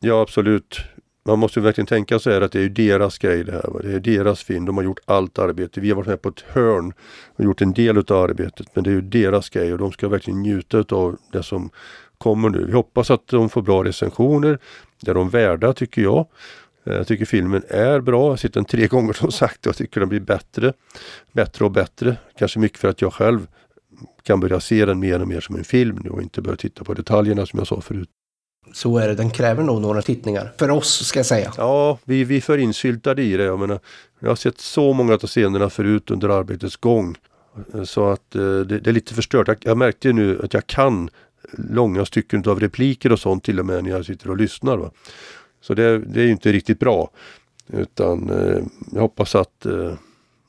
Ja 0.00 0.20
absolut. 0.20 0.80
Man 1.28 1.38
måste 1.38 1.60
verkligen 1.60 1.86
tänka 1.86 2.18
så 2.18 2.30
här 2.30 2.40
att 2.40 2.52
det 2.52 2.60
är 2.60 2.68
deras 2.68 3.18
grej 3.18 3.44
det 3.44 3.52
här. 3.52 3.70
Va? 3.72 3.80
Det 3.82 3.92
är 3.92 4.00
deras 4.00 4.42
film. 4.42 4.64
De 4.64 4.76
har 4.76 4.84
gjort 4.84 5.00
allt 5.04 5.38
arbete. 5.38 5.80
Vi 5.80 5.88
har 5.88 5.96
varit 5.96 6.06
med 6.06 6.22
på 6.22 6.28
ett 6.28 6.40
hörn 6.40 6.92
och 7.36 7.44
gjort 7.44 7.62
en 7.62 7.72
del 7.72 7.98
av 7.98 8.12
arbetet. 8.12 8.66
Men 8.74 8.84
det 8.84 8.90
är 8.90 8.94
ju 8.94 9.00
deras 9.00 9.48
grej 9.48 9.72
och 9.72 9.78
de 9.78 9.92
ska 9.92 10.08
verkligen 10.08 10.42
njuta 10.42 10.84
av 10.96 11.16
det 11.32 11.42
som 11.42 11.70
kommer 12.18 12.48
nu. 12.48 12.64
Vi 12.64 12.72
hoppas 12.72 13.10
att 13.10 13.28
de 13.28 13.48
får 13.48 13.62
bra 13.62 13.84
recensioner. 13.84 14.58
Det 15.00 15.10
är 15.10 15.14
de 15.14 15.28
värda 15.28 15.72
tycker 15.72 16.02
jag. 16.02 16.26
Eh, 16.86 16.94
jag 16.94 17.06
tycker 17.06 17.24
filmen 17.24 17.62
är 17.68 18.00
bra. 18.00 18.24
Jag 18.24 18.30
har 18.30 18.36
sett 18.36 18.54
den 18.54 18.64
tre 18.64 18.86
gånger 18.90 19.12
som 19.12 19.32
sagt 19.32 19.66
och 19.66 19.66
jag 19.66 19.76
tycker 19.76 20.00
den 20.00 20.08
blir 20.08 20.20
bättre. 20.20 20.72
Bättre 21.32 21.64
och 21.64 21.70
bättre. 21.70 22.16
Kanske 22.38 22.58
mycket 22.58 22.78
för 22.78 22.88
att 22.88 23.02
jag 23.02 23.12
själv 23.12 23.46
kan 24.22 24.40
börja 24.40 24.60
se 24.60 24.84
den 24.84 25.00
mer 25.00 25.22
och 25.22 25.28
mer 25.28 25.40
som 25.40 25.56
en 25.56 25.64
film 25.64 25.98
nu 26.04 26.10
och 26.10 26.22
inte 26.22 26.42
börja 26.42 26.56
titta 26.56 26.84
på 26.84 26.94
detaljerna 26.94 27.46
som 27.46 27.58
jag 27.58 27.66
sa 27.66 27.80
förut. 27.80 28.08
Så 28.72 28.98
är 28.98 29.08
det, 29.08 29.14
den 29.14 29.30
kräver 29.30 29.62
nog 29.62 29.80
några 29.80 30.02
tittningar. 30.02 30.52
För 30.58 30.70
oss 30.70 31.06
ska 31.06 31.18
jag 31.18 31.26
säga. 31.26 31.52
Ja, 31.56 31.98
vi, 32.04 32.24
vi 32.24 32.36
är 32.36 32.40
för 32.40 32.58
insyltade 32.58 33.22
i 33.22 33.36
det. 33.36 33.44
Jag, 33.44 33.58
menar, 33.58 33.78
jag 34.18 34.28
har 34.28 34.36
sett 34.36 34.60
så 34.60 34.92
många 34.92 35.14
av 35.14 35.18
scenerna 35.18 35.70
förut 35.70 36.10
under 36.10 36.28
arbetets 36.28 36.76
gång. 36.76 37.16
Så 37.84 38.08
att 38.08 38.34
eh, 38.34 38.40
det, 38.40 38.80
det, 38.80 38.90
är 38.90 38.92
lite 38.92 39.14
förstört. 39.14 39.48
Jag, 39.48 39.56
jag 39.60 39.78
märkte 39.78 40.12
nu 40.12 40.40
att 40.44 40.54
jag 40.54 40.66
kan 40.66 41.10
långa 41.52 42.04
stycken 42.04 42.44
av 42.46 42.60
repliker 42.60 43.12
och 43.12 43.20
sånt 43.20 43.44
till 43.44 43.60
och 43.60 43.66
med 43.66 43.84
när 43.84 43.90
jag 43.90 44.06
sitter 44.06 44.30
och 44.30 44.36
lyssnar. 44.36 44.76
Va? 44.76 44.90
Så 45.60 45.74
det, 45.74 45.98
det 45.98 46.22
är 46.22 46.26
inte 46.26 46.52
riktigt 46.52 46.78
bra. 46.78 47.10
Utan 47.66 48.30
eh, 48.30 48.62
jag 48.92 49.00
hoppas 49.00 49.34
att 49.34 49.66
eh, 49.66 49.92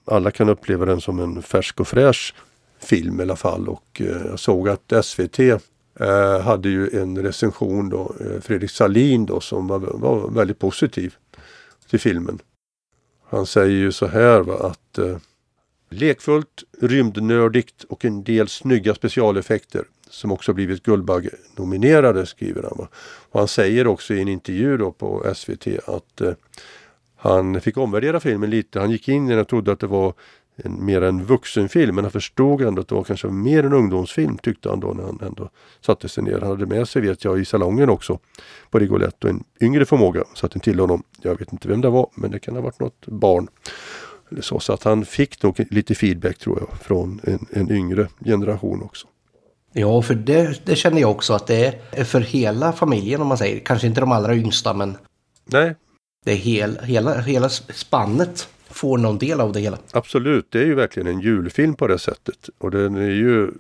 alla 0.06 0.32
kan 0.32 0.50
uppleva 0.50 0.86
den 0.86 1.02
som 1.02 1.20
en 1.20 1.42
färsk 1.42 1.80
och 1.80 1.88
fräsch 1.88 2.34
film 2.80 3.20
i 3.20 3.24
alla 3.24 3.36
fall. 3.36 3.68
Och 3.68 4.02
eh, 4.02 4.26
jag 4.30 4.40
såg 4.40 4.70
att 4.70 5.06
SVT 5.06 5.40
eh, 6.00 6.40
hade 6.40 6.70
ju 6.70 6.90
en 6.90 7.24
recension 7.24 7.90
då, 7.90 8.16
eh, 8.20 8.42
Fredrik 8.42 8.72
Salin 8.72 9.26
då 9.26 9.40
som 9.40 9.68
var, 9.68 9.80
var, 9.80 10.30
väldigt 10.30 10.60
positiv 10.60 11.16
till 11.90 12.00
filmen. 12.00 12.40
Han 13.30 13.46
säger 13.46 13.76
ju 13.78 13.92
så 13.92 14.08
här 14.08 14.40
va, 14.42 14.70
att 14.70 14.98
eh, 14.98 15.18
lekfullt, 15.90 16.64
rymdnördigt 16.82 17.84
och 17.84 18.06
en 18.06 18.24
del 18.24 18.48
snygga 18.48 18.96
specialeffekter 18.96 19.86
som 20.10 20.32
också 20.32 20.54
blivit 20.54 20.84
Guldbagge-nominerade 20.84 22.26
skriver 22.26 22.64
han. 22.64 22.74
Va? 22.78 22.88
Och 23.32 23.40
han 23.40 23.48
säger 23.48 23.88
också 23.88 24.14
i 24.14 24.22
en 24.22 24.28
intervju 24.28 24.78
då 24.78 24.92
på 24.92 25.34
SVT 25.36 25.68
att 25.88 26.22
eh, 26.22 26.34
han 27.16 27.62
fick 27.62 27.78
omvärdera 27.78 28.20
filmen 28.20 28.50
lite. 28.50 28.80
Han 28.80 28.92
gick 28.92 29.08
in 29.08 29.28
i 29.28 29.30
den 29.30 29.40
och 29.40 29.48
trodde 29.48 29.72
att 29.72 29.80
det 29.80 29.88
var 29.88 30.14
en, 30.56 30.86
mer 30.86 31.02
en 31.02 31.26
vuxenfilm 31.26 31.96
men 31.96 32.04
han 32.04 32.12
förstod 32.12 32.62
ändå 32.62 32.82
att 32.82 32.88
det 32.88 32.96
var 32.96 33.04
kanske 33.04 33.28
mer 33.28 33.64
en 33.64 33.74
ungdomsfilm 33.74 34.38
tyckte 34.38 34.70
han 34.70 34.80
då 34.80 34.88
när 34.88 35.04
han 35.04 35.20
ändå 35.22 35.50
satte 35.82 36.10
sig 36.10 36.24
ner. 36.24 36.40
Han 36.40 36.50
hade 36.50 36.66
med 36.66 36.88
sig 36.88 37.02
vet 37.02 37.24
jag 37.24 37.40
i 37.40 37.46
salongen 37.46 37.90
också 37.90 38.20
på 38.70 38.80
Rigoletto 38.80 39.28
en 39.28 39.44
yngre 39.62 39.86
förmåga 39.86 40.24
så 40.34 40.46
att 40.46 40.52
den 40.52 40.60
till 40.60 40.80
honom. 40.80 41.04
Jag 41.22 41.40
vet 41.40 41.54
inte 41.54 41.68
vem 41.68 41.82
det 41.82 41.90
var 41.90 42.10
men 42.16 42.32
det 42.32 42.40
kan 42.40 42.56
ha 42.56 42.62
varit 42.62 42.80
något 42.80 43.08
barn. 43.08 43.48
Eller 44.32 44.42
så, 44.42 44.60
så 44.60 44.74
att 44.74 44.84
han 44.84 45.06
fick 45.06 45.44
nog 45.44 45.66
lite 45.70 45.96
feedback 45.96 46.38
tror 46.38 46.60
jag 46.60 46.80
från 46.80 47.22
en, 47.24 47.46
en 47.52 47.72
yngre 47.72 48.08
generation 48.26 48.84
också. 48.84 49.08
Ja, 49.74 50.02
för 50.02 50.16
det, 50.16 50.66
det 50.66 50.76
känner 50.76 51.02
jag 51.02 51.12
också 51.12 51.34
att 51.34 51.48
det 51.48 51.80
är 51.92 52.04
för 52.04 52.22
hela 52.22 52.74
familjen 52.74 53.22
om 53.22 53.28
man 53.28 53.38
säger. 53.38 53.60
Kanske 53.60 53.88
inte 53.88 54.02
de 54.02 54.12
allra 54.12 54.36
yngsta 54.36 54.74
men 54.74 54.98
Nej, 55.46 55.76
det 56.26 56.32
är 56.32 56.36
hel, 56.36 56.80
hela, 56.84 57.22
hela 57.22 57.50
spannet 57.50 58.48
får 58.76 58.98
någon 58.98 59.18
del 59.18 59.42
av 59.42 59.52
det 59.52 59.60
hela. 59.60 59.78
Absolut, 59.92 60.52
det 60.52 60.60
är 60.60 60.66
ju 60.66 60.76
verkligen 60.76 61.08
en 61.08 61.20
julfilm 61.20 61.74
på 61.76 61.88
det 61.88 62.00
sättet. 62.00 62.50
Och 62.58 62.72
den 62.72 62.96
är 62.96 63.10
ju 63.10 63.52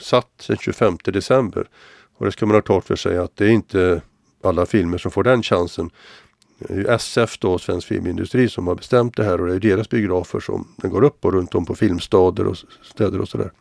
satt 0.00 0.44
den 0.46 0.56
25 0.56 0.98
december. 1.04 1.68
Och 2.16 2.26
det 2.26 2.32
ska 2.32 2.46
man 2.46 2.54
ha 2.54 2.62
klart 2.62 2.84
för 2.84 2.96
sig 2.96 3.18
att 3.18 3.36
det 3.36 3.44
är 3.44 3.50
inte 3.50 4.02
alla 4.44 4.66
filmer 4.66 4.98
som 4.98 5.10
får 5.10 5.22
den 5.22 5.42
chansen. 5.42 5.90
Det 6.58 6.74
är 6.74 6.76
ju 6.76 6.86
SF 6.86 7.38
då, 7.38 7.58
Svensk 7.58 7.88
Filmindustri, 7.88 8.48
som 8.48 8.66
har 8.66 8.74
bestämt 8.74 9.16
det 9.16 9.24
här 9.24 9.40
och 9.40 9.46
det 9.46 9.54
är 9.54 9.60
deras 9.60 9.88
biografer 9.88 10.40
som 10.40 10.68
den 10.76 10.90
går 10.90 11.04
upp 11.04 11.20
på 11.20 11.30
runt 11.30 11.54
om 11.54 11.66
på 11.66 11.74
filmstäder 11.74 12.46
och 12.46 12.56
städer 12.82 13.20
och 13.20 13.28
sådär. 13.28 13.52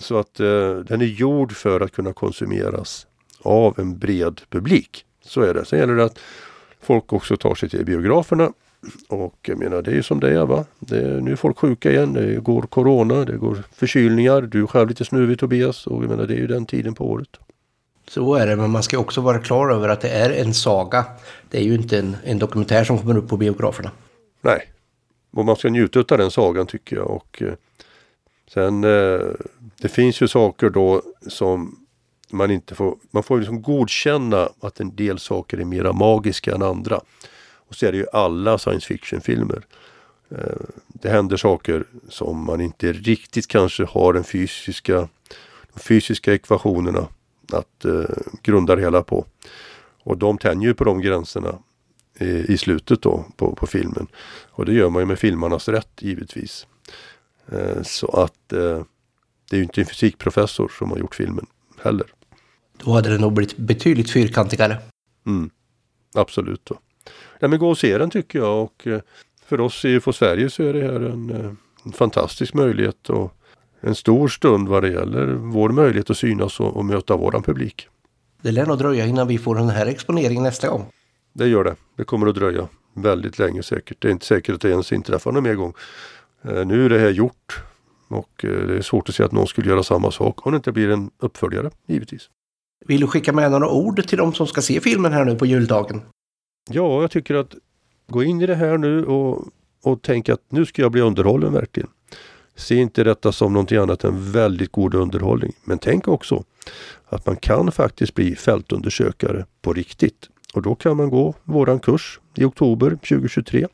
Så 0.00 0.18
att 0.18 0.40
eh, 0.40 0.74
den 0.74 1.00
är 1.00 1.06
gjord 1.06 1.52
för 1.52 1.80
att 1.80 1.92
kunna 1.92 2.12
konsumeras 2.12 3.06
av 3.42 3.80
en 3.80 3.98
bred 3.98 4.40
publik. 4.50 5.04
Så 5.24 5.40
är 5.40 5.54
det. 5.54 5.64
Sen 5.64 5.78
gäller 5.78 5.94
det 5.94 6.04
att 6.04 6.18
folk 6.80 7.12
också 7.12 7.36
tar 7.36 7.54
sig 7.54 7.68
till 7.68 7.84
biograferna. 7.84 8.52
Och 9.08 9.38
jag 9.42 9.58
menar 9.58 9.82
det 9.82 9.90
är 9.90 9.94
ju 9.94 10.02
som 10.02 10.20
det 10.20 10.30
är 10.30 10.46
va. 10.46 10.64
Det 10.78 10.98
är, 10.98 11.20
nu 11.20 11.32
är 11.32 11.36
folk 11.36 11.58
sjuka 11.58 11.90
igen. 11.90 12.12
Det 12.12 12.40
går 12.40 12.62
Corona, 12.62 13.24
det 13.24 13.36
går 13.36 13.62
förkylningar. 13.72 14.42
Du 14.42 14.62
är 14.62 14.66
själv 14.66 14.88
lite 14.88 15.04
snuvig 15.04 15.38
Tobias 15.38 15.86
och 15.86 16.02
jag 16.02 16.10
menar 16.10 16.26
det 16.26 16.34
är 16.34 16.38
ju 16.38 16.46
den 16.46 16.66
tiden 16.66 16.94
på 16.94 17.10
året. 17.10 17.28
Så 18.08 18.34
är 18.34 18.46
det, 18.46 18.56
men 18.56 18.70
man 18.70 18.82
ska 18.82 18.98
också 18.98 19.20
vara 19.20 19.38
klar 19.38 19.70
över 19.70 19.88
att 19.88 20.00
det 20.00 20.08
är 20.08 20.30
en 20.30 20.54
saga. 20.54 21.04
Det 21.50 21.58
är 21.58 21.62
ju 21.62 21.74
inte 21.74 21.98
en, 21.98 22.16
en 22.24 22.38
dokumentär 22.38 22.84
som 22.84 22.98
kommer 22.98 23.16
upp 23.16 23.28
på 23.28 23.36
biograferna. 23.36 23.90
Nej, 24.40 24.70
och 25.30 25.44
man 25.44 25.56
ska 25.56 25.68
njuta 25.68 25.98
av 25.98 26.18
den 26.18 26.30
sagan 26.30 26.66
tycker 26.66 26.96
jag. 26.96 27.10
Och 27.10 27.42
eh, 27.42 27.54
sen 28.54 28.84
eh, 28.84 29.20
det 29.80 29.88
finns 29.88 30.20
ju 30.20 30.28
saker 30.28 30.70
då 30.70 31.02
som 31.26 31.86
man 32.30 32.50
inte 32.50 32.74
får, 32.74 32.96
man 33.10 33.22
får 33.22 33.38
liksom 33.38 33.62
godkänna 33.62 34.48
att 34.60 34.80
en 34.80 34.96
del 34.96 35.18
saker 35.18 35.58
är 35.58 35.64
mera 35.64 35.92
magiska 35.92 36.54
än 36.54 36.62
andra. 36.62 37.00
Och 37.68 37.74
så 37.74 37.86
är 37.86 37.92
det 37.92 37.98
ju 37.98 38.06
alla 38.12 38.58
science 38.58 38.86
fiction-filmer. 38.86 39.62
Eh, 40.28 40.66
det 40.86 41.08
händer 41.08 41.36
saker 41.36 41.84
som 42.08 42.44
man 42.44 42.60
inte 42.60 42.92
riktigt 42.92 43.46
kanske 43.46 43.84
har 43.84 44.12
den 44.12 44.24
fysiska, 44.24 45.08
de 45.74 45.80
fysiska 45.80 46.34
ekvationerna 46.34 47.08
att 47.52 47.84
eh, 47.84 48.16
grunda 48.42 48.76
det 48.76 48.82
hela 48.82 49.02
på. 49.02 49.26
Och 50.02 50.18
de 50.18 50.38
tänjer 50.38 50.68
ju 50.68 50.74
på 50.74 50.84
de 50.84 51.00
gränserna 51.00 51.58
i, 52.18 52.52
i 52.52 52.58
slutet 52.58 53.02
då 53.02 53.24
på, 53.36 53.54
på, 53.54 53.66
filmen. 53.66 54.06
Och 54.50 54.66
det 54.66 54.72
gör 54.72 54.90
man 54.90 55.02
ju 55.02 55.06
med 55.06 55.18
filmarnas 55.18 55.68
rätt 55.68 55.92
givetvis. 55.98 56.66
Eh, 57.52 57.82
så 57.82 58.06
att 58.06 58.52
eh, 58.52 58.82
det 59.50 59.56
är 59.56 59.58
ju 59.58 59.62
inte 59.62 59.80
en 59.80 59.86
fysikprofessor 59.86 60.72
som 60.78 60.90
har 60.90 60.98
gjort 60.98 61.14
filmen 61.14 61.46
heller. 61.82 62.06
Då 62.84 62.92
hade 62.92 63.10
det 63.10 63.18
nog 63.18 63.32
blivit 63.32 63.56
betydligt 63.56 64.10
fyrkantigare. 64.10 64.78
Mm, 65.26 65.50
absolut. 66.14 66.64
Då. 66.64 66.78
Nej, 67.40 67.48
men 67.48 67.58
gå 67.58 67.70
och 67.70 67.78
se 67.78 67.98
den 67.98 68.10
tycker 68.10 68.38
jag 68.38 68.62
och 68.62 68.86
eh, 68.86 69.00
för 69.46 69.60
oss 69.60 69.84
i 69.84 69.88
UFO 69.88 70.12
Sverige 70.12 70.50
så 70.50 70.62
är 70.62 70.72
det 70.72 70.80
här 70.80 71.00
en, 71.00 71.30
eh, 71.30 71.50
en 71.84 71.92
fantastisk 71.92 72.54
möjlighet 72.54 73.10
och 73.10 73.32
en 73.80 73.94
stor 73.94 74.28
stund 74.28 74.68
vad 74.68 74.82
det 74.82 74.88
gäller 74.88 75.26
vår 75.26 75.68
möjlighet 75.68 76.10
att 76.10 76.16
synas 76.16 76.60
och, 76.60 76.76
och 76.76 76.84
möta 76.84 77.16
våran 77.16 77.42
publik. 77.42 77.88
Det 78.42 78.52
lär 78.52 78.66
nog 78.66 78.78
dröja 78.78 79.06
innan 79.06 79.28
vi 79.28 79.38
får 79.38 79.54
den 79.54 79.68
här 79.68 79.86
exponeringen 79.86 80.42
nästa 80.42 80.68
gång. 80.68 80.86
Det 81.32 81.48
gör 81.48 81.64
det. 81.64 81.76
Det 81.96 82.04
kommer 82.04 82.26
att 82.26 82.34
dröja 82.34 82.68
väldigt 82.94 83.38
länge 83.38 83.62
säkert. 83.62 84.02
Det 84.02 84.08
är 84.08 84.12
inte 84.12 84.26
säkert 84.26 84.54
att 84.54 84.60
det 84.60 84.70
ens 84.70 84.92
inträffar 84.92 85.32
någon 85.32 85.42
mer 85.42 85.54
gång. 85.54 85.74
Eh, 86.42 86.66
nu 86.66 86.84
är 86.84 86.88
det 86.88 86.98
här 86.98 87.10
gjort 87.10 87.62
och 88.08 88.30
det 88.40 88.76
är 88.76 88.82
svårt 88.82 89.08
att 89.08 89.14
se 89.14 89.22
att 89.22 89.32
någon 89.32 89.46
skulle 89.46 89.70
göra 89.70 89.82
samma 89.82 90.10
sak 90.10 90.46
om 90.46 90.52
det 90.52 90.56
inte 90.56 90.72
blir 90.72 90.90
en 90.90 91.10
uppföljare 91.18 91.70
givetvis. 91.86 92.30
Vill 92.86 93.00
du 93.00 93.06
skicka 93.06 93.32
med 93.32 93.50
några 93.50 93.68
ord 93.68 94.06
till 94.06 94.18
de 94.18 94.34
som 94.34 94.46
ska 94.46 94.62
se 94.62 94.80
filmen 94.80 95.12
här 95.12 95.24
nu 95.24 95.34
på 95.34 95.46
juldagen? 95.46 96.00
Ja, 96.70 97.00
jag 97.00 97.10
tycker 97.10 97.34
att 97.34 97.54
gå 98.06 98.22
in 98.22 98.40
i 98.40 98.46
det 98.46 98.54
här 98.54 98.78
nu 98.78 99.04
och, 99.04 99.48
och 99.82 100.02
tänk 100.02 100.28
att 100.28 100.40
nu 100.48 100.66
ska 100.66 100.82
jag 100.82 100.92
bli 100.92 101.00
underhållen 101.00 101.52
verkligen. 101.52 101.88
Se 102.56 102.74
inte 102.74 103.04
detta 103.04 103.32
som 103.32 103.52
någonting 103.52 103.78
annat 103.78 104.04
än 104.04 104.32
väldigt 104.32 104.72
god 104.72 104.94
underhållning. 104.94 105.52
Men 105.64 105.78
tänk 105.78 106.08
också 106.08 106.44
att 107.08 107.26
man 107.26 107.36
kan 107.36 107.72
faktiskt 107.72 108.14
bli 108.14 108.36
fältundersökare 108.36 109.46
på 109.62 109.72
riktigt. 109.72 110.28
Och 110.54 110.62
då 110.62 110.74
kan 110.74 110.96
man 110.96 111.10
gå 111.10 111.34
våran 111.44 111.80
kurs 111.80 112.20
i 112.34 112.44
oktober 112.44 112.90
2023 112.90 113.66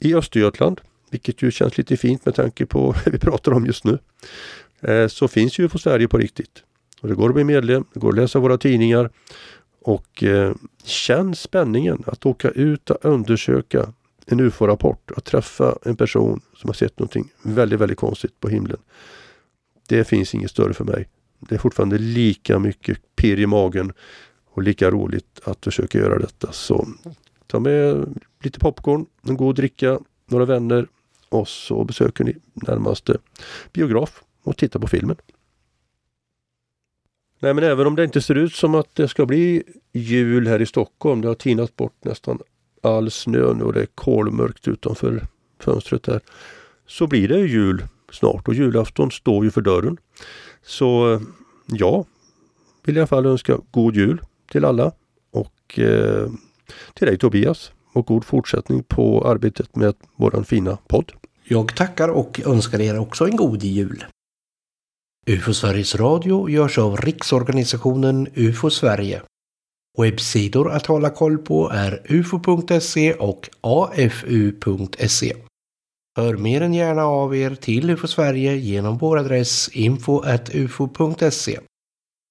i 0.00 0.14
Östergötland, 0.14 0.80
vilket 1.10 1.42
ju 1.42 1.50
känns 1.50 1.78
lite 1.78 1.96
fint 1.96 2.26
med 2.26 2.34
tanke 2.34 2.66
på 2.66 2.80
vad 3.04 3.12
vi 3.12 3.18
pratar 3.18 3.52
om 3.52 3.66
just 3.66 3.84
nu. 3.84 3.98
Eh, 4.80 5.08
så 5.08 5.28
finns 5.28 5.58
ju 5.58 5.68
på 5.68 5.78
Sverige 5.78 6.08
på 6.08 6.18
riktigt. 6.18 6.62
Och 7.00 7.08
det 7.08 7.14
går 7.14 7.28
att 7.28 7.34
bli 7.34 7.44
medlem, 7.44 7.84
det 7.94 8.00
går 8.00 8.08
att 8.08 8.16
läsa 8.16 8.38
våra 8.38 8.58
tidningar 8.58 9.10
och 9.84 10.22
eh, 10.22 10.54
känn 10.84 11.34
spänningen 11.34 12.02
att 12.06 12.26
åka 12.26 12.50
ut 12.50 12.90
och 12.90 13.04
undersöka 13.04 13.92
en 14.26 14.40
UFO-rapport, 14.40 15.10
att 15.16 15.24
träffa 15.24 15.78
en 15.82 15.96
person 15.96 16.40
som 16.56 16.68
har 16.68 16.74
sett 16.74 16.98
någonting 16.98 17.32
väldigt, 17.42 17.80
väldigt 17.80 17.98
konstigt 17.98 18.40
på 18.40 18.48
himlen. 18.48 18.78
Det 19.88 20.04
finns 20.04 20.34
inget 20.34 20.50
större 20.50 20.74
för 20.74 20.84
mig. 20.84 21.08
Det 21.38 21.54
är 21.54 21.58
fortfarande 21.58 21.98
lika 21.98 22.58
mycket 22.58 23.16
pirr 23.16 23.40
i 23.40 23.46
magen 23.46 23.92
och 24.50 24.62
lika 24.62 24.90
roligt 24.90 25.40
att 25.44 25.64
försöka 25.64 25.98
göra 25.98 26.18
detta. 26.18 26.52
Så 26.52 26.88
ta 27.46 27.60
med 27.60 28.14
lite 28.42 28.58
popcorn, 28.58 29.06
en 29.22 29.36
god 29.36 29.56
dricka, 29.56 29.98
några 30.26 30.44
vänner 30.44 30.86
och 31.28 31.48
så 31.48 31.84
besöker 31.84 32.24
ni 32.24 32.36
närmaste 32.54 33.18
biograf 33.72 34.22
och 34.42 34.56
tittar 34.56 34.80
på 34.80 34.86
filmen. 34.86 35.16
Nej 37.42 37.54
men 37.54 37.64
även 37.64 37.86
om 37.86 37.96
det 37.96 38.04
inte 38.04 38.20
ser 38.20 38.34
ut 38.34 38.54
som 38.54 38.74
att 38.74 38.94
det 38.94 39.08
ska 39.08 39.26
bli 39.26 39.62
jul 39.92 40.46
här 40.46 40.62
i 40.62 40.66
Stockholm. 40.66 41.20
Det 41.20 41.28
har 41.28 41.34
tinat 41.34 41.76
bort 41.76 42.04
nästan 42.04 42.38
all 42.82 43.10
snö 43.10 43.54
nu 43.54 43.64
och 43.64 43.72
det 43.72 43.80
är 43.80 43.86
kolmörkt 43.86 44.68
utanför 44.68 45.26
fönstret 45.60 46.02
där. 46.02 46.20
Så 46.86 47.06
blir 47.06 47.28
det 47.28 47.38
jul 47.38 47.84
snart 48.12 48.48
och 48.48 48.54
julafton 48.54 49.10
står 49.10 49.44
ju 49.44 49.50
för 49.50 49.60
dörren. 49.60 49.96
Så 50.62 51.12
eh, 51.12 51.20
ja, 51.66 52.04
vill 52.84 52.96
i 52.96 53.00
alla 53.00 53.06
fall 53.06 53.26
önska 53.26 53.58
god 53.70 53.96
jul 53.96 54.20
till 54.52 54.64
alla 54.64 54.92
och 55.30 55.78
eh, 55.78 56.30
till 56.94 57.06
dig 57.06 57.18
Tobias 57.18 57.72
och 57.92 58.06
god 58.06 58.24
fortsättning 58.24 58.82
på 58.82 59.28
arbetet 59.28 59.76
med 59.76 59.94
våran 60.16 60.44
fina 60.44 60.78
podd. 60.88 61.12
Jag 61.44 61.76
tackar 61.76 62.08
och 62.08 62.40
önskar 62.46 62.80
er 62.80 62.98
också 62.98 63.24
en 63.24 63.36
god 63.36 63.62
jul. 63.62 64.04
UFO 65.26 65.54
Sveriges 65.54 65.94
Radio 65.94 66.48
görs 66.50 66.78
av 66.78 66.96
Riksorganisationen 66.96 68.28
UFO 68.34 68.70
Sverige. 68.70 69.22
Webbsidor 69.98 70.70
att 70.70 70.86
hålla 70.86 71.10
koll 71.10 71.38
på 71.38 71.70
är 71.70 72.02
ufo.se 72.08 73.14
och 73.14 73.48
afu.se. 73.60 75.36
Hör 76.16 76.36
mer 76.36 76.60
än 76.60 76.74
gärna 76.74 77.04
av 77.04 77.36
er 77.36 77.54
till 77.54 77.90
UFO 77.90 78.06
Sverige 78.06 78.56
genom 78.56 78.98
vår 78.98 79.18
adress 79.18 79.68
info.ufo.se. 79.68 81.58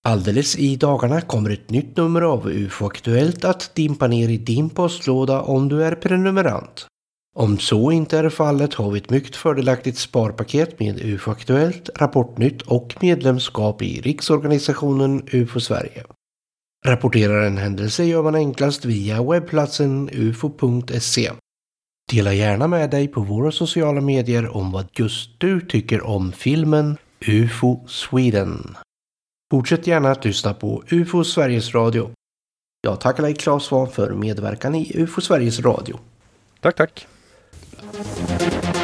Alldeles 0.06 0.58
i 0.58 0.76
dagarna 0.76 1.22
kommer 1.22 1.50
ett 1.50 1.70
nytt 1.70 1.98
nummer 1.98 2.22
av 2.22 2.48
UFO 2.50 2.86
Aktuellt 2.86 3.46
att 3.46 3.76
dimpa 3.76 4.08
ner 4.08 4.30
i 4.30 4.38
din 4.38 4.70
postlåda 4.70 5.42
om 5.42 5.70
du 5.70 5.84
är 5.84 5.96
prenumerant. 5.96 6.88
Om 7.36 7.58
så 7.60 7.92
inte 7.92 8.18
är 8.18 8.30
fallet 8.30 8.74
har 8.74 8.92
vi 8.92 9.00
ett 9.00 9.10
mycket 9.10 9.36
fördelaktigt 9.36 9.98
sparpaket 9.98 10.80
med 10.80 11.00
UFO 11.06 11.32
Aktuellt, 11.32 11.90
Rapportnytt 11.96 12.62
och 12.62 12.96
medlemskap 13.02 13.82
i 13.82 14.02
Riksorganisationen 14.02 15.24
UFO 15.32 15.60
Sverige. 15.60 16.04
Rapporterar 16.86 17.46
en 17.46 17.58
händelse 17.58 18.04
gör 18.04 18.24
man 18.24 18.36
enklast 18.36 18.86
via 18.86 19.24
webbplatsen 19.24 20.10
ufo.se. 20.14 21.32
Dela 22.12 22.34
gärna 22.34 22.68
med 22.68 22.90
dig 22.90 23.08
på 23.08 23.22
våra 23.22 23.52
sociala 23.52 24.02
medier 24.02 24.58
om 24.58 24.72
vad 24.72 24.88
just 24.94 25.40
du 25.40 25.62
tycker 25.62 26.02
om 26.02 26.32
filmen 26.32 26.98
UFO 27.28 27.88
Sweden. 27.88 28.78
Fortsätt 29.52 29.88
gärna 29.88 30.12
att 30.12 30.26
lyssna 30.26 30.54
på 30.54 30.84
UFO 30.90 31.24
Sveriges 31.24 31.76
Radio. 31.76 32.12
Jag 32.82 33.02
tackar 33.02 33.24
dig 33.24 33.36
Claes 33.36 33.64
Svahn 33.64 33.92
för 33.92 34.14
medverkan 34.14 34.76
i 34.76 34.92
UFO 34.96 35.22
Sveriges 35.22 35.60
Radio. 35.60 36.00
Tack, 36.60 36.76
tack. 36.76 37.08
Música 37.94 38.81